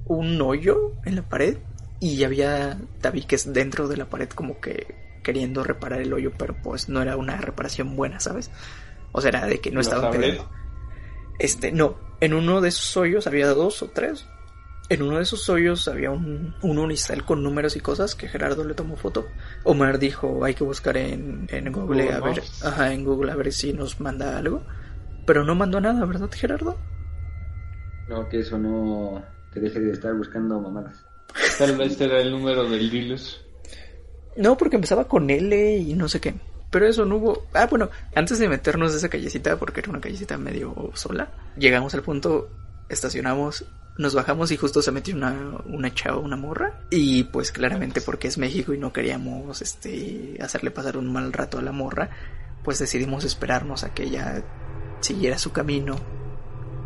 [0.07, 1.59] un hoyo en la pared
[2.01, 4.93] y había tabiques dentro de la pared como que
[5.23, 8.51] queriendo reparar el hoyo, pero pues no era una reparación buena, ¿sabes?
[9.12, 10.51] O sea, era de que no ¿Los estaba pegado.
[11.39, 11.94] Este, no.
[12.20, 14.27] En uno de esos hoyos había dos o tres.
[14.89, 18.65] En uno de esos hoyos había un, un unicel con números y cosas que Gerardo
[18.65, 19.28] le tomó foto.
[19.62, 23.36] Omar dijo, hay que buscar en, en Google, Google a ver, ajá, en Google a
[23.36, 24.65] ver si nos manda algo.
[25.24, 26.77] Pero no mandó nada, ¿verdad, Gerardo?
[28.12, 29.24] No, que eso no
[29.55, 31.02] te deje de estar buscando mamadas.
[31.59, 33.20] Tal vez era el número del dealer.
[34.36, 36.34] No, porque empezaba con L y no sé qué.
[36.70, 37.47] Pero eso no hubo.
[37.55, 41.94] Ah, bueno, antes de meternos a esa callecita, porque era una callecita medio sola, llegamos
[41.94, 42.51] al punto,
[42.90, 43.64] estacionamos,
[43.97, 45.34] nos bajamos y justo se metió una,
[45.64, 46.80] una chava, una morra.
[46.90, 51.59] Y pues claramente porque es México y no queríamos este hacerle pasar un mal rato
[51.59, 52.10] a la morra,
[52.62, 54.44] pues decidimos esperarnos a que ella
[55.01, 55.97] siguiera su camino.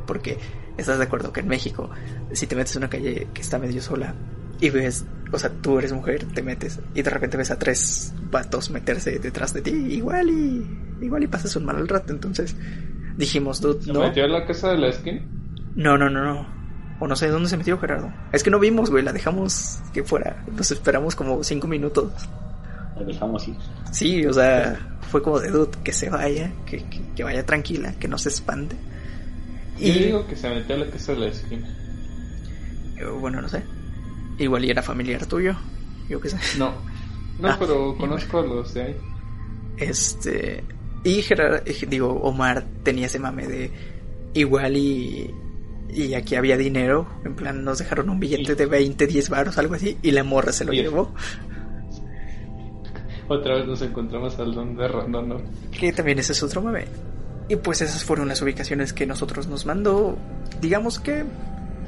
[0.07, 0.39] Porque
[0.77, 1.91] estás de acuerdo que en México,
[2.33, 4.15] si te metes en una calle que está medio sola
[4.61, 8.15] y ves, o sea, tú eres mujer, te metes y de repente ves a tres
[8.31, 10.67] vatos meterse detrás de ti, igual y
[11.01, 12.13] igual y pasas un mal rato.
[12.13, 12.57] Entonces
[13.17, 15.23] dijimos, dude, ¿Se no, metió a la casa de la esquina?
[15.75, 16.57] no, no, no, no.
[16.99, 18.11] O no sé dónde se metió Gerardo.
[18.33, 20.43] Es que no vimos, güey, la dejamos que fuera.
[20.51, 22.11] Nos esperamos como cinco minutos.
[22.99, 23.57] Lo dejamos ir.
[23.93, 27.93] Sí, o sea, fue como de dude, que se vaya, que, que, que vaya tranquila,
[27.99, 28.77] que no se espante.
[29.79, 31.69] Y digo que se metió a la casa de la esquina.
[33.21, 33.63] Bueno, no sé.
[34.39, 35.55] Igual y era familiar tuyo,
[36.09, 36.39] yo qué sé.
[36.59, 36.73] No,
[37.39, 38.97] no, ah, pero conozco a los de ahí.
[39.79, 40.65] Este.
[41.05, 43.71] Y Gerard, eh, digo, Omar tenía ese mame de
[44.35, 45.31] igual y.
[45.89, 49.75] Y aquí había dinero, en plan nos dejaron un billete de 20, 10 baros, algo
[49.75, 51.15] así, y la morra se lo llevó.
[53.29, 56.87] Otra vez nos encontramos al don de Rondón, Que también ese es otro mame.
[57.49, 60.19] Y pues esas fueron las ubicaciones que nosotros nos mandó.
[60.61, 61.25] Digamos que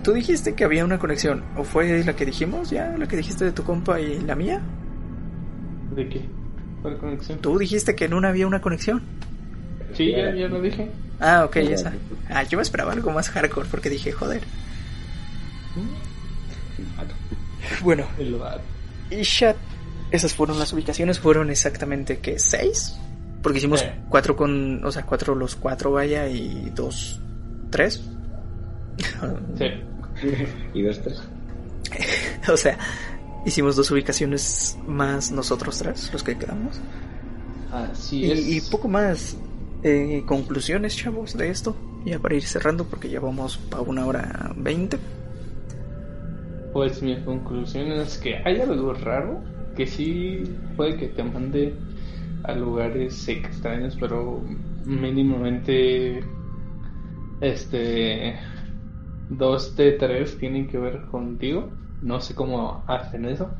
[0.02, 1.42] tú dijiste que había una conexión.
[1.56, 2.96] ¿O fue la que dijimos ya?
[2.96, 4.62] ¿La que dijiste de tu compa y la mía?
[5.94, 6.24] ¿De qué?
[6.82, 7.38] ¿Cuál conexión?
[7.40, 9.02] Tú dijiste que en una había una conexión.
[9.94, 10.90] Sí, ya, ya lo dije.
[11.18, 11.92] Ah, ok, esa.
[12.28, 14.42] Ah, yo me esperaba algo más hardcore porque dije, joder.
[17.82, 18.06] Bueno.
[19.10, 19.56] Y chat.
[20.10, 21.18] Esas fueron las ubicaciones.
[21.18, 22.38] Fueron exactamente, ¿qué?
[22.38, 22.96] ¿Seis?
[23.42, 24.84] Porque hicimos cuatro con.
[24.84, 27.20] O sea, cuatro los cuatro, vaya, y dos.
[27.70, 28.02] ¿Tres?
[29.58, 29.66] sí.
[30.74, 31.22] y dos, tres.
[32.52, 32.78] o sea,
[33.44, 36.80] Hicimos dos ubicaciones más nosotros tres, los que quedamos.
[37.72, 38.46] Así y, es.
[38.46, 39.36] Y poco más.
[39.84, 41.76] Eh, conclusiones, chavos, de esto.
[42.04, 44.98] Ya para ir cerrando, porque ya vamos para una hora veinte.
[46.72, 49.40] Pues mi conclusión es que hay algo raro
[49.76, 50.42] que sí
[50.76, 51.74] puede que te mande
[52.42, 54.44] a lugares extraños, pero
[54.84, 56.34] mínimamente
[57.40, 58.40] este
[59.28, 63.56] dos de tres tienen que ver contigo no sé cómo hacen eso,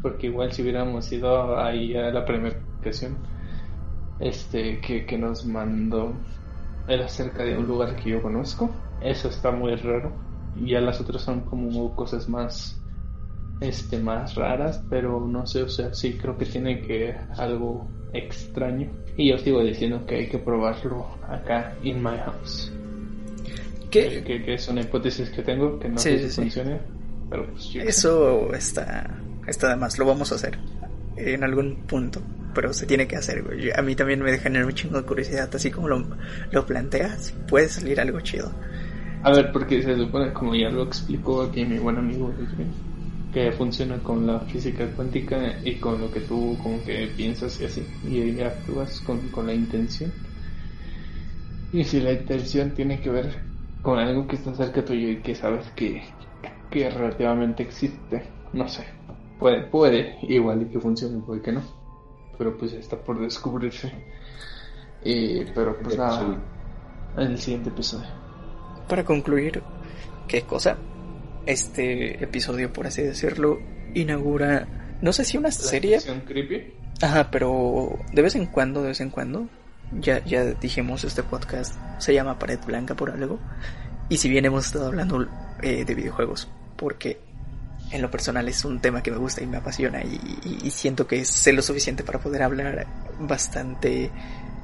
[0.00, 3.26] porque igual si hubiéramos ido ahí a la primera ocasión,
[4.18, 6.22] este, que, que nos mandó
[6.86, 10.24] era cerca de un lugar que yo conozco, eso está muy raro.
[10.54, 12.84] Y ya las otras son como cosas más,
[13.60, 18.88] este, más raras, pero no sé, o sea, sí creo que tiene que algo extraño.
[19.16, 22.72] Y yo sigo diciendo que hay que probarlo acá in my house.
[23.90, 24.22] ¿Qué?
[24.22, 26.78] Que, es una hipótesis que tengo, que no sé si funcione
[27.28, 30.58] pues, Eso está, está de más, lo vamos a hacer
[31.16, 32.22] en algún punto,
[32.54, 33.44] pero se tiene que hacer.
[33.76, 36.04] A mí también me deja en un chingo de curiosidad, así como lo,
[36.50, 38.50] lo planteas, puede salir algo chido.
[39.22, 42.32] A ver, porque se supone, como ya lo explicó aquí mi buen amigo,
[43.32, 47.64] que funciona con la física cuántica y con lo que tú como que piensas y
[47.66, 50.12] así, y actúas con, con la intención.
[51.72, 53.50] Y si la intención tiene que ver
[53.82, 56.02] con algo que está cerca tuyo y que sabes que,
[56.70, 58.24] que relativamente existe.
[58.52, 58.84] No sé.
[59.38, 61.62] Puede, puede, igual y que funcione, puede que no.
[62.36, 63.92] Pero pues está por descubrirse.
[65.04, 66.36] Y, pero pues nada.
[67.16, 68.08] En el siguiente episodio.
[68.88, 69.62] Para concluir,
[70.26, 70.76] ¿qué cosa?
[71.46, 73.60] Este episodio, por así decirlo,
[73.94, 74.66] inaugura.
[75.00, 75.98] No sé si una serie.
[76.26, 76.74] creepy?
[77.00, 79.48] Ajá, pero de vez en cuando, de vez en cuando.
[79.92, 83.38] Ya, ya dijimos, este podcast se llama Pared Blanca por algo.
[84.08, 85.26] Y si bien hemos estado hablando
[85.62, 87.18] eh, de videojuegos, porque
[87.90, 91.24] en lo personal es un tema que me gusta y me apasiona y, siento que
[91.24, 92.86] sé lo suficiente para poder hablar
[93.18, 94.10] bastante.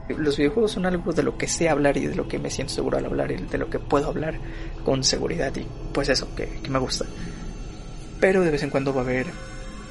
[0.08, 2.72] Los videojuegos son algo de lo que sé hablar y de lo que me siento
[2.72, 4.38] seguro al hablar y de lo que puedo hablar
[4.84, 7.06] con seguridad y pues eso, que, me gusta.
[8.20, 9.26] Pero de vez en cuando va a haber,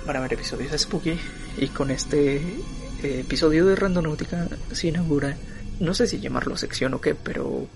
[0.05, 1.19] van a haber episodios de Spooky
[1.57, 5.37] y con este eh, episodio de Randonautica se inaugura,
[5.79, 7.67] no sé si llamarlo sección o qué, pero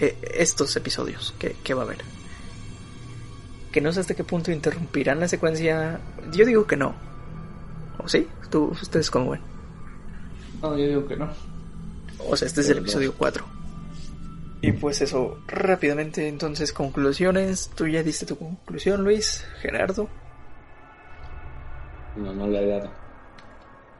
[0.00, 1.98] eh, estos episodios que, que va a haber
[3.72, 5.98] que no sé hasta qué punto interrumpirán la secuencia.
[6.32, 6.94] Yo digo que no.
[7.98, 8.28] ¿O sí?
[8.50, 9.51] ¿Tú, ¿Ustedes cómo ven?
[10.62, 11.28] No, yo digo que no.
[12.28, 13.44] O sea, este es el episodio 4.
[14.62, 17.70] Y pues eso, rápidamente, entonces, conclusiones.
[17.74, 20.08] Tú ya diste tu conclusión, Luis, Gerardo.
[22.16, 22.90] No, no la he dado.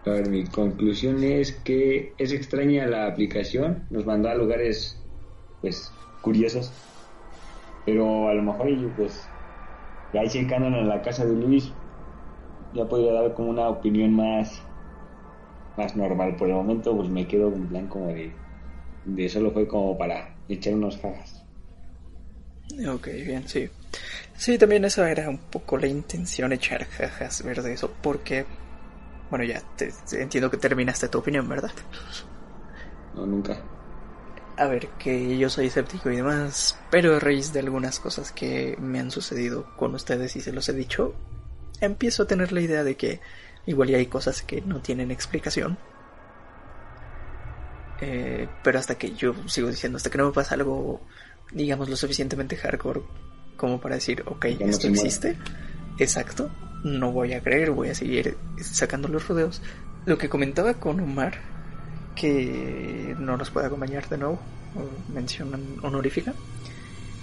[0.06, 5.01] A ver, mi conclusión es que es extraña la aplicación, nos mandó a lugares,
[5.60, 6.72] pues, curiosos,
[7.86, 9.24] pero a lo mejor, pues,
[10.12, 11.72] y ahí checando en la casa de Luis,
[12.74, 14.60] ya podría dar como una opinión más,
[15.77, 16.36] más normal.
[16.36, 18.32] Por el momento, pues me quedo en plan como de,
[19.05, 21.44] de solo fue como para echar unos jajas.
[22.89, 23.69] Ok, bien, sí.
[24.36, 28.47] Sí, también esa era un poco la intención, echar jajas, ver de eso, porque,
[29.31, 31.73] bueno, ya te, entiendo que terminaste tu opinión, ¿verdad?
[33.15, 33.62] No, nunca
[34.57, 38.77] a ver, que yo soy escéptico y demás, pero a raíz de algunas cosas que
[38.78, 41.15] me han sucedido con ustedes y se los he dicho,
[41.81, 43.20] empiezo a tener la idea de que
[43.66, 45.78] igual ya hay cosas que no tienen explicación.
[48.01, 51.01] Eh, pero hasta que yo sigo diciendo, hasta que no me pasa algo,
[51.52, 53.02] digamos, lo suficientemente hardcore
[53.56, 55.36] como para decir, ok, esto existe,
[55.98, 56.51] exacto,
[56.82, 59.62] no voy a creer, voy a seguir sacando los rodeos.
[60.05, 61.39] Lo que comentaba con Omar
[62.14, 64.40] que no nos puede acompañar de nuevo,
[65.12, 66.34] mención honorífica.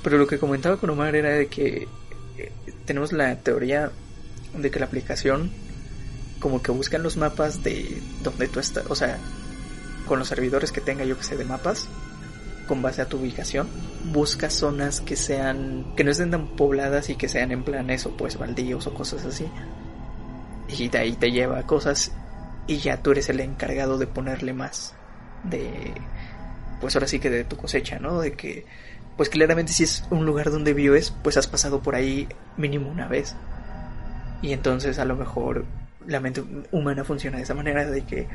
[0.04, 1.88] Pero lo que comentaba con Omar era de que
[2.38, 2.52] eh,
[2.86, 3.92] tenemos la teoría
[4.58, 5.52] de que la aplicación
[6.40, 9.18] como que busca en los mapas de donde tú estás, o sea,
[10.08, 11.88] con los servidores que tenga yo que sé de mapas,
[12.68, 13.68] con base a tu ubicación,
[14.12, 18.16] busca zonas que sean, que no estén tan pobladas y que sean en plan eso,
[18.16, 19.48] pues baldíos o cosas así.
[20.70, 22.12] Y de ahí te lleva cosas
[22.68, 24.94] y ya tú eres el encargado de ponerle más
[25.44, 25.94] de,
[26.80, 28.22] pues ahora sí que de tu cosecha, ¿no?
[28.22, 28.66] De que,
[29.18, 33.08] pues claramente si es un lugar donde vives, pues has pasado por ahí mínimo una
[33.08, 33.36] vez.
[34.42, 35.66] Y entonces a lo mejor
[36.10, 38.28] la mente humana funciona de esa manera de que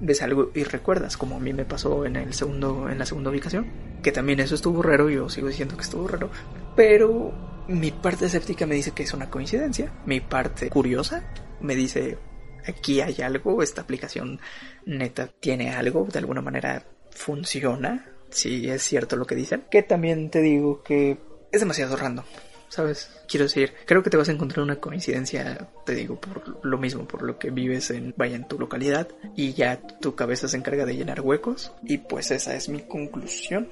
[0.00, 3.30] ves algo y recuerdas, como a mí me pasó en el segundo, en la segunda
[3.30, 3.66] ubicación,
[4.02, 6.30] que también eso estuvo raro, yo sigo diciendo que estuvo raro,
[6.74, 7.32] pero
[7.68, 11.22] mi parte escéptica me dice que es una coincidencia, mi parte curiosa
[11.60, 12.18] me dice
[12.66, 14.40] aquí hay algo, esta aplicación
[14.86, 20.30] neta tiene algo, de alguna manera funciona, si es cierto lo que dicen, que también
[20.30, 21.18] te digo que
[21.52, 22.24] es demasiado random.
[22.70, 23.10] ¿Sabes?
[23.28, 27.06] Quiero decir, creo que te vas a encontrar una coincidencia, te digo, por lo mismo,
[27.06, 30.86] por lo que vives en, vaya, en tu localidad y ya tu cabeza se encarga
[30.86, 33.68] de llenar huecos y pues esa es mi conclusión.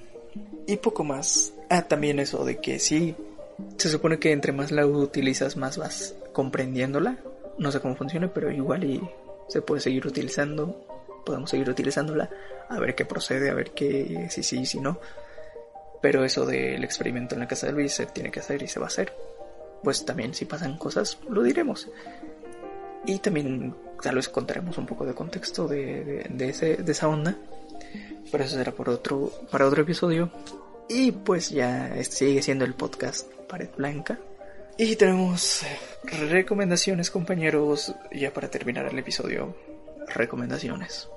[0.67, 1.55] Y poco más.
[1.71, 3.15] Ah, también eso de que sí,
[3.77, 7.19] se supone que entre más la utilizas, más vas comprendiéndola.
[7.57, 9.01] No sé cómo funciona, pero igual y
[9.49, 10.85] se puede seguir utilizando.
[11.25, 12.29] Podemos seguir utilizándola.
[12.69, 15.01] A ver qué procede, a ver qué, si sí, si no
[16.01, 18.79] pero eso del experimento en la casa de Luis se tiene que hacer y se
[18.79, 19.13] va a hacer.
[19.83, 21.89] Pues también si pasan cosas, lo diremos.
[23.07, 27.37] Y también tal vez contaremos un poco de contexto de, de, ese, de esa onda.
[28.31, 30.31] Pero eso será por otro, para otro episodio.
[30.89, 34.19] Y pues ya sigue siendo el podcast Pared Blanca.
[34.77, 35.63] Y tenemos
[36.05, 39.57] recomendaciones, compañeros, ya para terminar el episodio.
[40.15, 41.09] Recomendaciones.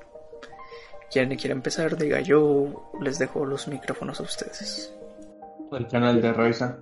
[1.12, 4.94] Quien quiera empezar, diga yo, les dejo los micrófonos a ustedes.
[5.72, 6.78] El canal de Raiza.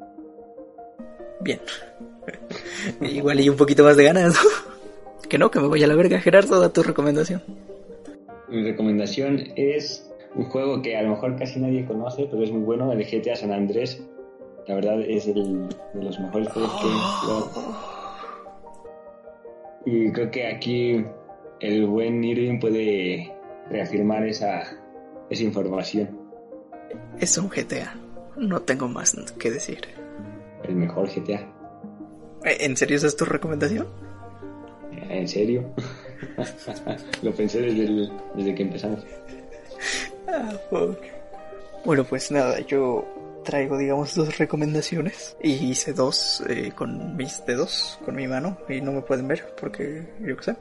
[1.39, 1.59] Bien.
[3.01, 4.37] Igual y un poquito más de ganas.
[5.27, 7.41] que no, que me voy a la verga, Gerardo, da tu recomendación.
[8.49, 12.61] Mi recomendación es un juego que a lo mejor casi nadie conoce, pero es muy
[12.61, 13.99] bueno, el GTA San Andrés.
[14.67, 16.71] La verdad es el, de los mejores juegos
[19.85, 21.03] que he Y creo que aquí
[21.61, 23.38] el buen Irving puede
[23.69, 24.63] reafirmar esa,
[25.29, 26.17] esa información.
[27.19, 27.95] Es un GTA.
[28.37, 29.81] No tengo más que decir.
[30.63, 31.41] El mejor GTA.
[32.45, 33.87] ¿Eh, ¿En serio esa es tu recomendación?
[35.09, 35.73] ¿En serio?
[37.21, 39.05] Lo pensé desde, desde que empezamos.
[40.27, 40.53] Ah,
[41.85, 43.05] bueno, pues nada, yo
[43.43, 45.35] traigo, digamos, dos recomendaciones.
[45.41, 48.57] Y hice dos eh, con mis dedos, con mi mano.
[48.67, 50.55] Y no me pueden ver porque yo qué sé.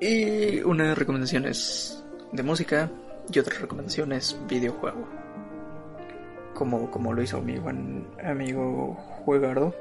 [0.00, 2.90] Y una recomendación es de música
[3.32, 5.08] y otra recomendación es videojuego.
[6.54, 8.94] Como, como lo hizo mi buen amigo
[9.24, 9.74] Juegardo.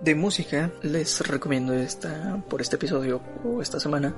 [0.00, 4.14] De música les recomiendo esta por este episodio o esta semana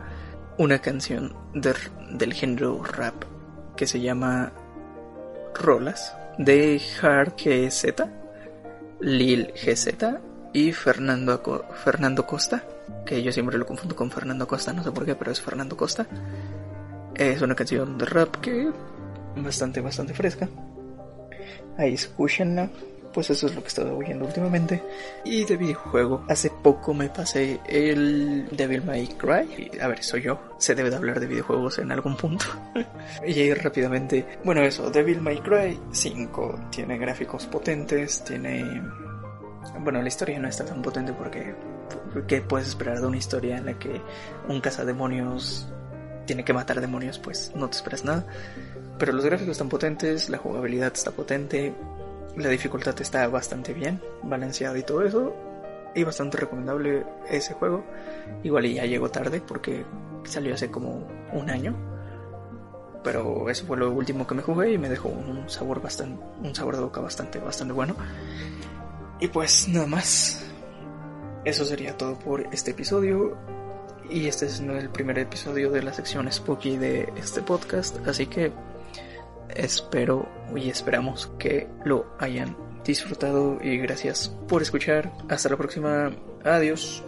[0.58, 3.24] una canción del género rap
[3.76, 4.52] que se llama
[5.54, 8.04] Rolas de Hard GZ,
[9.00, 10.20] Lil GZ
[10.52, 12.62] y Fernando, Fernando Costa,
[13.04, 15.76] que yo siempre lo confundo con Fernando Costa, no sé por qué, pero es Fernando
[15.76, 16.06] Costa.
[17.14, 18.70] Es una canción de rap que
[19.36, 20.48] bastante, bastante fresca.
[21.76, 22.70] Ahí escúchenla,
[23.12, 24.82] pues eso es lo que he estado oyendo últimamente.
[25.24, 29.70] Y de videojuego, hace poco me pasé el Devil May Cry.
[29.80, 32.44] A ver, soy yo, se debe de hablar de videojuegos en algún punto.
[33.26, 38.64] y rápidamente, bueno, eso, Devil May Cry 5 tiene gráficos potentes, tiene
[39.80, 41.54] bueno, la historia no está tan potente porque
[42.26, 44.00] ¿qué puedes esperar de una historia en la que
[44.48, 45.68] un cazademonios
[46.26, 47.18] tiene que matar demonios?
[47.18, 48.26] Pues no te esperas nada.
[48.98, 51.74] Pero los gráficos están potentes, la jugabilidad está potente,
[52.36, 55.34] la dificultad está bastante bien, balanceada y todo eso.
[55.94, 57.84] Y bastante recomendable ese juego.
[58.44, 59.84] Igual ya llegó tarde porque
[60.24, 61.74] salió hace como un año.
[63.02, 66.54] Pero eso fue lo último que me jugué y me dejó un sabor bastante, un
[66.54, 67.96] sabor de boca bastante, bastante bueno.
[69.18, 70.49] Y pues nada más.
[71.44, 73.36] Eso sería todo por este episodio.
[74.10, 77.96] Y este es el primer episodio de la sección Spooky de este podcast.
[78.06, 78.52] Así que
[79.54, 83.58] espero y esperamos que lo hayan disfrutado.
[83.62, 85.12] Y gracias por escuchar.
[85.28, 86.10] Hasta la próxima.
[86.44, 87.04] Adiós.